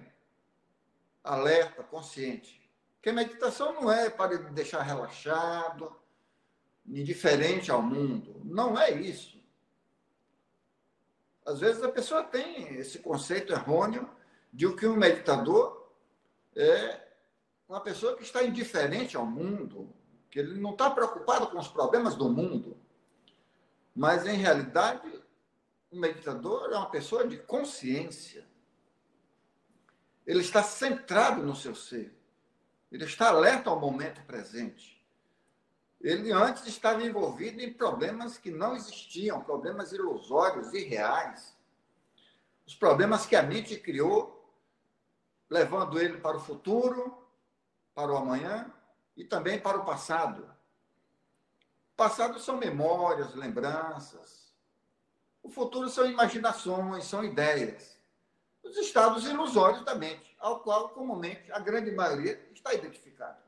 alerta, 1.22 1.84
consciente. 1.84 2.65
Que 3.06 3.10
a 3.10 3.12
meditação 3.12 3.72
não 3.72 3.88
é 3.88 4.10
para 4.10 4.36
deixar 4.36 4.82
relaxado, 4.82 5.94
indiferente 6.84 7.70
ao 7.70 7.80
mundo. 7.80 8.40
Não 8.44 8.76
é 8.76 8.90
isso. 8.90 9.40
Às 11.44 11.60
vezes 11.60 11.84
a 11.84 11.88
pessoa 11.88 12.24
tem 12.24 12.74
esse 12.74 12.98
conceito 12.98 13.52
errôneo 13.52 14.10
de 14.52 14.68
que 14.74 14.88
um 14.88 14.96
meditador 14.96 15.88
é 16.56 17.00
uma 17.68 17.80
pessoa 17.80 18.16
que 18.16 18.24
está 18.24 18.42
indiferente 18.42 19.16
ao 19.16 19.24
mundo, 19.24 19.88
que 20.28 20.40
ele 20.40 20.58
não 20.58 20.72
está 20.72 20.90
preocupado 20.90 21.46
com 21.46 21.58
os 21.60 21.68
problemas 21.68 22.16
do 22.16 22.28
mundo. 22.28 22.76
Mas, 23.94 24.26
em 24.26 24.36
realidade, 24.36 25.22
o 25.92 25.96
meditador 25.96 26.72
é 26.72 26.76
uma 26.76 26.90
pessoa 26.90 27.24
de 27.24 27.38
consciência. 27.38 28.44
Ele 30.26 30.40
está 30.40 30.60
centrado 30.60 31.44
no 31.44 31.54
seu 31.54 31.72
ser. 31.72 32.15
Ele 32.96 33.04
está 33.04 33.28
alerta 33.28 33.70
ao 33.70 33.78
momento 33.78 34.24
presente 34.26 34.96
ele 36.00 36.30
antes 36.30 36.66
estava 36.66 37.02
envolvido 37.02 37.60
em 37.60 37.72
problemas 37.72 38.36
que 38.38 38.50
não 38.50 38.76
existiam, 38.76 39.42
problemas 39.42 39.92
ilusórios, 39.92 40.72
irreais. 40.72 41.56
Os 42.66 42.74
problemas 42.74 43.26
que 43.26 43.34
a 43.34 43.42
mente 43.42 43.76
criou, 43.76 44.48
levando 45.48 45.98
ele 45.98 46.18
para 46.18 46.36
o 46.36 46.40
futuro, 46.40 47.26
para 47.94 48.12
o 48.12 48.16
amanhã 48.16 48.72
e 49.16 49.24
também 49.24 49.58
para 49.58 49.78
o 49.78 49.84
passado. 49.84 50.44
O 51.92 51.96
passado 51.96 52.38
são 52.38 52.56
memórias, 52.56 53.34
lembranças. 53.34 54.54
O 55.42 55.48
futuro 55.48 55.88
são 55.88 56.08
imaginações, 56.08 57.04
são 57.04 57.24
ideias. 57.24 57.95
Os 58.66 58.76
estados 58.78 59.24
ilusórios 59.24 59.84
da 59.84 59.94
mente, 59.94 60.36
ao 60.40 60.60
qual 60.60 60.88
comumente 60.88 61.50
a 61.52 61.60
grande 61.60 61.92
maioria 61.92 62.48
está 62.52 62.74
identificada. 62.74 63.40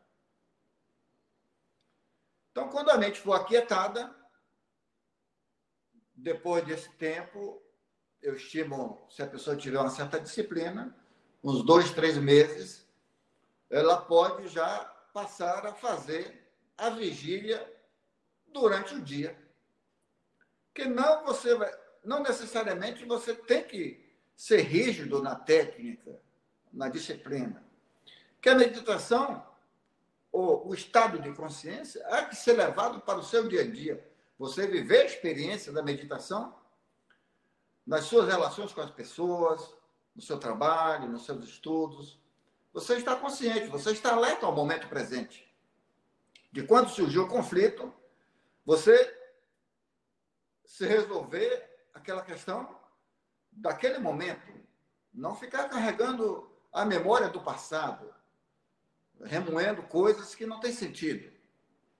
Então, 2.53 2.69
quando 2.69 2.91
a 2.91 2.97
mente 2.97 3.21
for 3.21 3.35
aquietada, 3.35 4.15
depois 6.15 6.65
desse 6.65 6.91
tempo, 6.93 7.61
eu 8.23 8.37
estimo, 8.37 9.07
se 9.11 9.21
a 9.21 9.27
pessoa 9.27 9.57
tiver 9.57 9.79
uma 9.79 9.91
certa 9.91 10.21
disciplina, 10.21 10.97
uns 11.43 11.65
dois, 11.65 11.91
três 11.91 12.17
meses, 12.17 12.87
ela 13.69 14.01
pode 14.01 14.47
já 14.49 14.85
passar 15.13 15.67
a 15.67 15.75
fazer 15.75 16.49
a 16.77 16.91
vigília 16.91 17.61
durante 18.47 18.95
o 18.95 19.03
dia. 19.03 19.37
Que 20.73 20.85
não 20.85 21.25
você 21.25 21.57
vai, 21.57 21.77
não 22.05 22.23
necessariamente 22.23 23.05
você 23.05 23.35
tem 23.35 23.65
que 23.65 24.08
ser 24.39 24.61
rígido 24.61 25.21
na 25.21 25.35
técnica, 25.35 26.17
na 26.73 26.89
disciplina. 26.89 27.61
Que 28.41 28.49
a 28.49 28.55
meditação 28.55 29.45
o, 30.31 30.69
o 30.69 30.75
estado 30.75 31.19
de 31.19 31.35
consciência 31.35 32.07
há 32.07 32.25
que 32.25 32.37
ser 32.37 32.53
levado 32.53 33.01
para 33.01 33.19
o 33.19 33.23
seu 33.25 33.49
dia 33.49 33.63
a 33.63 33.69
dia. 33.69 34.09
Você 34.39 34.65
viver 34.69 35.01
a 35.01 35.07
experiência 35.07 35.73
da 35.73 35.83
meditação 35.83 36.57
nas 37.85 38.05
suas 38.05 38.29
relações 38.29 38.73
com 38.73 38.81
as 38.81 38.93
pessoas, 38.93 39.75
no 40.15 40.23
seu 40.23 40.39
trabalho, 40.39 41.09
nos 41.09 41.25
seus 41.25 41.45
estudos. 41.45 42.17
Você 42.73 42.95
está 42.95 43.17
consciente, 43.17 43.67
você 43.67 43.91
está 43.91 44.13
alerta 44.13 44.47
ao 44.47 44.55
momento 44.55 44.87
presente. 44.87 45.53
De 46.53 46.63
quando 46.63 46.91
surgiu 46.91 47.25
o 47.25 47.29
conflito, 47.29 47.93
você 48.65 49.19
se 50.65 50.87
resolver 50.87 51.89
aquela 51.93 52.23
questão 52.23 52.78
daquele 53.61 53.99
momento. 53.99 54.53
Não 55.13 55.35
ficar 55.35 55.69
carregando 55.69 56.51
a 56.73 56.85
memória 56.85 57.29
do 57.29 57.41
passado, 57.41 58.15
remoendo 59.23 59.83
coisas 59.83 60.35
que 60.35 60.47
não 60.47 60.61
têm 60.61 60.73
sentido. 60.73 61.33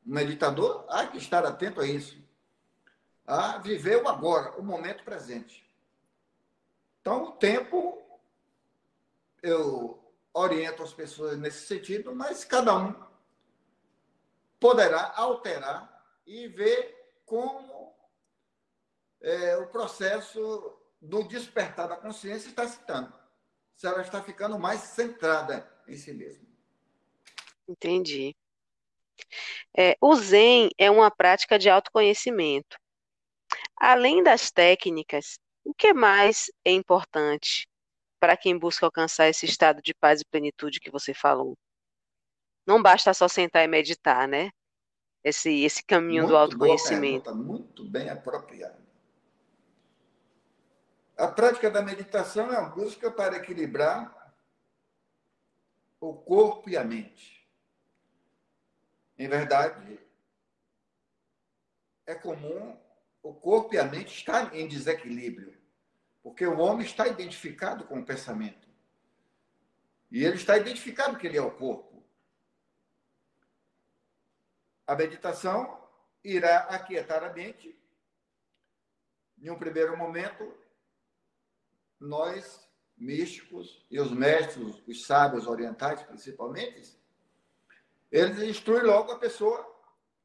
O 0.07 0.11
meditador 0.11 0.85
há 0.89 1.07
que 1.07 1.19
estar 1.19 1.45
atento 1.45 1.81
a 1.81 1.87
isso, 1.87 2.23
a 3.27 3.59
viver 3.59 4.03
o 4.03 4.09
agora, 4.09 4.59
o 4.59 4.63
momento 4.63 5.05
presente. 5.05 5.69
Então, 7.01 7.25
o 7.25 7.33
tempo, 7.33 8.03
eu 9.43 10.03
oriento 10.33 10.83
as 10.83 10.93
pessoas 10.93 11.39
nesse 11.39 11.67
sentido, 11.67 12.15
mas 12.15 12.45
cada 12.45 12.75
um 12.77 12.95
poderá 14.61 15.13
alterar 15.17 16.05
e 16.27 16.49
ver 16.49 17.21
como 17.25 17.95
é, 19.21 19.57
o 19.57 19.67
processo 19.67 20.78
do 21.01 21.23
despertar 21.25 21.89
da 21.89 21.97
consciência 21.97 22.49
está 22.49 22.67
se 22.67 22.85
dando. 22.87 23.13
Se 23.75 23.87
ela 23.87 24.03
está 24.03 24.23
ficando 24.23 24.59
mais 24.59 24.81
centrada 24.81 25.71
em 25.87 25.97
si 25.97 26.13
mesma. 26.13 26.47
Entendi. 27.69 28.37
É, 29.77 29.97
o 30.01 30.15
Zen 30.17 30.71
é 30.77 30.91
uma 30.91 31.11
prática 31.11 31.59
de 31.59 31.69
autoconhecimento. 31.69 32.79
Além 33.77 34.23
das 34.23 34.51
técnicas, 34.51 35.39
o 35.65 35.73
que 35.73 35.93
mais 35.93 36.51
é 36.65 36.73
importante 36.73 37.69
para 38.19 38.37
quem 38.37 38.59
busca 38.59 38.87
alcançar 38.87 39.29
esse 39.29 39.47
estado 39.47 39.81
de 39.81 39.95
paz 39.95 40.21
e 40.21 40.25
plenitude 40.25 40.81
que 40.81 40.91
você 40.91 41.15
falou? 41.15 41.57
Não 42.67 42.83
basta 42.83 43.15
só 43.15 43.29
sentar 43.29 43.65
e 43.65 43.69
meditar, 43.69 44.27
né? 44.27 44.51
Esse, 45.23 45.63
esse 45.63 45.85
caminho 45.85 46.23
muito 46.23 46.33
do 46.33 46.37
autoconhecimento. 46.37 47.25
Boa 47.25 47.37
pergunta, 47.37 47.53
muito 47.53 47.85
bem 47.85 48.09
apropriado. 48.09 48.88
A 51.19 51.27
prática 51.27 51.69
da 51.69 51.83
meditação 51.83 52.53
é 52.53 52.59
uma 52.61 52.69
busca 52.69 53.11
para 53.11 53.39
equilibrar 53.39 54.33
o 55.99 56.15
corpo 56.15 56.71
e 56.71 56.77
a 56.77 56.85
mente. 56.85 57.45
Em 59.19 59.27
verdade, 59.27 59.99
é 62.07 62.15
comum 62.15 62.81
o 63.21 63.35
corpo 63.35 63.75
e 63.75 63.79
a 63.79 63.85
mente 63.85 64.17
estar 64.17 64.55
em 64.55 64.69
desequilíbrio, 64.69 65.61
porque 66.23 66.47
o 66.47 66.61
homem 66.61 66.87
está 66.87 67.09
identificado 67.09 67.85
com 67.85 67.99
o 67.99 68.07
pensamento. 68.07 68.69
E 70.13 70.25
ele 70.25 70.37
está 70.37 70.57
identificado 70.57 71.19
que 71.19 71.27
ele 71.27 71.37
é 71.37 71.43
o 71.43 71.51
corpo. 71.51 72.01
A 74.87 74.95
meditação 74.95 75.85
irá 76.23 76.59
aquietar 76.59 77.25
a 77.25 77.33
mente. 77.33 77.77
Em 79.37 79.51
um 79.51 79.59
primeiro 79.59 79.97
momento, 79.97 80.68
nós, 82.01 82.69
místicos, 82.97 83.85
e 83.91 84.01
os 84.01 84.11
mestres, 84.11 84.83
os 84.87 85.05
sábios 85.05 85.47
orientais 85.47 86.03
principalmente, 86.03 86.99
eles 88.11 88.39
instruem 88.43 88.85
logo 88.85 89.13
a 89.13 89.19
pessoa 89.19 89.67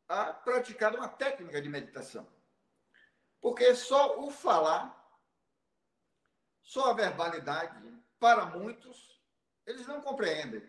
a 0.07 0.33
praticar 0.33 0.95
uma 0.95 1.07
técnica 1.07 1.61
de 1.61 1.69
meditação. 1.69 2.27
Porque 3.41 3.75
só 3.75 4.19
o 4.19 4.31
falar, 4.31 4.97
só 6.61 6.91
a 6.91 6.93
verbalidade, 6.93 7.83
para 8.19 8.45
muitos, 8.45 9.21
eles 9.65 9.85
não 9.85 10.01
compreendem. 10.01 10.63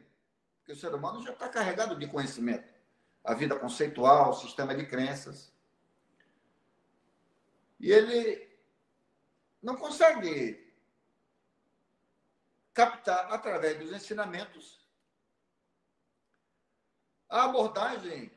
Porque 0.59 0.73
o 0.73 0.77
ser 0.77 0.93
humano 0.95 1.23
já 1.23 1.33
está 1.33 1.49
carregado 1.49 1.97
de 1.97 2.07
conhecimento. 2.09 2.73
A 3.23 3.35
vida 3.35 3.59
conceitual, 3.59 4.31
o 4.31 4.35
sistema 4.35 4.75
de 4.75 4.87
crenças. 4.87 5.53
E 7.79 7.93
ele 7.93 8.51
não 9.63 9.77
consegue 9.77 10.64
captar, 12.75 13.33
através 13.33 13.79
dos 13.79 13.93
ensinamentos, 13.93 14.85
a 17.31 17.45
abordagem 17.45 18.31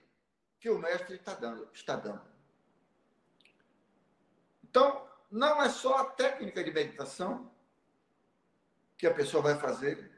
que 0.59 0.69
o 0.69 0.77
mestre 0.77 1.15
está 1.15 1.33
dando. 1.33 1.67
Está 1.73 1.95
dando. 1.95 2.21
Então, 4.63 5.07
não 5.29 5.61
é 5.61 5.69
só 5.69 5.97
a 5.97 6.05
técnica 6.05 6.63
de 6.63 6.71
meditação 6.71 7.51
que 8.97 9.07
a 9.07 9.13
pessoa 9.13 9.43
vai 9.43 9.55
fazer 9.55 10.11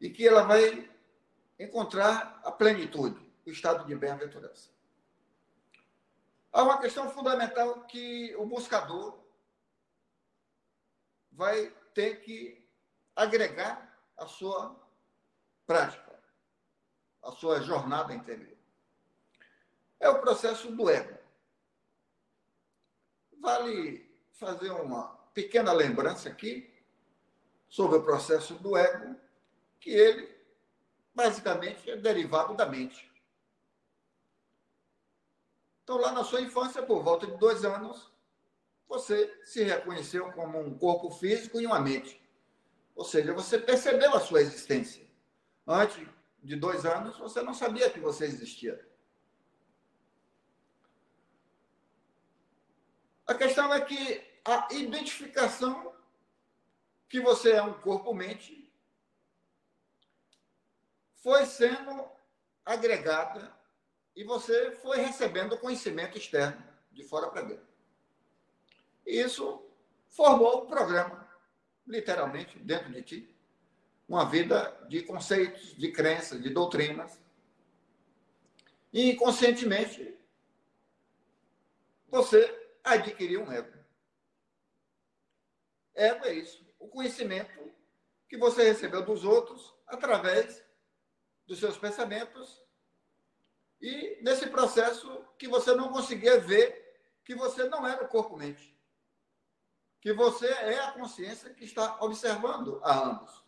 e 0.00 0.10
que 0.10 0.26
ela 0.26 0.42
vai 0.42 0.90
encontrar 1.58 2.40
a 2.44 2.52
plenitude, 2.52 3.20
o 3.46 3.50
estado 3.50 3.86
de 3.86 3.94
bem-aventurança. 3.94 4.70
Há 6.52 6.62
uma 6.62 6.78
questão 6.78 7.10
fundamental 7.10 7.84
que 7.84 8.34
o 8.36 8.44
buscador 8.44 9.18
vai 11.30 11.70
ter 11.94 12.20
que 12.20 12.61
agregar 13.14 13.98
a 14.16 14.26
sua 14.26 14.74
prática, 15.66 16.18
a 17.22 17.32
sua 17.32 17.60
jornada 17.60 18.14
interior. 18.14 18.56
É 20.00 20.08
o 20.08 20.20
processo 20.20 20.70
do 20.72 20.90
ego. 20.90 21.18
Vale 23.40 24.10
fazer 24.32 24.70
uma 24.70 25.08
pequena 25.34 25.72
lembrança 25.72 26.28
aqui 26.28 26.72
sobre 27.68 27.98
o 27.98 28.02
processo 28.02 28.54
do 28.54 28.76
ego, 28.76 29.16
que 29.80 29.90
ele 29.90 30.32
basicamente 31.14 31.90
é 31.90 31.96
derivado 31.96 32.54
da 32.54 32.66
mente. 32.66 33.10
Então, 35.82 35.96
lá 35.96 36.12
na 36.12 36.22
sua 36.22 36.40
infância, 36.40 36.82
por 36.82 37.02
volta 37.02 37.26
de 37.26 37.36
dois 37.36 37.64
anos, 37.64 38.10
você 38.86 39.42
se 39.44 39.62
reconheceu 39.64 40.30
como 40.32 40.60
um 40.60 40.78
corpo 40.78 41.10
físico 41.10 41.60
e 41.60 41.66
uma 41.66 41.80
mente. 41.80 42.21
Ou 42.94 43.04
seja, 43.04 43.32
você 43.32 43.58
percebeu 43.58 44.14
a 44.14 44.20
sua 44.20 44.40
existência. 44.40 45.06
Antes 45.66 46.06
de 46.42 46.56
dois 46.56 46.84
anos, 46.84 47.18
você 47.18 47.40
não 47.42 47.54
sabia 47.54 47.90
que 47.90 48.00
você 48.00 48.24
existia. 48.24 48.88
A 53.26 53.34
questão 53.34 53.72
é 53.72 53.80
que 53.80 54.22
a 54.44 54.68
identificação 54.72 55.94
que 57.08 57.20
você 57.20 57.52
é 57.52 57.62
um 57.62 57.74
corpo-mente 57.74 58.70
foi 61.14 61.46
sendo 61.46 62.10
agregada 62.64 63.54
e 64.14 64.24
você 64.24 64.72
foi 64.72 64.98
recebendo 64.98 65.58
conhecimento 65.58 66.18
externo, 66.18 66.62
de 66.90 67.04
fora 67.04 67.30
para 67.30 67.42
dentro. 67.42 67.66
E 69.06 69.20
isso 69.20 69.64
formou 70.08 70.64
o 70.64 70.66
programa 70.66 71.21
literalmente, 71.86 72.58
dentro 72.58 72.90
de 72.92 73.02
ti, 73.02 73.36
uma 74.08 74.28
vida 74.28 74.70
de 74.88 75.02
conceitos, 75.02 75.76
de 75.76 75.90
crenças, 75.90 76.42
de 76.42 76.50
doutrinas. 76.50 77.20
E 78.92 79.10
inconscientemente, 79.10 80.16
você 82.08 82.70
adquiriu 82.84 83.42
um 83.42 83.52
ego. 83.52 83.72
Ego 85.94 86.24
é 86.26 86.34
isso, 86.34 86.66
o 86.78 86.88
conhecimento 86.88 87.72
que 88.28 88.36
você 88.36 88.64
recebeu 88.64 89.04
dos 89.04 89.24
outros 89.24 89.74
através 89.86 90.64
dos 91.46 91.58
seus 91.58 91.76
pensamentos 91.76 92.62
e 93.80 94.18
nesse 94.22 94.46
processo 94.46 95.24
que 95.38 95.48
você 95.48 95.74
não 95.74 95.92
conseguia 95.92 96.40
ver 96.40 96.80
que 97.24 97.34
você 97.34 97.64
não 97.68 97.86
era 97.86 98.04
o 98.04 98.08
corpo-mente 98.08 98.71
que 100.02 100.12
você 100.12 100.48
é 100.48 100.80
a 100.80 100.90
consciência 100.90 101.50
que 101.50 101.64
está 101.64 101.96
observando 102.00 102.80
a 102.82 103.08
ambos. 103.08 103.40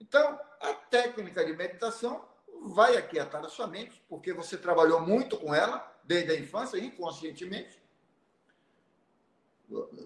Então, 0.00 0.38
a 0.60 0.74
técnica 0.74 1.44
de 1.44 1.52
meditação 1.52 2.28
vai 2.64 2.96
aquietar 2.96 3.42
a 3.44 3.48
sua 3.48 3.68
mente, 3.68 4.02
porque 4.08 4.32
você 4.32 4.58
trabalhou 4.58 5.00
muito 5.00 5.38
com 5.38 5.54
ela 5.54 5.96
desde 6.02 6.32
a 6.32 6.38
infância, 6.38 6.76
inconscientemente. 6.76 7.80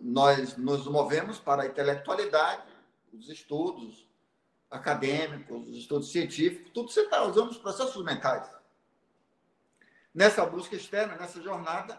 Nós 0.03 0.55
nos 0.59 0.87
movemos 0.87 1.39
para 1.39 1.62
a 1.62 1.66
intelectualidade, 1.66 2.70
os 3.11 3.30
estudos 3.30 4.07
acadêmicos, 4.70 5.66
os 5.66 5.76
estudos 5.78 6.12
científicos, 6.12 6.70
tudo 6.74 6.91
você 6.91 7.05
está 7.05 7.24
usando 7.24 7.51
os 7.51 7.57
processos 7.57 8.05
mentais. 8.05 8.47
Nessa 10.12 10.45
busca 10.45 10.76
externa, 10.76 11.16
nessa 11.16 11.41
jornada, 11.41 11.99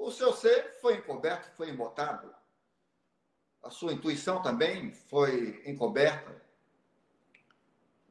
o 0.00 0.10
seu 0.10 0.32
ser 0.32 0.80
foi 0.80 0.94
encoberto, 0.96 1.54
foi 1.54 1.68
embotado. 1.68 2.34
A 3.62 3.68
sua 3.68 3.92
intuição 3.92 4.40
também 4.40 4.92
foi 4.92 5.62
encoberta. 5.66 6.40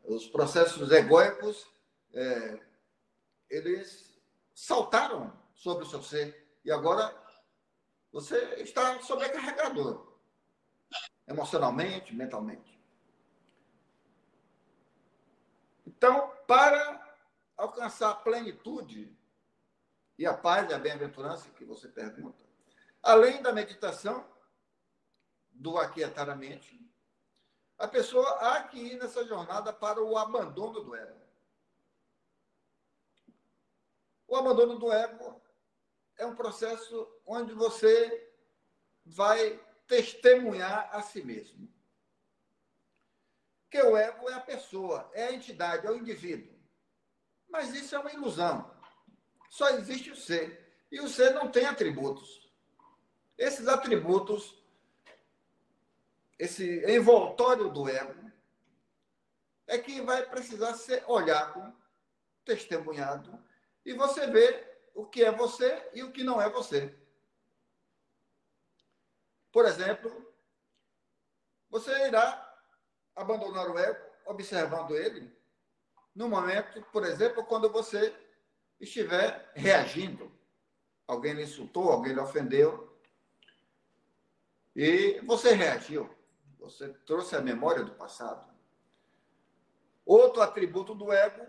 Os 0.04 0.28
processos 0.28 0.92
egóicos, 0.92 1.68
é, 2.14 2.60
eles 3.50 4.22
saltaram 4.54 5.34
sobre 5.56 5.84
o 5.84 5.88
seu 5.88 6.04
ser. 6.04 6.60
E 6.64 6.72
agora 6.72 7.12
você 8.12 8.38
está 8.62 9.02
sobrecarregado 9.02 10.08
emocionalmente, 11.28 12.16
mentalmente. 12.16 12.80
Então, 15.88 16.32
para 16.48 17.16
alcançar 17.58 18.12
a 18.12 18.16
plenitude, 18.16 19.19
e 20.20 20.26
a 20.26 20.34
paz 20.34 20.70
e 20.70 20.74
a 20.74 20.78
bem-aventurança 20.78 21.50
que 21.52 21.64
você 21.64 21.88
pergunta, 21.88 22.44
além 23.02 23.42
da 23.42 23.54
meditação, 23.54 24.30
do 25.50 25.78
aquietar 25.78 26.30
a 26.30 26.36
mente, 26.36 26.78
a 27.78 27.88
pessoa 27.88 28.30
há 28.42 28.64
que 28.64 28.78
ir 28.78 29.00
nessa 29.00 29.26
jornada 29.26 29.72
para 29.72 30.04
o 30.04 30.18
abandono 30.18 30.82
do 30.82 30.94
ego. 30.94 31.22
O 34.28 34.36
abandono 34.36 34.78
do 34.78 34.92
ego 34.92 35.42
é 36.18 36.26
um 36.26 36.36
processo 36.36 37.10
onde 37.26 37.54
você 37.54 38.30
vai 39.06 39.58
testemunhar 39.88 40.90
a 40.94 41.02
si 41.02 41.24
mesmo. 41.24 41.74
Que 43.72 43.82
o 43.82 43.96
ego 43.96 44.30
é 44.30 44.34
a 44.34 44.42
pessoa, 44.42 45.10
é 45.14 45.28
a 45.28 45.32
entidade, 45.32 45.88
é 45.88 45.90
o 45.90 45.98
indivíduo. 45.98 46.60
Mas 47.48 47.74
isso 47.74 47.96
é 47.96 48.00
uma 48.00 48.12
ilusão. 48.12 48.79
Só 49.50 49.70
existe 49.72 50.12
o 50.12 50.16
ser. 50.16 50.86
E 50.92 51.02
o 51.02 51.10
ser 51.10 51.34
não 51.34 51.52
tem 51.52 51.66
atributos. 51.66 52.50
Esses 53.38 53.68
atributos, 53.68 54.56
esse 56.38 56.86
envoltório 56.86 57.70
do 57.70 57.90
ego, 57.90 58.32
é 59.68 59.78
que 59.78 60.02
vai 60.02 60.26
precisar 60.26 60.74
ser 60.76 61.04
olhado, 61.08 61.74
testemunhado, 62.46 63.44
e 63.86 63.94
você 63.94 64.28
vê 64.28 64.68
o 64.94 65.06
que 65.06 65.24
é 65.24 65.32
você 65.32 65.90
e 65.94 66.04
o 66.04 66.12
que 66.12 66.24
não 66.24 66.42
é 66.42 66.50
você. 66.50 66.96
Por 69.52 69.66
exemplo, 69.66 70.34
você 71.70 72.08
irá 72.08 72.46
abandonar 73.16 73.70
o 73.70 73.78
ego 73.78 74.10
observando 74.26 74.96
ele 74.96 75.32
no 76.16 76.28
momento, 76.28 76.82
por 76.92 77.06
exemplo, 77.06 77.46
quando 77.46 77.70
você 77.70 78.14
estiver 78.80 79.52
reagindo. 79.56 80.32
Alguém 81.08 81.34
lhe 81.34 81.44
insultou, 81.44 81.92
alguém 81.92 82.14
lhe 82.14 82.20
ofendeu. 82.20 82.98
E 84.76 85.20
você 85.26 85.54
reagiu. 85.54 86.10
Você 86.60 86.90
trouxe 87.06 87.36
a 87.36 87.42
memória 87.42 87.84
do 87.84 87.92
passado. 87.92 88.48
Outro 90.06 90.42
atributo 90.42 90.94
do 90.94 91.12
ego 91.12 91.46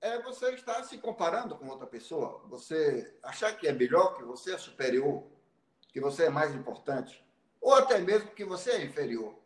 é 0.00 0.20
você 0.22 0.54
estar 0.54 0.82
se 0.84 0.98
comparando 0.98 1.56
com 1.56 1.68
outra 1.68 1.86
pessoa. 1.86 2.42
Você 2.48 3.16
achar 3.22 3.56
que 3.56 3.68
é 3.68 3.72
melhor, 3.72 4.16
que 4.16 4.22
você 4.22 4.54
é 4.54 4.58
superior, 4.58 5.24
que 5.88 6.00
você 6.00 6.24
é 6.26 6.30
mais 6.30 6.54
importante. 6.54 7.24
Ou 7.60 7.74
até 7.74 7.98
mesmo 7.98 8.30
que 8.30 8.44
você 8.44 8.72
é 8.72 8.84
inferior. 8.84 9.38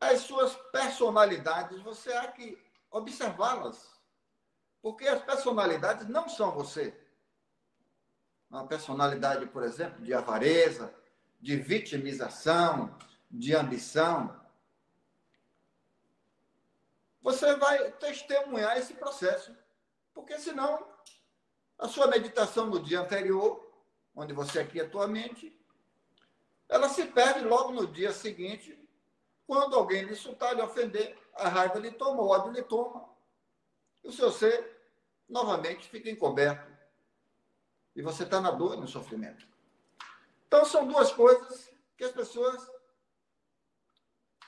As 0.00 0.20
suas 0.20 0.54
personalidades, 0.70 1.80
você 1.80 2.12
há 2.12 2.30
que 2.30 2.62
observá-las. 2.94 3.92
Porque 4.80 5.06
as 5.08 5.22
personalidades 5.22 6.06
não 6.08 6.28
são 6.28 6.52
você. 6.52 6.96
Uma 8.48 8.66
personalidade, 8.66 9.46
por 9.46 9.64
exemplo, 9.64 10.02
de 10.04 10.14
avareza, 10.14 10.94
de 11.40 11.56
vitimização, 11.56 12.96
de 13.30 13.54
ambição. 13.54 14.40
Você 17.20 17.56
vai 17.56 17.90
testemunhar 17.92 18.78
esse 18.78 18.94
processo. 18.94 19.56
Porque 20.12 20.38
senão, 20.38 20.86
a 21.78 21.88
sua 21.88 22.06
meditação 22.06 22.66
no 22.66 22.80
dia 22.80 23.00
anterior, 23.00 23.72
onde 24.14 24.32
você 24.32 24.60
aquietou 24.60 25.02
a 25.02 25.08
mente, 25.08 25.58
ela 26.68 26.88
se 26.88 27.06
perde 27.06 27.40
logo 27.40 27.72
no 27.72 27.86
dia 27.86 28.12
seguinte, 28.12 28.78
quando 29.46 29.74
alguém 29.74 30.02
lhe 30.04 30.12
insultar, 30.12 30.54
lhe 30.54 30.62
ofender, 30.62 31.18
a 31.36 31.48
raiva 31.48 31.78
lhe 31.78 31.90
toma, 31.90 32.22
o 32.22 32.28
ódio 32.28 32.52
lhe 32.52 32.62
toma, 32.62 33.08
e 34.02 34.08
o 34.08 34.12
seu 34.12 34.30
ser 34.30 34.74
novamente 35.28 35.88
fica 35.88 36.10
encoberto. 36.10 36.72
E 37.96 38.02
você 38.02 38.24
está 38.24 38.40
na 38.40 38.50
dor 38.50 38.74
e 38.74 38.80
no 38.80 38.88
sofrimento. 38.88 39.46
Então, 40.46 40.64
são 40.64 40.86
duas 40.86 41.12
coisas 41.12 41.70
que 41.96 42.04
as 42.04 42.12
pessoas 42.12 42.70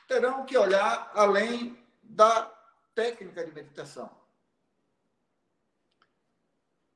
terão 0.07 0.45
que 0.45 0.57
olhar 0.57 1.11
além 1.15 1.85
da 2.03 2.47
técnica 2.95 3.45
de 3.45 3.53
meditação. 3.53 4.11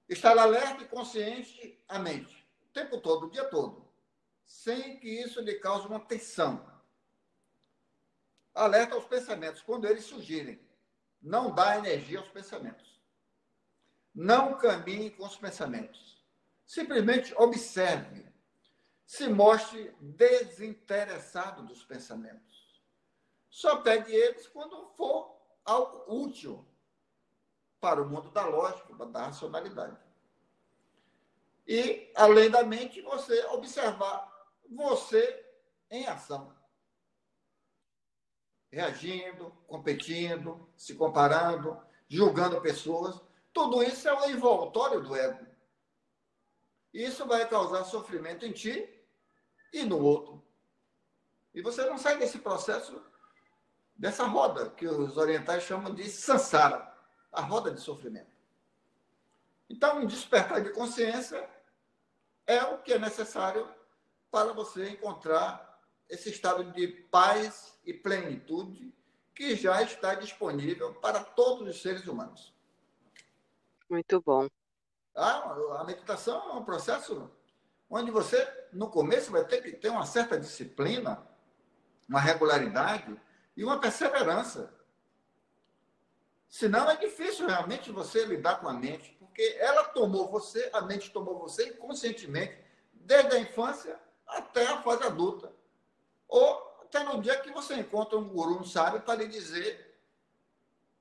Estar 0.09 0.37
alerta 0.39 0.83
e 0.83 0.89
consciente 0.89 1.83
a 1.89 1.99
mente, 1.99 2.49
o 2.63 2.67
tempo 2.73 3.01
todo, 3.01 3.27
o 3.27 3.31
dia 3.31 3.45
todo, 3.45 3.89
sem 4.45 4.99
que 4.99 5.09
isso 5.09 5.41
lhe 5.41 5.55
cause 5.57 5.87
uma 5.87 6.01
tensão. 6.01 6.70
Alerta 8.61 8.95
aos 8.95 9.07
pensamentos, 9.07 9.63
quando 9.63 9.87
eles 9.87 10.05
surgirem. 10.05 10.61
Não 11.23 11.51
dá 11.51 11.79
energia 11.79 12.19
aos 12.19 12.29
pensamentos. 12.29 13.01
Não 14.15 14.59
caminhe 14.59 15.11
com 15.13 15.25
os 15.25 15.35
pensamentos. 15.35 16.23
Simplesmente 16.67 17.35
observe. 17.39 18.31
Se 19.07 19.29
mostre 19.29 19.97
desinteressado 19.99 21.63
dos 21.63 21.83
pensamentos. 21.85 22.85
Só 23.49 23.79
pegue 23.79 24.15
eles 24.15 24.47
quando 24.47 24.91
for 24.91 25.41
algo 25.65 26.05
útil 26.07 26.69
para 27.81 28.03
o 28.03 28.07
mundo 28.07 28.31
da 28.31 28.45
lógica, 28.45 28.95
da 29.07 29.25
racionalidade. 29.25 29.97
E, 31.67 32.13
além 32.15 32.51
da 32.51 32.63
mente, 32.63 33.01
você 33.01 33.43
observar 33.47 34.31
você 34.69 35.47
em 35.91 36.07
ação 36.07 36.60
reagindo, 38.71 39.51
competindo, 39.67 40.69
se 40.77 40.95
comparando, 40.95 41.81
julgando 42.09 42.61
pessoas. 42.61 43.21
Tudo 43.53 43.83
isso 43.83 44.09
é 44.09 44.15
o 44.15 44.31
envoltório 44.31 45.01
do 45.01 45.15
ego. 45.15 45.47
Isso 46.93 47.27
vai 47.27 47.49
causar 47.49 47.85
sofrimento 47.85 48.47
em 48.47 48.53
ti 48.53 48.89
e 49.73 49.85
no 49.85 50.01
outro. 50.01 50.43
E 51.53 51.63
você 51.63 51.85
não 51.85 51.99
sai 51.99 52.19
desse 52.19 52.39
processo, 52.39 53.03
dessa 53.95 54.25
roda, 54.25 54.71
que 54.71 54.87
os 54.87 55.17
orientais 55.17 55.65
chamam 55.65 55.95
de 55.95 56.09
sansara 56.09 56.91
a 57.33 57.41
roda 57.41 57.73
de 57.73 57.81
sofrimento. 57.81 58.31
Então, 59.69 60.01
um 60.01 60.07
despertar 60.07 60.63
de 60.63 60.71
consciência 60.71 61.49
é 62.47 62.63
o 62.65 62.79
que 62.79 62.93
é 62.93 62.99
necessário 62.99 63.73
para 64.31 64.53
você 64.53 64.91
encontrar 64.91 65.70
esse 66.11 66.29
estado 66.29 66.73
de 66.73 66.89
paz 66.89 67.79
e 67.87 67.95
plenitude 67.95 68.93
que 69.35 69.55
já 69.57 69.81
está 69.83 70.15
disponível 70.15 70.93
para 70.95 71.23
todos 71.23 71.67
os 71.67 71.81
seres 71.81 72.07
humanos. 72.07 72.53
Muito 73.89 74.21
bom. 74.21 74.49
Ah, 75.15 75.57
a 75.79 75.85
meditação 75.85 76.51
é 76.51 76.53
um 76.55 76.65
processo 76.65 77.31
onde 77.89 78.11
você, 78.11 78.47
no 78.73 78.91
começo, 78.91 79.33
vai 79.33 79.45
ter 79.45 79.63
que 79.63 79.73
ter 79.73 79.89
uma 79.89 80.05
certa 80.05 80.39
disciplina, 80.39 81.27
uma 82.09 82.21
regularidade 82.21 83.19
e 83.57 83.65
uma 83.65 83.81
perseverança. 83.81 84.73
Senão 86.49 86.91
é 86.91 86.97
difícil 86.97 87.47
realmente 87.47 87.91
você 87.91 88.25
lidar 88.25 88.61
com 88.61 88.69
a 88.69 88.73
mente, 88.73 89.17
porque 89.19 89.57
ela 89.59 89.85
tomou 89.85 90.29
você, 90.29 90.69
a 90.73 90.81
mente 90.81 91.11
tomou 91.11 91.39
você 91.39 91.69
inconscientemente, 91.69 92.59
desde 92.93 93.37
a 93.37 93.41
infância 93.41 93.99
até 94.27 94.67
a 94.67 94.83
fase 94.83 95.05
adulta. 95.05 95.60
Ou 96.31 96.79
até 96.83 97.03
no 97.05 97.21
dia 97.21 97.39
que 97.41 97.51
você 97.51 97.75
encontra 97.75 98.17
um 98.17 98.29
guru, 98.29 98.61
um 98.61 98.65
sábio, 98.65 99.03
para 99.03 99.17
lhe 99.17 99.29
dizer 99.29 99.99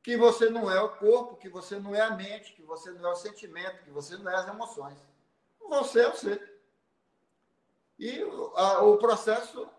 que 0.02 0.18
você 0.18 0.50
não 0.50 0.70
é 0.70 0.82
o 0.82 0.98
corpo, 0.98 1.38
que 1.38 1.48
você 1.48 1.80
não 1.80 1.94
é 1.94 2.02
a 2.02 2.12
mente, 2.12 2.54
que 2.54 2.64
você 2.64 2.92
não 2.92 3.10
é 3.10 3.14
o 3.14 3.16
sentimento, 3.16 3.84
que 3.84 3.92
você 3.92 4.18
não 4.18 4.30
é 4.30 4.36
as 4.36 4.48
emoções. 4.48 4.98
Você 5.60 6.02
é 6.02 6.12
ser. 6.16 6.60
E 8.00 8.22
a, 8.56 8.82
o 8.82 8.98
processo 8.98 9.70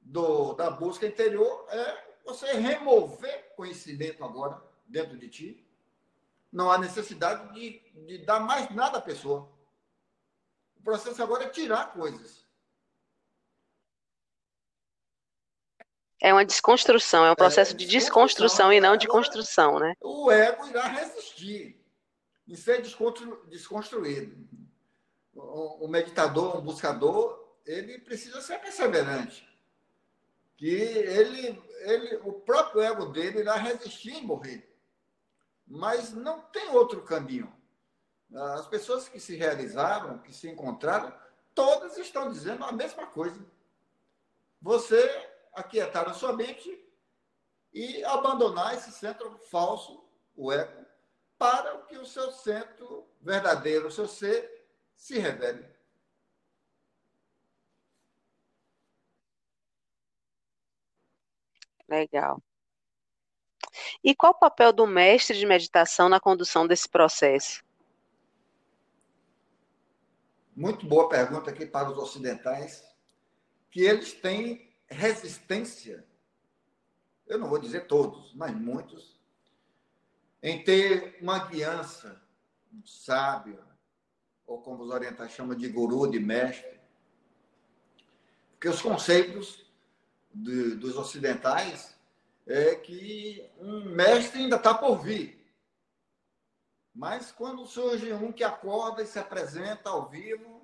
do, 0.00 0.52
da 0.54 0.70
busca 0.70 1.06
interior 1.06 1.66
é 1.70 2.16
você 2.24 2.52
remover 2.52 3.54
conhecimento 3.56 4.22
agora 4.24 4.62
dentro 4.86 5.16
de 5.16 5.28
ti. 5.28 5.66
Não 6.52 6.70
há 6.70 6.76
necessidade 6.76 7.54
de, 7.54 7.78
de 8.06 8.18
dar 8.18 8.40
mais 8.40 8.68
nada 8.74 8.98
à 8.98 9.00
pessoa. 9.00 9.48
O 10.78 10.82
processo 10.82 11.22
agora 11.22 11.44
é 11.44 11.48
tirar 11.48 11.92
coisas. 11.92 12.45
É 16.20 16.32
uma 16.32 16.44
desconstrução, 16.44 17.24
é 17.24 17.30
um 17.30 17.32
é, 17.32 17.36
processo 17.36 17.74
é, 17.74 17.76
de 17.76 17.86
desconstrução 17.86 18.72
e 18.72 18.80
não 18.80 18.96
de 18.96 19.06
construção, 19.06 19.78
né? 19.78 19.94
O 20.00 20.30
ego 20.30 20.66
irá 20.66 20.88
resistir 20.88 21.78
em 22.48 22.54
ser 22.54 22.80
desconstru, 22.80 23.44
desconstruído. 23.48 24.36
O, 25.34 25.86
meditador, 25.88 26.56
o 26.56 26.62
buscador, 26.62 27.58
ele 27.66 27.98
precisa 27.98 28.40
ser 28.40 28.58
perseverante. 28.58 29.46
Que 30.56 30.66
ele, 30.66 31.62
ele, 31.80 32.16
o 32.24 32.32
próprio 32.32 32.80
ego 32.80 33.06
dele 33.06 33.40
irá 33.40 33.56
resistir 33.56 34.14
em 34.14 34.24
morrer. 34.24 34.74
Mas 35.66 36.12
não 36.12 36.40
tem 36.40 36.70
outro 36.70 37.02
caminho. 37.02 37.52
As 38.32 38.66
pessoas 38.66 39.08
que 39.08 39.20
se 39.20 39.36
realizaram, 39.36 40.18
que 40.18 40.32
se 40.32 40.48
encontraram, 40.48 41.12
todas 41.54 41.98
estão 41.98 42.30
dizendo 42.30 42.64
a 42.64 42.72
mesma 42.72 43.06
coisa. 43.06 43.44
Você 44.62 45.25
aquietar 45.56 46.08
a 46.08 46.12
sua 46.12 46.34
mente 46.34 46.84
e 47.72 48.04
abandonar 48.04 48.74
esse 48.74 48.92
centro 48.92 49.36
falso, 49.50 50.06
o 50.36 50.52
ego, 50.52 50.86
para 51.38 51.78
que 51.82 51.96
o 51.96 52.06
seu 52.06 52.30
centro 52.30 53.08
verdadeiro, 53.20 53.88
o 53.88 53.90
seu 53.90 54.06
ser, 54.06 54.66
se 54.94 55.18
revele. 55.18 55.66
Legal. 61.88 62.42
E 64.02 64.14
qual 64.14 64.32
o 64.32 64.38
papel 64.38 64.72
do 64.72 64.86
mestre 64.86 65.38
de 65.38 65.46
meditação 65.46 66.08
na 66.08 66.20
condução 66.20 66.66
desse 66.66 66.88
processo? 66.88 67.64
Muito 70.54 70.86
boa 70.86 71.08
pergunta 71.08 71.50
aqui 71.50 71.66
para 71.66 71.90
os 71.90 71.98
ocidentais, 71.98 72.82
que 73.70 73.82
eles 73.82 74.14
têm 74.14 74.74
resistência, 74.88 76.06
eu 77.26 77.38
não 77.38 77.48
vou 77.48 77.58
dizer 77.58 77.86
todos, 77.86 78.32
mas 78.34 78.54
muitos, 78.54 79.20
em 80.42 80.62
ter 80.62 81.18
uma 81.20 81.46
guiança, 81.46 82.20
um 82.72 82.84
sábio, 82.84 83.64
ou 84.46 84.60
como 84.62 84.84
os 84.84 84.90
orientais 84.90 85.32
chamam 85.32 85.56
de 85.56 85.68
guru, 85.68 86.08
de 86.08 86.20
mestre. 86.20 86.78
Porque 88.52 88.68
os 88.68 88.80
conceitos 88.80 89.66
de, 90.32 90.76
dos 90.76 90.96
ocidentais 90.96 91.96
é 92.46 92.76
que 92.76 93.50
um 93.58 93.86
mestre 93.86 94.40
ainda 94.40 94.56
está 94.56 94.72
por 94.72 95.02
vir. 95.02 95.44
Mas 96.94 97.32
quando 97.32 97.66
surge 97.66 98.12
um 98.12 98.32
que 98.32 98.44
acorda 98.44 99.02
e 99.02 99.06
se 99.06 99.18
apresenta 99.18 99.90
ao 99.90 100.08
vivo, 100.08 100.55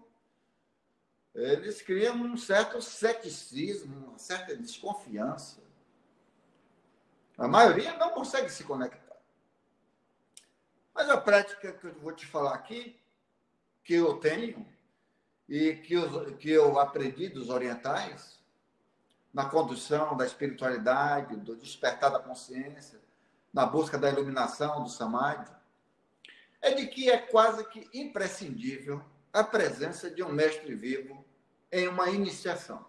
eles 1.34 1.80
criam 1.80 2.16
um 2.16 2.36
certo 2.36 2.80
ceticismo, 2.82 4.08
uma 4.08 4.18
certa 4.18 4.56
desconfiança. 4.56 5.60
A 7.38 7.48
maioria 7.48 7.96
não 7.96 8.10
consegue 8.10 8.50
se 8.50 8.64
conectar. 8.64 9.16
Mas 10.94 11.08
a 11.08 11.18
prática 11.18 11.72
que 11.72 11.86
eu 11.86 11.94
vou 12.00 12.12
te 12.12 12.26
falar 12.26 12.54
aqui, 12.54 13.00
que 13.82 13.94
eu 13.94 14.18
tenho 14.18 14.66
e 15.48 15.74
que 15.76 15.94
eu, 15.94 16.36
que 16.36 16.50
eu 16.50 16.78
aprendi 16.78 17.28
dos 17.28 17.48
orientais, 17.48 18.38
na 19.32 19.46
condução 19.46 20.14
da 20.16 20.26
espiritualidade, 20.26 21.36
do 21.36 21.56
despertar 21.56 22.10
da 22.10 22.18
consciência, 22.18 23.00
na 23.52 23.64
busca 23.64 23.96
da 23.96 24.10
iluminação, 24.10 24.82
do 24.82 24.90
samadhi, 24.90 25.50
é 26.60 26.72
de 26.72 26.86
que 26.86 27.10
é 27.10 27.16
quase 27.16 27.64
que 27.64 27.88
imprescindível 27.92 29.02
a 29.32 29.42
presença 29.42 30.10
de 30.10 30.22
um 30.22 30.30
mestre 30.30 30.74
vivo 30.74 31.24
em 31.70 31.88
uma 31.88 32.10
iniciação. 32.10 32.86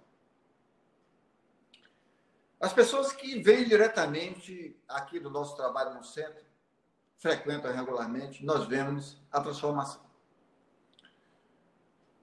As 2.60 2.74
pessoas 2.74 3.12
que 3.14 3.42
vêm 3.42 3.66
diretamente 3.66 4.78
aqui 4.88 5.20
do 5.20 5.30
nosso 5.30 5.56
trabalho 5.56 5.96
no 5.96 6.04
centro, 6.04 6.44
frequentam 7.18 7.74
regularmente, 7.74 8.44
nós 8.44 8.68
vemos 8.68 9.18
a 9.32 9.42
transformação. 9.42 10.04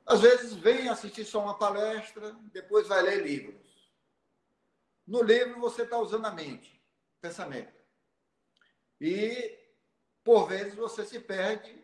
Às 0.04 0.20
vezes 0.20 0.52
vem 0.54 0.88
assistir 0.88 1.24
só 1.24 1.42
uma 1.42 1.56
palestra, 1.56 2.32
depois 2.52 2.86
vai 2.88 3.00
ler 3.02 3.22
livros. 3.22 3.90
No 5.06 5.22
livro, 5.22 5.60
você 5.60 5.82
está 5.82 5.98
usando 5.98 6.26
a 6.26 6.30
mente, 6.30 6.82
pensamento. 7.20 7.80
E, 9.00 9.58
por 10.22 10.48
vezes, 10.48 10.74
você 10.74 11.04
se 11.06 11.18
perde 11.20 11.82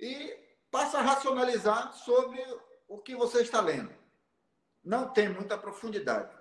e 0.00 0.47
passa 0.70 0.98
a 0.98 1.02
racionalizar 1.02 1.92
sobre 1.92 2.42
o 2.86 2.98
que 2.98 3.14
você 3.14 3.42
está 3.42 3.60
lendo. 3.60 3.92
Não 4.84 5.10
tem 5.10 5.28
muita 5.28 5.58
profundidade. 5.58 6.36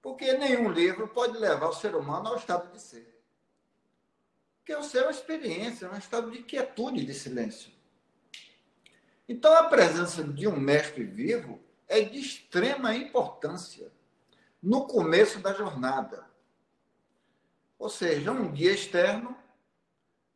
Porque 0.00 0.32
nenhum 0.34 0.70
livro 0.70 1.08
pode 1.08 1.38
levar 1.38 1.68
o 1.68 1.72
ser 1.74 1.94
humano 1.94 2.28
ao 2.28 2.36
estado 2.36 2.70
de 2.70 2.80
ser. 2.80 3.14
Porque 4.58 4.74
o 4.74 4.82
ser 4.82 4.98
é 4.98 5.02
uma 5.02 5.10
experiência, 5.10 5.86
é 5.86 5.90
um 5.90 5.98
estado 5.98 6.30
de 6.30 6.42
quietude, 6.42 7.04
de 7.04 7.14
silêncio. 7.14 7.72
Então, 9.28 9.54
a 9.54 9.64
presença 9.64 10.22
de 10.22 10.46
um 10.46 10.56
mestre 10.56 11.04
vivo 11.04 11.62
é 11.88 12.00
de 12.00 12.18
extrema 12.18 12.94
importância 12.94 13.90
no 14.62 14.86
começo 14.86 15.38
da 15.40 15.52
jornada. 15.52 16.26
Ou 17.78 17.88
seja, 17.88 18.32
um 18.32 18.50
guia 18.50 18.72
externo 18.72 19.36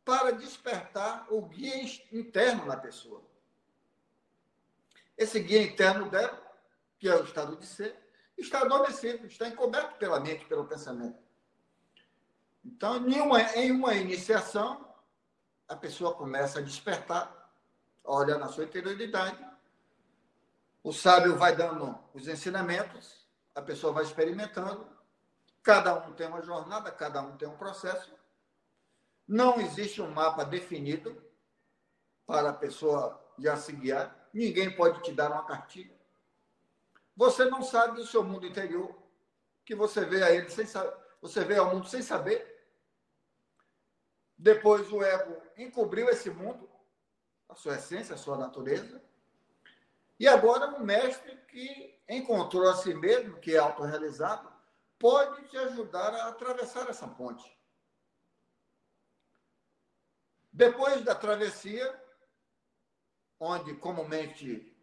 para 0.09 0.31
despertar 0.31 1.27
o 1.29 1.39
guia 1.43 1.83
interno 2.11 2.65
na 2.65 2.75
pessoa. 2.75 3.21
Esse 5.15 5.39
guia 5.39 5.61
interno 5.61 6.09
dela, 6.09 6.41
que 6.97 7.07
é 7.07 7.15
o 7.15 7.23
estado 7.23 7.55
de 7.55 7.65
ser, 7.67 7.95
está 8.35 8.61
adormecido, 8.61 9.27
está 9.27 9.47
encoberto 9.47 9.99
pela 9.99 10.19
mente, 10.19 10.45
pelo 10.45 10.65
pensamento. 10.65 11.19
Então, 12.65 13.07
em 13.07 13.21
uma, 13.21 13.39
em 13.55 13.71
uma 13.71 13.93
iniciação, 13.93 14.83
a 15.67 15.75
pessoa 15.75 16.15
começa 16.15 16.57
a 16.57 16.63
despertar, 16.63 17.53
olha 18.03 18.35
na 18.39 18.47
sua 18.47 18.63
interioridade, 18.63 19.47
o 20.83 20.91
sábio 20.91 21.37
vai 21.37 21.55
dando 21.55 21.95
os 22.15 22.27
ensinamentos, 22.27 23.27
a 23.53 23.61
pessoa 23.61 23.93
vai 23.93 24.05
experimentando, 24.05 24.89
cada 25.61 25.93
um 25.93 26.13
tem 26.13 26.27
uma 26.27 26.41
jornada, 26.41 26.89
cada 26.89 27.21
um 27.21 27.37
tem 27.37 27.47
um 27.47 27.57
processo. 27.57 28.17
Não 29.29 29.61
existe 29.61 30.01
um 30.01 30.09
mapa 30.09 30.43
definido 30.43 31.23
para 32.25 32.49
a 32.49 32.53
pessoa 32.53 33.23
já 33.37 33.55
se 33.55 33.71
guiar. 33.71 34.27
Ninguém 34.33 34.75
pode 34.75 35.03
te 35.03 35.11
dar 35.11 35.31
uma 35.31 35.45
cartilha. 35.45 35.95
Você 37.15 37.45
não 37.45 37.61
sabe 37.61 37.97
do 37.97 38.07
seu 38.07 38.23
mundo 38.23 38.47
interior, 38.47 38.91
que 39.63 39.75
você 39.75 40.03
vê 40.03 40.23
a 40.23 40.31
ele 40.31 40.49
sem 40.49 40.65
saber, 40.65 40.97
você 41.21 41.45
vê 41.45 41.57
ao 41.57 41.69
mundo 41.69 41.87
sem 41.87 42.01
saber. 42.01 42.59
Depois 44.35 44.91
o 44.91 45.03
ego 45.03 45.39
encobriu 45.55 46.09
esse 46.09 46.31
mundo, 46.31 46.67
a 47.47 47.53
sua 47.53 47.75
essência, 47.75 48.15
a 48.15 48.17
sua 48.17 48.35
natureza. 48.35 48.99
E 50.19 50.27
agora 50.27 50.75
o 50.75 50.83
mestre 50.83 51.37
que 51.49 52.01
encontrou 52.09 52.67
a 52.67 52.75
si 52.77 52.95
mesmo, 52.95 53.37
que 53.39 53.53
é 53.53 53.59
autorrealizado, 53.59 54.51
pode 54.97 55.47
te 55.49 55.57
ajudar 55.57 56.15
a 56.15 56.29
atravessar 56.29 56.89
essa 56.89 57.07
ponte. 57.07 57.58
Depois 60.59 61.05
da 61.05 61.15
travessia, 61.15 61.87
onde 63.39 63.75
comumente 63.75 64.77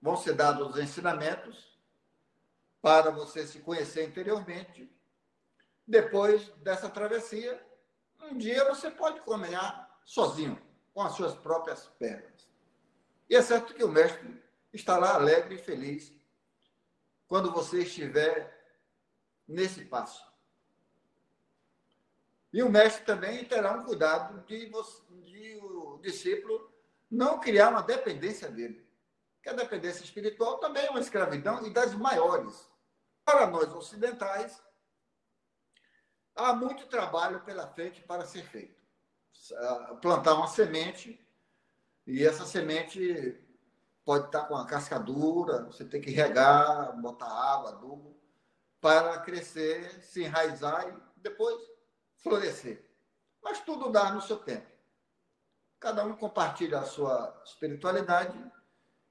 vão 0.00 0.16
ser 0.16 0.34
dados 0.34 0.68
os 0.68 0.80
ensinamentos 0.80 1.76
para 2.80 3.10
você 3.10 3.44
se 3.44 3.58
conhecer 3.58 4.08
interiormente, 4.08 4.88
depois 5.84 6.46
dessa 6.58 6.88
travessia, 6.88 7.60
um 8.20 8.38
dia 8.38 8.72
você 8.72 8.88
pode 8.88 9.20
caminhar 9.22 10.00
sozinho, 10.04 10.56
com 10.94 11.02
as 11.02 11.14
suas 11.14 11.34
próprias 11.34 11.88
pernas. 11.98 12.48
E 13.28 13.34
é 13.34 13.42
certo 13.42 13.74
que 13.74 13.82
o 13.82 13.88
mestre 13.88 14.40
estará 14.72 15.16
alegre 15.16 15.56
e 15.56 15.58
feliz 15.58 16.12
quando 17.26 17.50
você 17.50 17.82
estiver 17.82 18.56
nesse 19.44 19.84
passo. 19.86 20.27
E 22.52 22.62
o 22.62 22.70
mestre 22.70 23.04
também 23.04 23.44
terá 23.44 23.72
um 23.72 23.84
cuidado 23.84 24.44
de, 24.46 24.66
você, 24.70 25.02
de 25.24 25.56
o 25.62 25.98
discípulo 25.98 26.72
não 27.10 27.38
criar 27.38 27.70
uma 27.70 27.82
dependência 27.82 28.50
dele. 28.50 28.86
Porque 29.36 29.50
a 29.50 29.52
dependência 29.52 30.02
espiritual 30.02 30.58
também 30.58 30.86
é 30.86 30.90
uma 30.90 31.00
escravidão 31.00 31.66
e 31.66 31.70
das 31.70 31.94
maiores. 31.94 32.68
Para 33.24 33.46
nós 33.46 33.72
ocidentais, 33.74 34.62
há 36.34 36.54
muito 36.54 36.86
trabalho 36.86 37.40
pela 37.40 37.66
frente 37.66 38.00
para 38.02 38.24
ser 38.24 38.42
feito. 38.44 38.78
Plantar 40.00 40.34
uma 40.34 40.48
semente 40.48 41.20
e 42.06 42.24
essa 42.24 42.46
semente 42.46 43.38
pode 44.04 44.26
estar 44.26 44.44
com 44.44 44.56
a 44.56 44.66
cascadura, 44.66 45.64
você 45.64 45.84
tem 45.84 46.00
que 46.00 46.10
regar, 46.10 46.98
botar 46.98 47.26
água, 47.26 47.70
adubo, 47.72 48.18
para 48.80 49.18
crescer, 49.20 50.02
se 50.02 50.24
enraizar 50.24 50.88
e 50.88 51.20
depois 51.20 51.60
florescer. 52.22 52.84
Mas 53.42 53.60
tudo 53.60 53.90
dá 53.90 54.12
no 54.12 54.20
seu 54.20 54.36
tempo. 54.36 54.66
Cada 55.80 56.04
um 56.04 56.16
compartilha 56.16 56.80
a 56.80 56.84
sua 56.84 57.40
espiritualidade 57.44 58.38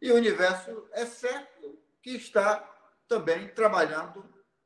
e 0.01 0.11
o 0.11 0.15
universo 0.15 0.87
é 0.91 1.05
certo 1.05 1.79
que 2.01 2.11
está 2.11 2.59
também 3.07 3.47
trabalhando 3.49 4.23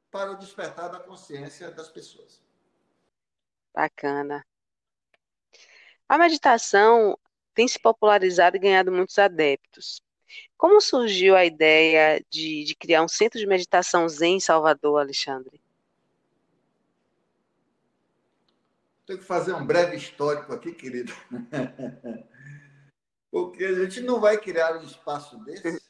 para 0.10 0.32
o 0.32 0.38
despertar 0.38 0.90
da 0.90 1.00
consciência 1.00 1.72
das 1.72 1.90
pessoas. 1.90 2.42
Bacana. 3.74 4.46
A 6.10 6.18
meditação 6.18 7.18
tem 7.54 7.68
se 7.68 7.80
popularizado 7.80 8.58
e 8.58 8.60
ganhado 8.60 8.92
muitos 8.92 9.18
adeptos. 9.18 10.02
Como 10.58 10.82
surgiu 10.82 11.36
a 11.36 11.46
ideia 11.46 12.24
de, 12.30 12.64
de 12.64 12.76
criar 12.76 13.04
um 13.04 13.08
centro 13.08 13.40
de 13.40 13.48
meditação 13.48 14.08
zen 14.10 14.36
em 14.36 14.40
Salvador, 14.40 15.00
Alexandre? 15.00 15.62
Tenho 19.06 19.20
que 19.20 19.26
fazer 19.26 19.54
um 19.54 19.66
breve 19.66 19.96
histórico 19.96 20.54
aqui, 20.54 20.72
querido. 20.74 21.14
Porque 23.32 23.64
a 23.64 23.74
gente 23.74 24.02
não 24.02 24.20
vai 24.20 24.38
criar 24.38 24.78
um 24.78 24.84
espaço 24.84 25.38
desse. 25.44 25.82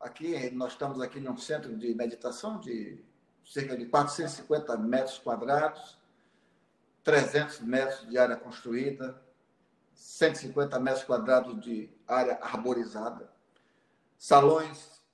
Aqui, 0.00 0.50
nós 0.50 0.72
estamos 0.72 1.00
aqui 1.00 1.20
num 1.20 1.36
centro 1.36 1.76
de 1.76 1.94
meditação 1.94 2.60
de 2.60 3.02
cerca 3.44 3.76
de 3.76 3.86
450 3.86 4.76
metros 4.78 5.18
quadrados. 5.18 5.98
300 7.04 7.60
metros 7.60 8.08
de 8.08 8.16
área 8.16 8.34
construída, 8.34 9.22
150 9.92 10.80
metros 10.80 11.04
quadrados 11.04 11.62
de 11.62 11.90
área 12.08 12.38
arborizada, 12.40 13.30
salões 14.16 15.04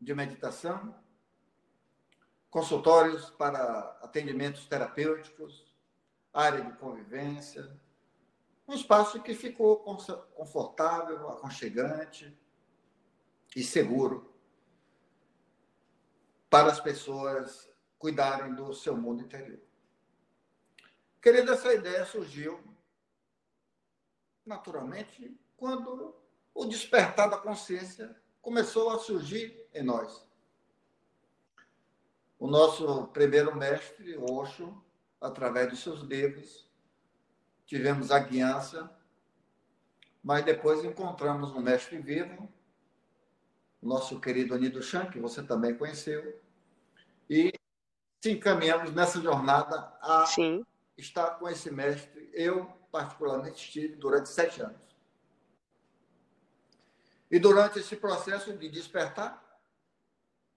de 0.00 0.14
meditação, 0.14 0.94
consultórios 2.48 3.28
para 3.30 3.98
atendimentos 4.02 4.66
terapêuticos, 4.66 5.65
área 6.36 6.62
de 6.62 6.72
convivência, 6.76 7.74
um 8.68 8.74
espaço 8.74 9.22
que 9.22 9.34
ficou 9.34 9.78
confortável, 10.34 11.30
aconchegante 11.30 12.36
e 13.54 13.64
seguro 13.64 14.34
para 16.50 16.70
as 16.70 16.78
pessoas 16.78 17.70
cuidarem 17.98 18.54
do 18.54 18.74
seu 18.74 18.94
mundo 18.94 19.22
interior. 19.22 19.60
Querida, 21.22 21.54
essa 21.54 21.72
ideia 21.72 22.04
surgiu 22.04 22.62
naturalmente 24.44 25.34
quando 25.56 26.14
o 26.54 26.66
despertar 26.66 27.30
da 27.30 27.38
consciência 27.38 28.14
começou 28.42 28.90
a 28.90 28.98
surgir 28.98 29.66
em 29.72 29.82
nós. 29.82 30.28
O 32.38 32.46
nosso 32.46 33.06
primeiro 33.08 33.56
mestre, 33.56 34.18
Osho, 34.18 34.84
através 35.20 35.70
dos 35.70 35.80
seus 35.80 36.00
livros, 36.00 36.68
tivemos 37.64 38.10
a 38.10 38.18
guiança, 38.18 38.90
mas 40.22 40.44
depois 40.44 40.84
encontramos 40.84 41.52
um 41.52 41.60
mestre 41.60 41.98
vivo, 41.98 42.48
nosso 43.82 44.20
querido 44.20 44.54
Anido 44.54 44.82
Chan, 44.82 45.06
que 45.06 45.18
você 45.18 45.42
também 45.42 45.76
conheceu, 45.76 46.40
e 47.28 47.52
se 48.22 48.32
encaminhamos 48.32 48.92
nessa 48.92 49.20
jornada 49.20 49.92
a 50.00 50.26
Sim. 50.26 50.64
estar 50.96 51.30
com 51.38 51.48
esse 51.48 51.70
mestre. 51.70 52.28
Eu, 52.32 52.66
particularmente, 52.90 53.64
estive 53.64 53.96
durante 53.96 54.28
sete 54.28 54.62
anos. 54.62 54.80
E 57.30 57.38
durante 57.38 57.78
esse 57.78 57.96
processo 57.96 58.56
de 58.56 58.68
despertar 58.68 59.42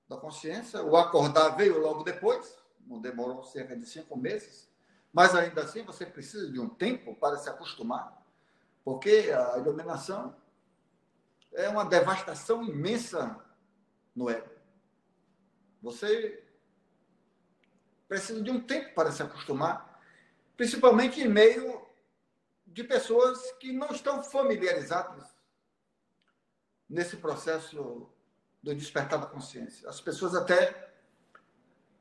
da 0.07 0.17
consciência, 0.17 0.81
o 0.83 0.95
acordar 0.97 1.49
veio 1.49 1.79
logo 1.79 2.03
depois, 2.03 2.58
demorou 3.01 3.43
cerca 3.43 3.75
de 3.75 3.85
cinco 3.85 4.17
meses, 4.17 4.69
mas 5.11 5.35
ainda 5.35 5.63
assim 5.63 5.83
você 5.83 6.05
precisa 6.05 6.51
de 6.51 6.59
um 6.59 6.69
tempo 6.69 7.15
para 7.15 7.37
se 7.37 7.49
acostumar, 7.49 8.23
porque 8.83 9.31
a 9.33 9.57
iluminação 9.57 10.35
é 11.53 11.67
uma 11.69 11.85
devastação 11.85 12.63
imensa 12.63 13.43
no 14.15 14.29
ego. 14.29 14.49
Você 15.81 16.43
precisa 18.07 18.41
de 18.41 18.51
um 18.51 18.59
tempo 18.59 18.93
para 18.93 19.11
se 19.11 19.21
acostumar, 19.21 20.01
principalmente 20.57 21.21
em 21.21 21.27
meio 21.27 21.87
de 22.65 22.83
pessoas 22.83 23.51
que 23.53 23.71
não 23.71 23.91
estão 23.91 24.21
familiarizadas 24.23 25.27
nesse 26.89 27.17
processo 27.17 28.09
do 28.61 28.75
despertar 28.75 29.19
da 29.19 29.27
consciência. 29.27 29.87
As 29.87 30.01
pessoas 30.01 30.35
até, 30.35 30.88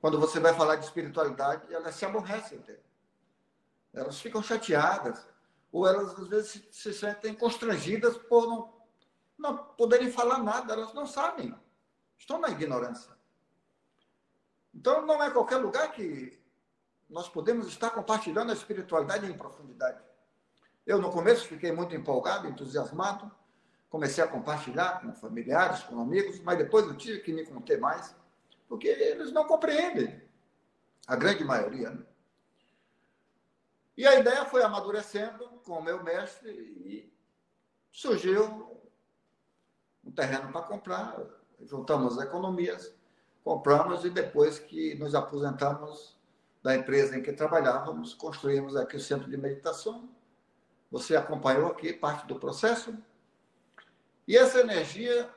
quando 0.00 0.18
você 0.18 0.38
vai 0.38 0.54
falar 0.54 0.76
de 0.76 0.84
espiritualidade, 0.84 1.72
elas 1.72 1.94
se 1.94 2.04
aborrecem 2.04 2.58
até. 2.58 2.78
Elas 3.92 4.20
ficam 4.20 4.42
chateadas, 4.42 5.26
ou 5.72 5.86
elas 5.86 6.18
às 6.18 6.28
vezes 6.28 6.50
se, 6.50 6.68
se 6.70 6.92
sentem 6.92 7.34
constrangidas 7.34 8.16
por 8.16 8.46
não, 8.46 8.72
não 9.36 9.56
poderem 9.56 10.10
falar 10.10 10.38
nada, 10.42 10.72
elas 10.72 10.94
não 10.94 11.06
sabem, 11.06 11.54
estão 12.16 12.38
na 12.38 12.50
ignorância. 12.50 13.16
Então, 14.74 15.04
não 15.04 15.22
é 15.22 15.30
qualquer 15.30 15.56
lugar 15.56 15.90
que 15.92 16.38
nós 17.08 17.28
podemos 17.28 17.66
estar 17.66 17.90
compartilhando 17.90 18.50
a 18.50 18.54
espiritualidade 18.54 19.26
em 19.26 19.36
profundidade. 19.36 19.98
Eu, 20.86 21.00
no 21.00 21.10
começo, 21.10 21.48
fiquei 21.48 21.72
muito 21.72 21.94
empolgado, 21.94 22.46
entusiasmado, 22.46 23.30
comecei 23.90 24.22
a 24.22 24.28
compartilhar 24.28 25.00
com 25.00 25.12
familiares, 25.12 25.82
com 25.82 26.00
amigos, 26.00 26.40
mas 26.40 26.58
depois 26.58 26.86
eu 26.86 26.96
tive 26.96 27.20
que 27.20 27.32
me 27.32 27.44
conter 27.44 27.80
mais, 27.80 28.14
porque 28.68 28.88
eles 28.88 29.32
não 29.32 29.46
compreendem, 29.46 30.22
a 31.06 31.16
grande 31.16 31.42
maioria. 31.44 31.90
Né? 31.90 32.04
E 33.96 34.06
a 34.06 34.18
ideia 34.18 34.44
foi 34.44 34.62
amadurecendo 34.62 35.48
com 35.64 35.78
o 35.78 35.82
meu 35.82 36.02
mestre 36.02 36.50
e 36.50 37.12
surgiu 37.90 38.78
um 40.04 40.10
terreno 40.10 40.52
para 40.52 40.62
comprar, 40.62 41.16
juntamos 41.60 42.18
economias 42.18 42.96
compramos 43.48 44.04
e 44.04 44.10
depois 44.10 44.58
que 44.58 44.94
nos 44.96 45.14
aposentamos 45.14 46.14
da 46.62 46.76
empresa 46.76 47.16
em 47.16 47.22
que 47.22 47.32
trabalhávamos, 47.32 48.12
construímos 48.12 48.76
aqui 48.76 48.96
o 48.96 49.00
centro 49.00 49.30
de 49.30 49.38
meditação. 49.38 50.06
Você 50.90 51.16
acompanhou 51.16 51.68
aqui 51.68 51.94
parte 51.94 52.26
do 52.26 52.38
processo. 52.38 52.94
E 54.26 54.36
essa 54.36 54.60
energia 54.60 55.30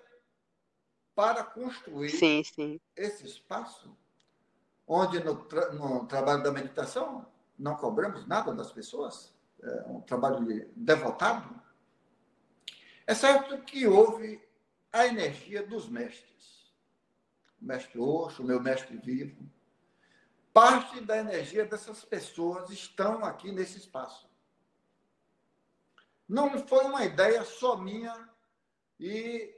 para 1.15 1.43
construir 1.43 2.09
sim, 2.09 2.43
sim. 2.43 2.79
esse 2.95 3.25
espaço, 3.25 3.95
onde 4.87 5.23
no, 5.23 5.35
tra 5.45 5.71
no, 5.71 6.05
trabalho 6.05 6.43
da 6.43 6.51
meditação 6.51 7.25
não 7.57 7.75
cobramos 7.75 8.25
nada 8.27 8.53
das 8.53 8.71
pessoas, 8.71 9.33
é 9.61 9.83
um 9.87 10.01
trabalho 10.01 10.43
de 10.45 10.65
devotado, 10.75 11.61
é 13.05 13.13
certo 13.13 13.57
que 13.63 13.87
houve 13.87 14.41
a 14.91 15.05
energia 15.05 15.65
dos 15.65 15.87
mestres 15.87 16.31
mestre 17.61 17.99
Osho, 17.99 18.43
meu 18.43 18.59
mestre 18.59 18.97
vivo. 18.97 19.37
Parte 20.51 20.99
da 21.01 21.17
energia 21.17 21.65
dessas 21.65 22.03
pessoas 22.03 22.69
estão 22.71 23.23
aqui 23.23 23.51
nesse 23.51 23.77
espaço. 23.77 24.29
Não 26.27 26.65
foi 26.67 26.83
uma 26.85 27.05
ideia 27.05 27.43
só 27.45 27.77
minha 27.77 28.29
e 28.99 29.53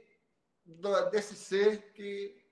desse 1.10 1.36
ser 1.36 1.92
que 1.92 2.42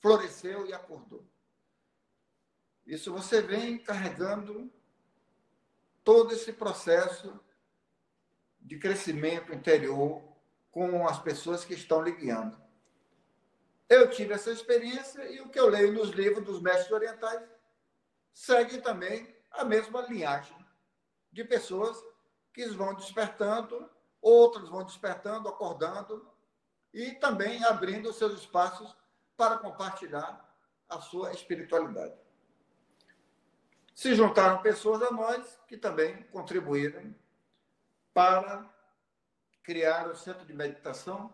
floresceu 0.00 0.66
e 0.66 0.72
acordou. 0.72 1.26
Isso 2.86 3.12
você 3.12 3.42
vem 3.42 3.78
carregando 3.78 4.72
todo 6.02 6.32
esse 6.32 6.52
processo 6.52 7.38
de 8.60 8.78
crescimento 8.78 9.52
interior 9.52 10.22
com 10.70 11.06
as 11.06 11.18
pessoas 11.18 11.64
que 11.64 11.74
estão 11.74 12.02
lhe 12.02 12.12
guiando. 12.12 12.56
Eu 13.88 14.10
tive 14.10 14.34
essa 14.34 14.50
experiência 14.50 15.30
e 15.30 15.40
o 15.40 15.48
que 15.48 15.58
eu 15.58 15.68
leio 15.68 15.92
nos 15.92 16.10
livros 16.10 16.44
dos 16.44 16.60
mestres 16.60 16.92
orientais 16.92 17.42
segue 18.32 18.80
também 18.80 19.34
a 19.50 19.64
mesma 19.64 20.02
linhagem 20.02 20.56
de 21.32 21.44
pessoas 21.44 22.02
que 22.52 22.66
vão 22.68 22.94
despertando, 22.94 23.90
outros 24.20 24.68
vão 24.68 24.84
despertando, 24.84 25.48
acordando 25.48 26.26
e 26.98 27.12
também 27.12 27.62
abrindo 27.62 28.12
seus 28.12 28.40
espaços 28.40 28.92
para 29.36 29.58
compartilhar 29.58 30.44
a 30.88 31.00
sua 31.00 31.32
espiritualidade. 31.32 32.18
Se 33.94 34.16
juntaram 34.16 34.60
pessoas 34.62 35.00
a 35.02 35.12
nós 35.12 35.60
que 35.68 35.76
também 35.76 36.24
contribuíram 36.24 37.14
para 38.12 38.68
criar 39.62 40.08
o 40.08 40.16
centro 40.16 40.44
de 40.44 40.52
meditação 40.52 41.32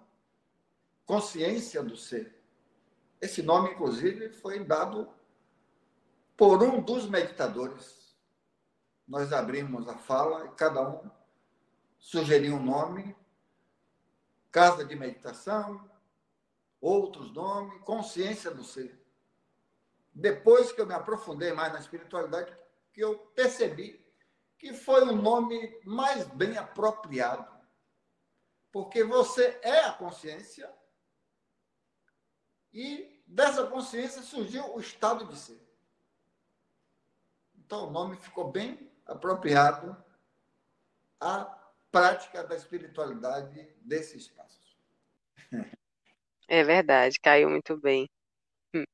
Consciência 1.06 1.82
do 1.82 1.96
Ser. 1.96 2.38
Esse 3.18 3.42
nome, 3.42 3.70
inclusive, 3.70 4.28
foi 4.34 4.62
dado 4.62 5.10
por 6.36 6.62
um 6.62 6.82
dos 6.82 7.08
meditadores. 7.08 8.14
Nós 9.08 9.32
abrimos 9.32 9.88
a 9.88 9.96
fala 9.96 10.44
e 10.44 10.50
cada 10.56 10.86
um 10.86 11.10
sugeriu 11.98 12.56
um 12.56 12.62
nome, 12.62 13.16
casa 14.54 14.84
de 14.84 14.94
meditação, 14.94 15.90
outros 16.80 17.32
nomes, 17.32 17.82
consciência 17.82 18.52
do 18.52 18.62
ser. 18.62 18.96
Depois 20.14 20.70
que 20.70 20.80
eu 20.80 20.86
me 20.86 20.94
aprofundei 20.94 21.52
mais 21.52 21.72
na 21.72 21.80
espiritualidade, 21.80 22.56
que 22.92 23.00
eu 23.00 23.18
percebi 23.34 24.00
que 24.56 24.72
foi 24.72 25.02
o 25.02 25.16
nome 25.16 25.76
mais 25.84 26.28
bem 26.28 26.56
apropriado. 26.56 27.52
Porque 28.70 29.02
você 29.02 29.58
é 29.60 29.80
a 29.86 29.92
consciência 29.92 30.72
e 32.72 33.24
dessa 33.26 33.66
consciência 33.66 34.22
surgiu 34.22 34.72
o 34.72 34.78
estado 34.78 35.26
de 35.26 35.36
ser. 35.36 35.60
Então, 37.56 37.88
o 37.88 37.90
nome 37.90 38.16
ficou 38.18 38.52
bem 38.52 38.88
apropriado 39.04 39.96
à 41.20 41.63
prática 42.00 42.42
da 42.42 42.56
espiritualidade 42.56 43.68
desse 43.82 44.16
espaço. 44.16 44.76
É 46.48 46.62
verdade, 46.62 47.18
caiu 47.20 47.48
muito 47.48 47.76
bem. 47.76 48.08
Hum. 48.74 48.84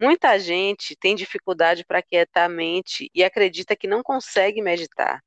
Muita 0.00 0.38
gente 0.38 0.96
tem 0.96 1.14
dificuldade 1.14 1.84
para 1.84 2.02
quietar 2.02 2.46
a 2.46 2.48
mente 2.48 3.10
e 3.14 3.22
acredita 3.24 3.76
que 3.76 3.86
não 3.86 4.02
consegue 4.02 4.62
meditar. 4.62 5.22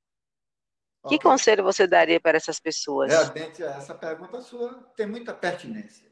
Que 1.08 1.20
conselho 1.20 1.64
você 1.64 1.88
daria 1.88 2.20
para 2.20 2.38
essas 2.38 2.60
pessoas? 2.60 3.10
Realmente, 3.10 3.64
essa 3.64 3.96
pergunta 3.96 4.42
sua 4.42 4.74
tem 4.96 5.06
muita 5.06 5.34
pertinência. 5.34 6.08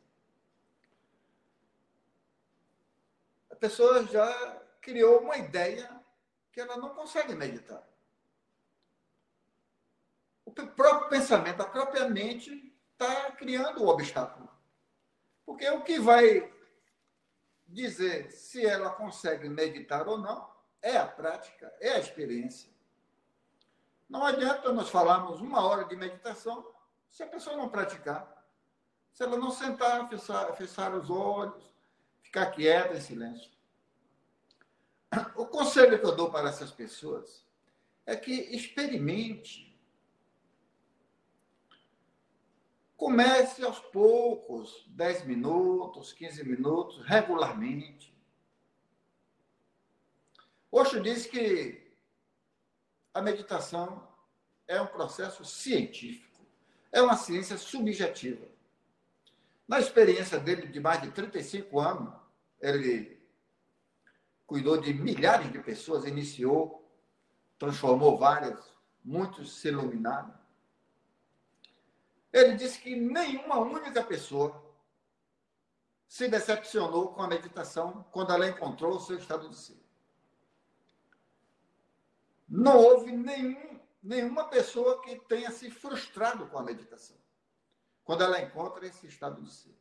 a 3.55 3.57
pessoa 3.57 4.05
já 4.05 4.61
criou 4.81 5.21
uma 5.21 5.37
ideia 5.37 5.89
que 6.51 6.59
ela 6.59 6.75
não 6.75 6.89
consegue 6.89 7.33
meditar. 7.33 7.87
O 10.45 10.51
próprio 10.51 11.09
pensamento, 11.09 11.61
a 11.61 11.67
própria 11.67 12.07
mente 12.07 12.73
está 12.93 13.31
criando 13.31 13.83
o 13.83 13.87
obstáculo. 13.87 14.49
Porque 15.45 15.67
o 15.69 15.81
que 15.81 15.99
vai 15.99 16.51
dizer 17.67 18.31
se 18.31 18.65
ela 18.65 18.91
consegue 18.91 19.49
meditar 19.49 20.07
ou 20.07 20.17
não 20.17 20.49
é 20.81 20.97
a 20.97 21.07
prática, 21.07 21.73
é 21.79 21.93
a 21.93 21.99
experiência. 21.99 22.69
Não 24.07 24.23
adianta 24.23 24.71
nós 24.71 24.89
falarmos 24.89 25.41
uma 25.41 25.65
hora 25.65 25.85
de 25.85 25.95
meditação 25.95 26.65
se 27.09 27.23
a 27.23 27.27
pessoa 27.27 27.57
não 27.57 27.69
praticar. 27.69 28.45
Se 29.11 29.23
ela 29.23 29.37
não 29.37 29.49
sentar, 29.49 30.07
fechar, 30.09 30.53
fechar 30.55 30.93
os 30.93 31.09
olhos, 31.09 31.73
ficar 32.21 32.47
quieta 32.47 32.95
em 32.95 33.01
silêncio. 33.01 33.49
O 35.35 35.45
conselho 35.45 35.97
que 35.97 36.05
eu 36.05 36.15
dou 36.15 36.29
para 36.29 36.49
essas 36.49 36.71
pessoas 36.71 37.45
é 38.05 38.15
que 38.15 38.31
experimente. 38.31 39.74
Comece 42.97 43.63
aos 43.63 43.79
poucos, 43.79 44.85
10 44.87 45.25
minutos, 45.25 46.13
15 46.13 46.43
minutos, 46.45 47.05
regularmente. 47.05 48.15
Osho 50.71 51.01
diz 51.01 51.25
que 51.25 51.85
a 53.13 53.21
meditação 53.21 54.07
é 54.67 54.79
um 54.81 54.87
processo 54.87 55.43
científico, 55.43 56.45
é 56.91 57.01
uma 57.01 57.17
ciência 57.17 57.57
subjetiva. 57.57 58.45
Na 59.67 59.79
experiência 59.79 60.39
dele 60.39 60.67
de 60.67 60.79
mais 60.79 61.01
de 61.01 61.11
35 61.11 61.79
anos, 61.79 62.13
ele 62.61 63.19
cuidou 64.45 64.79
de 64.79 64.93
milhares 64.93 65.51
de 65.51 65.59
pessoas, 65.59 66.05
iniciou, 66.05 66.87
transformou 67.57 68.17
várias, 68.17 68.59
muitos 69.03 69.59
se 69.59 69.69
iluminaram. 69.69 70.33
Ele 72.35 72.57
disse 72.57 72.79
que 72.79 72.93
nenhuma 72.97 73.59
única 73.59 74.03
pessoa 74.03 74.61
se 76.05 76.27
decepcionou 76.27 77.13
com 77.13 77.21
a 77.21 77.29
meditação 77.29 78.05
quando 78.11 78.33
ela 78.33 78.45
encontrou 78.45 78.97
o 78.97 78.99
seu 78.99 79.17
estado 79.17 79.47
de 79.47 79.55
ser. 79.55 79.81
Não 82.45 82.77
houve 82.77 83.13
nenhum, 83.13 83.79
nenhuma 84.03 84.49
pessoa 84.49 85.01
que 85.01 85.17
tenha 85.29 85.49
se 85.49 85.71
frustrado 85.71 86.45
com 86.47 86.59
a 86.59 86.63
meditação 86.63 87.15
quando 88.03 88.25
ela 88.25 88.41
encontra 88.41 88.85
esse 88.85 89.07
estado 89.07 89.41
de 89.41 89.49
ser. 89.49 89.73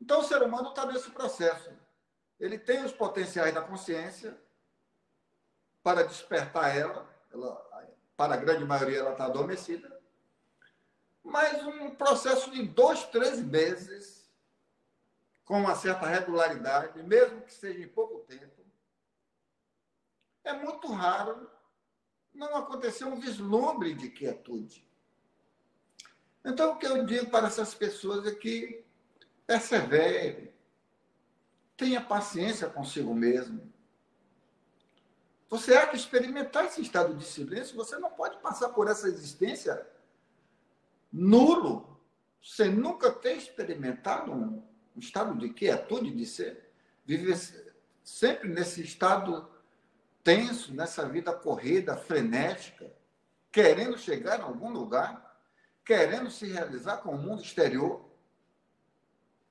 Então, 0.00 0.22
o 0.22 0.24
ser 0.24 0.42
humano 0.42 0.70
está 0.70 0.86
nesse 0.86 1.08
processo. 1.12 1.70
Ele 2.40 2.58
tem 2.58 2.84
os 2.84 2.92
potenciais 2.92 3.54
da 3.54 3.62
consciência 3.62 4.36
para 5.84 6.02
despertar 6.02 6.76
ela, 6.76 7.08
ela 7.32 7.64
para 8.16 8.34
a 8.34 8.36
grande 8.36 8.64
maioria 8.64 8.98
ela 8.98 9.12
está 9.12 9.26
adormecida, 9.26 9.95
mas 11.26 11.66
um 11.66 11.90
processo 11.90 12.50
de 12.52 12.62
dois, 12.62 13.04
três 13.06 13.40
meses, 13.40 14.30
com 15.44 15.60
uma 15.60 15.74
certa 15.74 16.06
regularidade, 16.06 17.02
mesmo 17.02 17.42
que 17.42 17.52
seja 17.52 17.80
em 17.80 17.88
pouco 17.88 18.20
tempo, 18.20 18.64
é 20.44 20.52
muito 20.52 20.86
raro 20.86 21.50
não 22.32 22.56
acontecer 22.56 23.04
um 23.04 23.18
vislumbre 23.18 23.92
de 23.94 24.08
quietude. 24.08 24.86
Então, 26.44 26.72
o 26.72 26.78
que 26.78 26.86
eu 26.86 27.04
digo 27.04 27.28
para 27.28 27.48
essas 27.48 27.74
pessoas 27.74 28.24
é 28.24 28.32
que 28.32 28.84
persevere, 29.44 30.54
tenha 31.76 32.00
paciência 32.00 32.68
consigo 32.68 33.12
mesmo. 33.12 33.72
Você 35.48 35.74
há 35.74 35.88
que 35.88 35.96
experimentar 35.96 36.66
esse 36.66 36.80
estado 36.80 37.14
de 37.14 37.24
silêncio, 37.24 37.74
você 37.74 37.98
não 37.98 38.10
pode 38.10 38.36
passar 38.38 38.68
por 38.68 38.88
essa 38.88 39.08
existência 39.08 39.86
nulo, 41.12 42.00
sem 42.42 42.70
nunca 42.70 43.10
ter 43.10 43.36
experimentado 43.36 44.32
um, 44.32 44.62
um 44.94 44.98
estado 44.98 45.36
de 45.36 45.50
quietude 45.50 46.10
de 46.10 46.26
ser, 46.26 46.72
viver 47.04 47.36
sempre 48.02 48.48
nesse 48.48 48.82
estado 48.82 49.48
tenso, 50.22 50.74
nessa 50.74 51.08
vida 51.08 51.32
corrida, 51.32 51.96
frenética, 51.96 52.92
querendo 53.50 53.98
chegar 53.98 54.38
em 54.38 54.42
algum 54.42 54.70
lugar 54.70 55.26
querendo 55.86 56.28
se 56.28 56.50
realizar 56.50 56.98
com 56.98 57.14
o 57.14 57.18
mundo 57.18 57.40
exterior. 57.40 58.04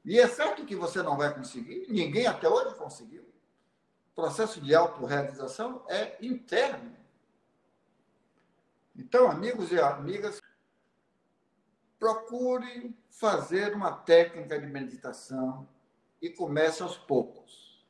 E 0.04 0.20
é 0.20 0.28
certo 0.28 0.66
que 0.66 0.76
você 0.76 1.02
não 1.02 1.18
vai 1.18 1.34
conseguir, 1.34 1.88
ninguém 1.90 2.28
até 2.28 2.48
hoje 2.48 2.76
conseguiu. 2.76 3.24
O 4.12 4.16
processo 4.22 4.60
de 4.62 4.76
autorrealização 4.76 5.84
é 5.88 6.18
interno. 6.24 6.96
Então, 8.96 9.32
amigos 9.32 9.72
e 9.72 9.80
amigas, 9.80 10.42
procure 12.00 12.96
fazer 13.10 13.74
uma 13.74 13.92
técnica 13.92 14.60
de 14.60 14.68
meditação 14.68 15.68
e 16.22 16.30
comece 16.30 16.84
aos 16.84 16.98
poucos. 16.98 17.86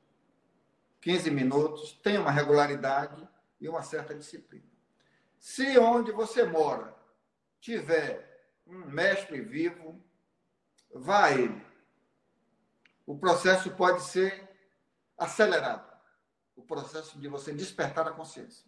15 1.02 1.30
minutos, 1.32 1.94
tenha 2.04 2.22
uma 2.22 2.32
regularidade 2.32 3.28
e 3.60 3.70
uma 3.70 3.84
certa 3.84 4.14
disciplina. 4.16 4.66
Se 5.40 5.78
onde 5.78 6.12
você 6.12 6.44
mora 6.44 6.96
tiver 7.60 8.50
um 8.66 8.86
mestre 8.86 9.42
vivo, 9.42 10.02
vá 10.94 11.26
a 11.26 11.32
ele. 11.32 11.66
O 13.06 13.18
processo 13.18 13.70
pode 13.72 14.02
ser 14.04 14.50
acelerado 15.18 15.96
o 16.56 16.64
processo 16.64 17.20
de 17.20 17.28
você 17.28 17.52
despertar 17.52 18.08
a 18.08 18.12
consciência. 18.12 18.66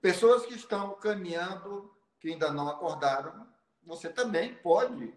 Pessoas 0.00 0.44
que 0.44 0.54
estão 0.54 0.94
caminhando, 0.96 1.94
que 2.20 2.30
ainda 2.30 2.52
não 2.52 2.68
acordaram, 2.68 3.46
você 3.86 4.08
também 4.08 4.54
pode 4.54 5.14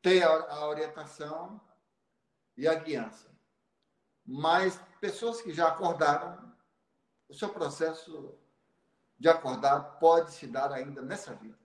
ter 0.00 0.22
a 0.22 0.66
orientação 0.66 1.60
e 2.56 2.66
a 2.66 2.74
guiança. 2.74 3.28
Mas 4.24 4.80
pessoas 5.00 5.40
que 5.40 5.52
já 5.52 5.68
acordaram, 5.68 6.52
o 7.28 7.34
seu 7.34 7.48
processo 7.48 8.34
de 9.18 9.28
acordar 9.28 9.98
pode 9.98 10.32
se 10.32 10.46
dar 10.46 10.72
ainda 10.72 11.02
nessa 11.02 11.34
vida. 11.34 11.58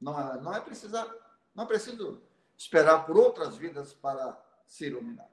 Não 0.00 0.18
é, 0.18 0.40
não 0.40 0.54
é 0.54 0.60
precisar, 0.60 1.06
não 1.54 1.64
é 1.64 1.66
preciso 1.66 2.22
esperar 2.56 3.04
por 3.04 3.16
outras 3.16 3.56
vidas 3.56 3.92
para 3.92 4.40
se 4.66 4.86
iluminar. 4.86 5.28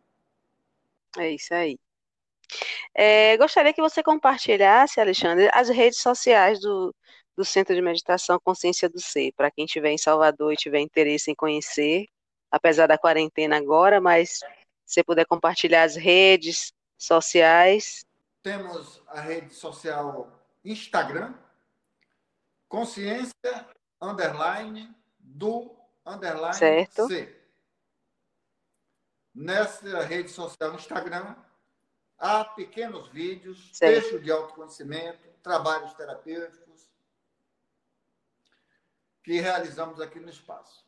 É 1.18 1.32
isso 1.32 1.54
aí. 1.54 1.78
É, 2.94 3.38
gostaria 3.38 3.74
que 3.74 3.82
você 3.82 4.04
compartilhasse, 4.04 5.00
Alexandre, 5.00 5.50
as 5.54 5.70
redes 5.70 6.00
sociais 6.00 6.60
do, 6.60 6.96
do 7.36 7.44
Centro 7.44 7.74
de 7.74 7.82
Meditação 7.82 8.40
Consciência 8.40 8.88
do 8.88 9.00
Ser, 9.00 9.34
para 9.34 9.50
quem 9.50 9.66
estiver 9.66 9.92
em 9.92 9.98
Salvador 9.98 10.54
e 10.54 10.58
tiver 10.58 10.80
interesse 10.80 11.32
em 11.32 11.36
conhecer, 11.36 12.08
apesar 12.52 12.88
da 12.88 12.98
quarentena 12.98 13.58
agora, 13.58 14.00
mas 14.00 14.40
se 14.86 14.96
você 14.96 15.04
puder 15.04 15.26
compartilhar 15.26 15.84
as 15.84 15.96
redes 15.96 16.72
sociais. 16.98 18.06
Temos 18.44 19.02
a 19.08 19.20
rede 19.20 19.54
social 19.54 20.32
Instagram, 20.64 21.34
consciência, 22.68 23.68
underline, 24.02 24.94
do, 25.20 25.76
underline, 26.06 26.56
certo. 26.56 27.08
C. 27.08 27.42
Nessa 29.34 30.04
rede 30.04 30.30
social 30.30 30.76
Instagram, 30.76 31.36
há 32.18 32.46
pequenos 32.46 33.08
vídeos, 33.10 33.70
certo. 33.74 34.02
texto 34.02 34.20
de 34.20 34.32
autoconhecimento, 34.32 35.28
trabalhos 35.42 35.94
terapêuticos 35.94 36.73
que 39.24 39.40
realizamos 39.40 40.02
aqui 40.02 40.20
no 40.20 40.30
espaço. 40.30 40.86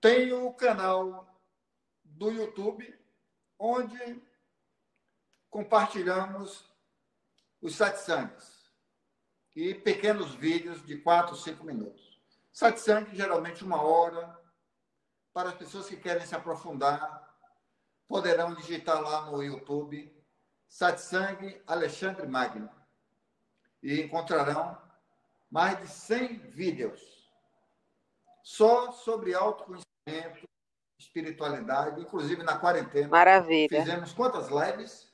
Tem 0.00 0.32
o 0.32 0.52
canal 0.54 1.38
do 2.02 2.30
YouTube, 2.30 2.98
onde 3.58 4.22
compartilhamos 5.50 6.68
os 7.60 7.76
satsangs 7.76 8.62
e 9.54 9.74
pequenos 9.74 10.34
vídeos 10.34 10.84
de 10.84 10.96
4, 10.96 11.36
5 11.36 11.64
minutos. 11.64 12.20
Satsang, 12.52 13.14
geralmente 13.14 13.64
uma 13.64 13.82
hora. 13.82 14.38
Para 15.32 15.50
as 15.50 15.54
pessoas 15.54 15.86
que 15.86 15.96
querem 15.96 16.26
se 16.26 16.34
aprofundar, 16.34 17.34
poderão 18.06 18.54
digitar 18.54 19.00
lá 19.00 19.30
no 19.30 19.42
YouTube 19.42 20.14
Satsang 20.68 21.62
Alexandre 21.66 22.26
Magno 22.26 22.70
e 23.82 24.00
encontrarão 24.00 24.80
mais 25.50 25.78
de 25.80 25.88
100 25.88 26.36
vídeos 26.50 27.11
só 28.42 28.92
sobre 28.92 29.34
autoconhecimento, 29.34 30.48
espiritualidade, 30.98 32.00
inclusive 32.00 32.42
na 32.42 32.58
quarentena. 32.58 33.08
Maravilha. 33.08 33.80
Fizemos 33.80 34.12
quantas 34.12 34.48
lives? 34.48 35.12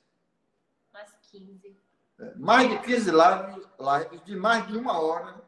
Mais 0.93 1.13
15 1.31 1.89
mais 2.37 2.69
de 2.69 2.79
15 2.81 3.11
lives, 3.11 3.69
lives 3.79 4.25
de 4.25 4.37
mais 4.37 4.67
de 4.67 4.77
uma 4.77 5.01
hora, 5.01 5.41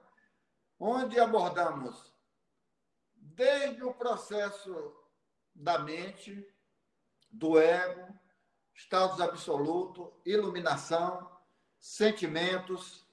onde 0.79 1.19
abordamos 1.19 2.15
desde 3.17 3.83
o 3.83 3.93
processo 3.93 4.95
da 5.55 5.79
mente, 5.79 6.47
do 7.31 7.59
ego, 7.59 8.15
estados 8.75 9.21
absolutos, 9.21 10.09
iluminação, 10.25 11.29
sentimentos, 11.79 13.05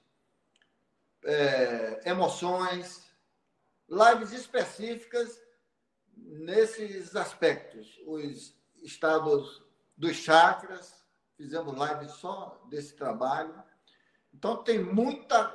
é, 1.24 2.08
emoções, 2.08 3.07
lives 3.88 4.32
específicas 4.32 5.40
nesses 6.16 7.16
aspectos, 7.16 7.98
os 8.06 8.54
estados 8.82 9.62
dos 9.96 10.16
chakras, 10.16 11.04
fizemos 11.36 11.76
live 11.76 12.08
só 12.08 12.60
desse 12.68 12.94
trabalho. 12.94 13.54
Então 14.34 14.62
tem 14.62 14.82
muita, 14.82 15.54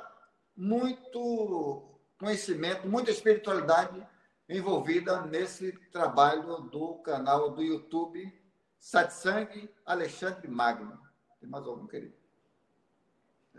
muito 0.56 1.98
conhecimento, 2.18 2.88
muita 2.88 3.10
espiritualidade 3.10 4.06
envolvida 4.48 5.22
nesse 5.22 5.72
trabalho 5.90 6.58
do 6.62 6.96
canal 6.96 7.50
do 7.50 7.62
YouTube 7.62 8.32
Satsang 8.78 9.70
Alexandre 9.86 10.48
Magno. 10.48 11.00
Tem 11.40 11.48
mais 11.48 11.64
algum, 11.66 11.86
querido? 11.86 12.14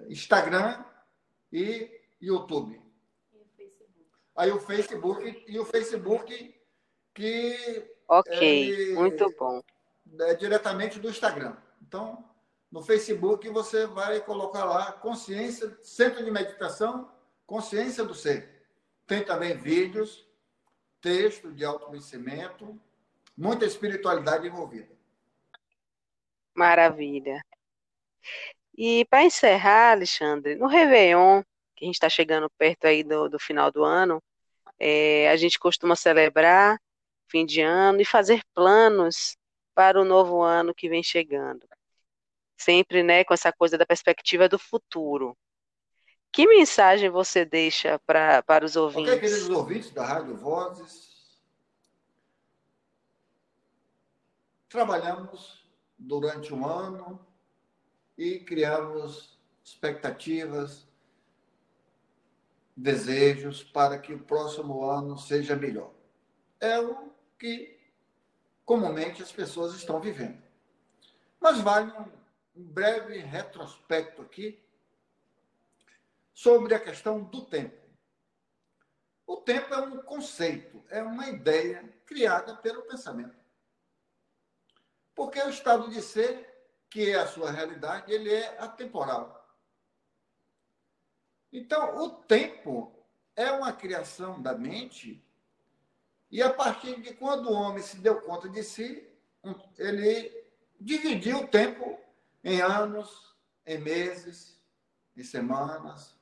Instagram 0.10 0.84
e 1.52 2.02
YouTube. 2.22 2.85
Aí 4.36 4.52
o 4.52 4.60
Facebook 4.60 5.44
e 5.48 5.60
o 5.60 5.66
Facebook 5.66 6.56
que 7.14 7.88
Ok, 8.08 8.94
muito 8.94 9.34
bom. 9.40 9.64
é 10.20 10.36
diretamente 10.36 11.00
do 11.00 11.10
Instagram. 11.10 11.56
Então, 11.82 12.24
no 12.72 12.84
Facebook 12.84 13.48
você 13.50 13.88
vai 13.88 14.20
colocar 14.20 14.66
lá 14.66 14.92
consciência, 14.92 15.78
centro 15.82 16.24
de 16.24 16.30
meditação, 16.30 17.10
consciência 17.46 18.04
do 18.04 18.14
ser. 18.14 18.68
Tem 19.08 19.24
também 19.24 19.56
vídeos, 19.56 20.28
texto 21.00 21.52
de 21.54 21.64
autoconhecimento, 21.64 22.80
muita 23.38 23.66
espiritualidade 23.66 24.48
envolvida. 24.48 24.94
Maravilha. 26.54 27.44
E 28.78 29.06
para 29.06 29.24
encerrar, 29.24 29.92
Alexandre, 29.92 30.56
no 30.56 30.68
Réveillon, 30.68 31.44
que 31.76 31.86
a 31.86 31.88
gente 31.88 31.96
está 31.96 32.10
chegando 32.10 32.50
perto 32.58 32.86
aí 32.86 33.04
do, 33.04 33.30
do 33.30 33.40
final 33.40 33.72
do 33.72 33.84
ano, 33.84 34.22
é, 34.80 35.30
a 35.30 35.36
gente 35.36 35.60
costuma 35.60 35.96
celebrar 35.96 36.80
fim 37.30 37.46
de 37.46 37.62
ano 37.62 38.02
e 38.02 38.06
fazer 38.06 38.42
planos 38.54 39.36
para 39.74 40.00
o 40.00 40.06
novo 40.06 40.42
ano 40.42 40.74
que 40.74 40.88
vem 40.90 41.04
chegando. 41.04 41.68
Sempre, 42.58 43.04
né, 43.04 43.24
com 43.24 43.34
essa 43.34 43.52
coisa 43.52 43.78
da 43.78 43.86
perspectiva 43.86 44.48
do 44.48 44.58
futuro. 44.58 45.38
Que 46.32 46.48
mensagem 46.48 47.10
você 47.10 47.46
deixa 47.46 48.00
pra, 48.06 48.42
para 48.44 48.66
os 48.66 48.76
Ok, 48.76 48.86
ouvintes? 48.96 49.20
queridos 49.20 49.50
ouvintes 49.50 49.92
da 49.92 50.06
Rádio 50.06 50.36
Vozes, 50.36 51.40
trabalhamos 54.70 55.66
durante 55.98 56.54
um 56.54 56.66
ano 56.68 57.26
e 58.18 58.40
criamos 58.40 59.38
expectativas, 59.64 60.85
desejos 62.76 63.64
para 63.64 63.98
que 63.98 64.14
o 64.14 64.24
próximo 64.24 64.84
ano 64.84 65.18
seja 65.18 65.56
melhor. 65.56 65.94
É 66.60 66.80
o 66.80 67.12
que 67.40 67.80
comumente 68.66 69.22
as 69.22 69.32
pessoas 69.32 69.76
estão 69.76 70.00
vivendo. 70.02 70.42
Mas 71.40 71.62
vale 71.62 71.92
um, 71.92 72.12
breve 72.56 73.20
retrospecto 73.20 74.22
aqui 74.22 74.62
sobre 76.34 76.74
a 76.74 76.80
questão 76.80 77.24
do 77.24 77.46
tempo. 77.46 77.86
O 79.28 79.38
tempo 79.38 79.74
é 79.74 79.78
um 79.80 80.02
conceito, 80.02 80.84
é 80.90 81.02
uma 81.02 81.30
ideia 81.30 81.84
criada 82.06 82.56
pelo 82.56 82.84
pensamento. 82.84 83.36
Porque 85.16 85.42
o 85.42 85.50
estado 85.50 85.90
de 85.90 86.02
ser, 86.02 86.68
que 86.90 87.12
é 87.12 87.16
a 87.16 87.28
sua 87.28 87.52
realidade, 87.52 88.12
ele 88.12 88.32
é 88.32 88.60
atemporal. 88.60 89.45
Então, 91.58 92.04
o 92.04 92.10
tempo 92.10 92.94
é 93.34 93.50
uma 93.50 93.72
criação 93.72 94.42
da 94.42 94.54
mente, 94.54 95.26
e 96.30 96.44
a 96.44 96.54
partir 96.54 97.00
de 97.00 97.14
quando 97.14 97.50
o 97.50 97.54
homem 97.54 97.82
se 97.82 97.98
deu 98.00 98.20
conta 98.20 98.50
de 98.50 98.62
si, 98.62 99.10
ele 99.78 100.52
dividiu 100.78 101.38
o 101.38 101.48
tempo 101.48 101.98
em 102.44 102.60
anos, 102.60 103.34
em 103.66 103.78
meses, 103.78 104.62
em 105.16 105.24
semanas, 105.24 106.20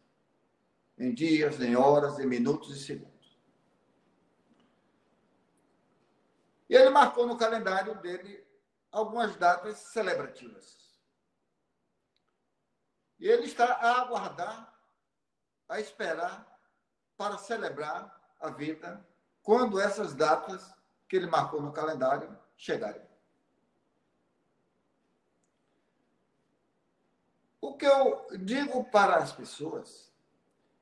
em 0.99 1.11
dias, 1.11 1.59
em 1.59 1.75
horas, 1.75 2.19
em 2.19 2.27
minutos 2.27 2.69
e 2.77 2.79
segundos. 2.79 3.39
E 6.69 6.75
ele 6.75 6.91
marcou 6.91 7.25
no 7.25 7.37
calendário 7.37 7.99
dele 8.01 8.45
algumas 8.91 9.35
datas 9.35 9.79
celebrativas. 9.79 11.01
E 13.19 13.27
ele 13.27 13.45
está 13.45 13.73
a 13.73 14.01
aguardar, 14.01 14.72
a 15.67 15.79
esperar 15.79 16.47
para 17.17 17.37
celebrar 17.37 18.21
a 18.39 18.49
vida 18.49 19.05
quando 19.41 19.79
essas 19.79 20.13
datas 20.13 20.73
que 21.07 21.15
ele 21.15 21.27
marcou 21.27 21.61
no 21.61 21.71
calendário 21.71 22.37
chegarem. 22.55 23.01
O 27.61 27.77
que 27.77 27.85
eu 27.85 28.27
digo 28.39 28.83
para 28.85 29.17
as 29.17 29.31
pessoas 29.31 30.11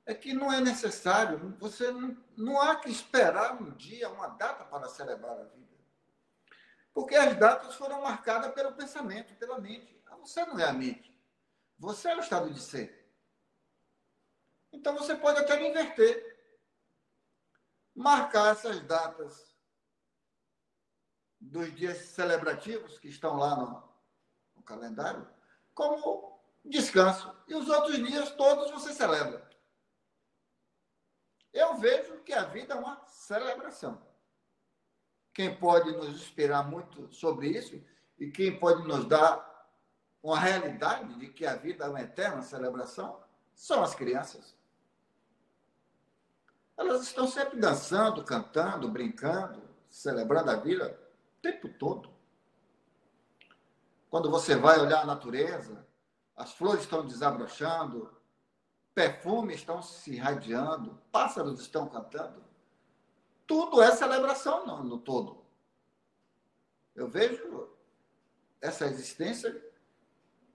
é 0.05 0.13
que 0.13 0.33
não 0.33 0.51
é 0.51 0.59
necessário, 0.59 1.55
você 1.59 1.91
não, 1.91 2.17
não 2.35 2.61
há 2.61 2.75
que 2.75 2.89
esperar 2.89 3.61
um 3.61 3.71
dia, 3.71 4.09
uma 4.09 4.27
data 4.29 4.65
para 4.65 4.89
celebrar 4.89 5.39
a 5.39 5.43
vida. 5.43 5.71
Porque 6.93 7.15
as 7.15 7.37
datas 7.37 7.75
foram 7.75 8.01
marcadas 8.01 8.51
pelo 8.53 8.73
pensamento, 8.73 9.35
pela 9.35 9.59
mente. 9.59 10.01
Você 10.19 10.45
não 10.45 10.59
é 10.59 10.65
a 10.65 10.73
mente. 10.73 11.11
Você 11.79 12.09
é 12.09 12.15
o 12.15 12.19
estado 12.19 12.49
de 12.51 12.59
ser. 12.59 13.00
Então 14.71 14.97
você 14.97 15.15
pode 15.15 15.39
até 15.39 15.61
inverter. 15.67 16.29
Marcar 17.93 18.53
essas 18.53 18.79
datas 18.81 19.55
dos 21.39 21.73
dias 21.75 21.97
celebrativos 21.97 22.97
que 22.97 23.09
estão 23.09 23.35
lá 23.35 23.55
no, 23.55 23.91
no 24.55 24.63
calendário 24.63 25.27
como 25.73 26.39
descanso. 26.63 27.35
E 27.47 27.55
os 27.55 27.67
outros 27.67 27.97
dias 27.97 28.31
todos 28.35 28.71
você 28.71 28.93
celebra. 28.93 29.49
Eu 31.51 31.75
vejo 31.75 32.21
que 32.23 32.31
a 32.31 32.43
vida 32.43 32.73
é 32.73 32.77
uma 32.77 33.03
celebração. 33.07 34.01
Quem 35.33 35.57
pode 35.57 35.91
nos 35.91 36.09
inspirar 36.09 36.63
muito 36.63 37.11
sobre 37.13 37.49
isso 37.49 37.83
e 38.17 38.29
quem 38.31 38.57
pode 38.57 38.87
nos 38.87 39.05
dar 39.05 39.49
uma 40.21 40.39
realidade 40.39 41.13
de 41.15 41.27
que 41.27 41.45
a 41.45 41.55
vida 41.55 41.85
é 41.85 41.89
uma 41.89 42.01
eterna 42.01 42.41
celebração 42.41 43.21
são 43.53 43.83
as 43.83 43.95
crianças. 43.95 44.55
Elas 46.81 47.03
estão 47.03 47.27
sempre 47.27 47.59
dançando, 47.59 48.23
cantando, 48.23 48.89
brincando, 48.89 49.61
celebrando 49.87 50.49
a 50.49 50.55
vida 50.55 50.99
o 51.37 51.41
tempo 51.41 51.69
todo. 51.69 52.09
Quando 54.09 54.31
você 54.31 54.55
vai 54.55 54.79
olhar 54.79 55.03
a 55.03 55.05
natureza, 55.05 55.85
as 56.35 56.53
flores 56.53 56.81
estão 56.81 57.05
desabrochando, 57.05 58.11
perfumes 58.95 59.57
estão 59.57 59.79
se 59.83 60.13
irradiando, 60.13 60.99
pássaros 61.11 61.61
estão 61.61 61.87
cantando. 61.87 62.43
Tudo 63.45 63.79
é 63.79 63.91
celebração 63.91 64.65
no, 64.65 64.83
no 64.83 64.97
todo. 64.97 65.45
Eu 66.95 67.07
vejo 67.07 67.69
essa 68.59 68.87
existência, 68.87 69.55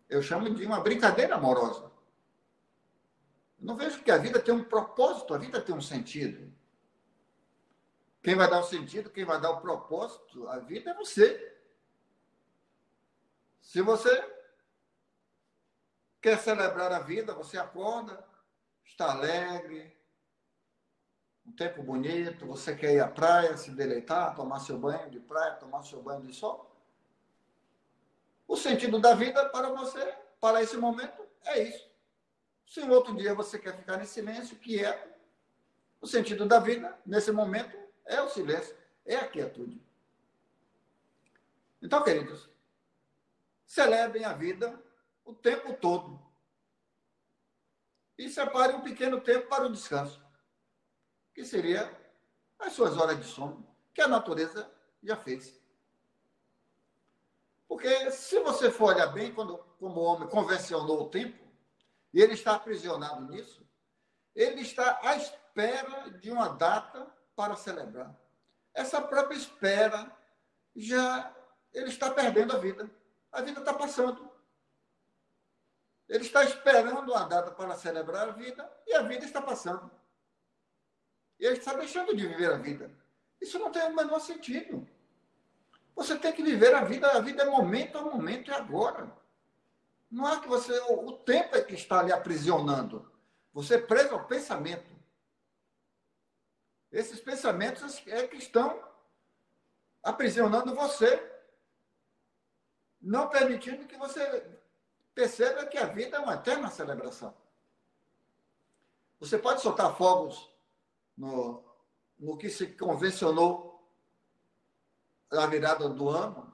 eu 0.09 0.20
chamo 0.20 0.53
de 0.53 0.66
uma 0.66 0.81
brincadeira 0.81 1.37
amorosa. 1.37 1.89
Eu 3.59 3.66
não 3.66 3.76
vejo 3.76 4.02
que 4.02 4.11
a 4.11 4.18
vida 4.18 4.40
tem 4.40 4.54
um 4.54 4.64
propósito, 4.64 5.34
a 5.34 5.38
vida 5.38 5.61
tem 5.61 5.74
um 5.74 5.80
sentido. 5.80 6.52
Quem 8.22 8.34
vai 8.34 8.50
dar 8.50 8.61
o 8.61 8.64
sentido, 8.64 9.11
quem 9.11 9.24
vai 9.24 9.40
dar 9.40 9.50
o 9.50 9.61
propósito 9.61 10.48
à 10.48 10.59
vida 10.59 10.90
é 10.90 10.94
você. 10.94 11.57
Se 13.61 13.80
você 13.80 14.11
quer 16.20 16.38
celebrar 16.38 16.92
a 16.92 17.00
vida, 17.00 17.34
você 17.34 17.57
acorda, 17.57 18.24
está 18.84 19.12
alegre, 19.12 19.96
um 21.46 21.52
tempo 21.52 21.82
bonito, 21.82 22.46
você 22.46 22.74
quer 22.74 22.94
ir 22.94 23.00
à 23.00 23.09
praia, 23.09 23.57
se 23.57 23.70
deleitar, 23.70 24.34
tomar 24.34 24.59
seu 24.59 24.78
banho 24.78 25.09
de 25.09 25.20
praia, 25.20 25.54
tomar 25.54 25.84
seu 25.84 26.02
banho 26.02 26.22
de 26.22 26.34
sol. 26.34 26.68
O 28.48 28.57
sentido 28.57 28.98
da 28.98 29.14
vida 29.14 29.48
para 29.50 29.70
você, 29.70 30.14
para 30.40 30.62
esse 30.62 30.76
momento, 30.76 31.24
é 31.44 31.62
isso. 31.62 31.86
Se 32.67 32.81
um 32.81 32.91
outro 32.91 33.14
dia 33.14 33.35
você 33.35 33.59
quer 33.59 33.77
ficar 33.77 34.01
em 34.03 34.07
silêncio, 34.07 34.57
que 34.57 34.85
é 34.85 35.17
o 36.01 36.07
sentido 36.07 36.47
da 36.47 36.59
vida, 36.59 36.99
nesse 37.07 37.31
momento, 37.31 37.77
é 38.05 38.21
o 38.21 38.29
silêncio, 38.29 38.77
é 39.05 39.17
a 39.17 39.29
quietude. 39.29 39.81
Então, 41.81 42.03
queridos, 42.03 42.51
celebrem 43.64 44.25
a 44.25 44.33
vida 44.33 44.83
o 45.25 45.33
tempo 45.33 45.73
todo. 45.75 46.21
E 48.19 48.29
separe 48.29 48.75
um 48.75 48.81
pequeno 48.81 49.21
tempo 49.21 49.47
para 49.47 49.67
o 49.67 49.73
descanso, 49.73 50.25
que 51.35 51.45
seria 51.45 51.95
as 52.59 52.73
suas 52.73 52.97
horas 52.97 53.19
de 53.19 53.25
sono, 53.25 53.67
que 53.93 54.01
a 54.01 54.09
natureza 54.09 54.71
já 55.03 55.17
fez. 55.17 55.61
Porque 57.69 58.11
se 58.11 58.41
você 58.41 58.71
for 58.71 58.95
olhar 58.95 59.09
bem, 59.09 59.35
quando, 59.35 59.59
como 59.79 60.01
o 60.01 60.05
homem 60.05 60.29
convencionou 60.29 61.03
o 61.03 61.11
tempo, 61.11 61.45
e 62.12 62.20
ele 62.20 62.34
está 62.34 62.54
aprisionado 62.54 63.22
nisso, 63.26 63.66
ele 64.34 64.61
está 64.61 65.00
à 65.02 65.16
espera 65.16 66.11
de 66.11 66.30
uma 66.30 66.48
data 66.48 67.07
para 67.34 67.57
celebrar. 67.57 68.14
Essa 68.74 69.00
própria 69.00 69.36
espera 69.36 70.11
já 70.74 71.34
ele 71.72 71.88
está 71.88 72.11
perdendo 72.11 72.57
a 72.57 72.59
vida. 72.59 72.90
A 73.30 73.42
vida 73.42 73.61
está 73.61 73.74
passando. 73.74 74.30
Ele 76.09 76.24
está 76.24 76.44
esperando 76.44 77.14
a 77.14 77.24
data 77.24 77.50
para 77.50 77.76
celebrar 77.76 78.28
a 78.28 78.32
vida 78.32 78.70
e 78.86 78.94
a 78.94 79.02
vida 79.02 79.24
está 79.24 79.42
passando. 79.42 79.90
E 81.38 81.44
ele 81.44 81.59
está 81.59 81.74
deixando 81.74 82.16
de 82.16 82.26
viver 82.26 82.50
a 82.52 82.57
vida. 82.57 82.90
Isso 83.40 83.59
não 83.59 83.70
tem 83.70 83.82
o 83.82 83.94
menor 83.94 84.20
sentido. 84.20 84.88
Você 85.94 86.16
tem 86.18 86.32
que 86.32 86.42
viver 86.42 86.74
a 86.74 86.84
vida, 86.84 87.11
a 87.11 87.20
vida 87.20 87.42
é 87.42 87.46
momento 87.46 87.98
a 87.98 88.02
momento, 88.02 88.50
é 88.50 88.54
agora. 88.54 89.11
Não 90.11 90.28
é 90.28 90.40
que 90.40 90.48
você. 90.48 90.78
O 90.90 91.12
tempo 91.12 91.57
é 91.57 91.62
que 91.62 91.74
está 91.74 92.02
lhe 92.02 92.12
aprisionando. 92.12 93.11
Você 93.52 93.74
é 93.74 93.80
preso 93.80 94.14
ao 94.14 94.26
pensamento. 94.26 94.94
Esses 96.92 97.20
pensamentos 97.20 98.02
é 98.07 98.26
que 98.26 98.36
estão 98.36 98.82
aprisionando 100.02 100.74
você, 100.74 101.20
não 103.00 103.28
permitindo 103.28 103.86
que 103.86 103.96
você 103.96 104.61
perceba 105.14 105.66
que 105.66 105.76
a 105.76 105.86
vida 105.86 106.16
é 106.16 106.20
uma 106.20 106.34
eterna 106.34 106.70
celebração. 106.70 107.34
Você 109.18 109.36
pode 109.36 109.62
soltar 109.62 109.96
fogos 109.96 110.50
no, 111.16 111.64
no 112.18 112.36
que 112.36 112.48
se 112.50 112.66
convencionou 112.68 113.82
na 115.30 115.46
virada 115.46 115.88
do 115.88 116.09
ano, 116.09 116.45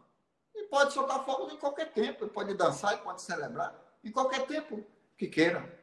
pode 0.73 0.95
soltar 0.95 1.23
fogos 1.27 1.53
em 1.53 1.59
qualquer 1.59 1.93
tempo, 1.93 2.27
pode 2.29 2.55
dançar 2.55 2.95
e 2.95 3.03
pode 3.03 3.21
celebrar 3.21 3.79
em 4.03 4.11
qualquer 4.11 4.47
tempo 4.47 4.83
que 5.19 5.29
queira. 5.29 5.79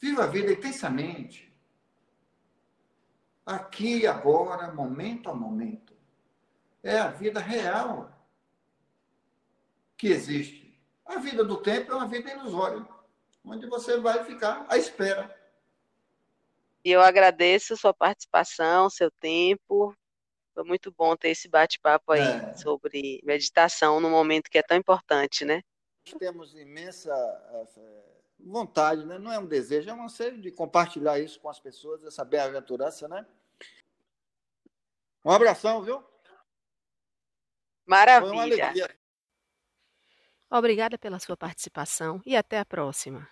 Viva 0.00 0.24
a 0.24 0.26
vida 0.26 0.50
intensamente. 0.50 1.56
Aqui, 3.46 4.08
agora, 4.08 4.72
momento 4.74 5.30
a 5.30 5.34
momento. 5.34 5.96
É 6.82 6.98
a 6.98 7.10
vida 7.10 7.38
real 7.38 8.10
que 9.96 10.08
existe. 10.08 10.76
A 11.06 11.20
vida 11.20 11.44
do 11.44 11.58
tempo 11.62 11.92
é 11.92 11.94
uma 11.94 12.08
vida 12.08 12.28
ilusória, 12.28 12.84
onde 13.44 13.68
você 13.68 14.00
vai 14.00 14.24
ficar 14.24 14.66
à 14.68 14.76
espera. 14.76 15.32
E 16.84 16.90
eu 16.90 17.00
agradeço 17.00 17.76
sua 17.76 17.94
participação, 17.94 18.90
seu 18.90 19.12
tempo. 19.12 19.96
Foi 20.58 20.64
muito 20.64 20.90
bom 20.90 21.14
ter 21.16 21.28
esse 21.28 21.48
bate-papo 21.48 22.10
aí 22.10 22.20
é. 22.20 22.54
sobre 22.54 23.20
meditação 23.22 24.00
num 24.00 24.10
momento 24.10 24.50
que 24.50 24.58
é 24.58 24.62
tão 24.62 24.76
importante, 24.76 25.44
né? 25.44 25.62
Temos 26.18 26.52
imensa 26.52 27.14
vontade, 28.40 29.06
né? 29.06 29.20
não 29.20 29.32
é 29.32 29.38
um 29.38 29.46
desejo, 29.46 29.88
é 29.88 29.94
um 29.94 30.02
anseio 30.02 30.40
de 30.40 30.50
compartilhar 30.50 31.16
isso 31.20 31.38
com 31.38 31.48
as 31.48 31.60
pessoas, 31.60 32.02
essa 32.02 32.24
bem-aventurança, 32.24 33.06
né? 33.06 33.24
Um 35.24 35.30
abração, 35.30 35.80
viu? 35.80 36.04
Maravilha. 37.86 38.72
Obrigada 40.50 40.98
pela 40.98 41.20
sua 41.20 41.36
participação 41.36 42.20
e 42.26 42.34
até 42.34 42.58
a 42.58 42.64
próxima. 42.64 43.30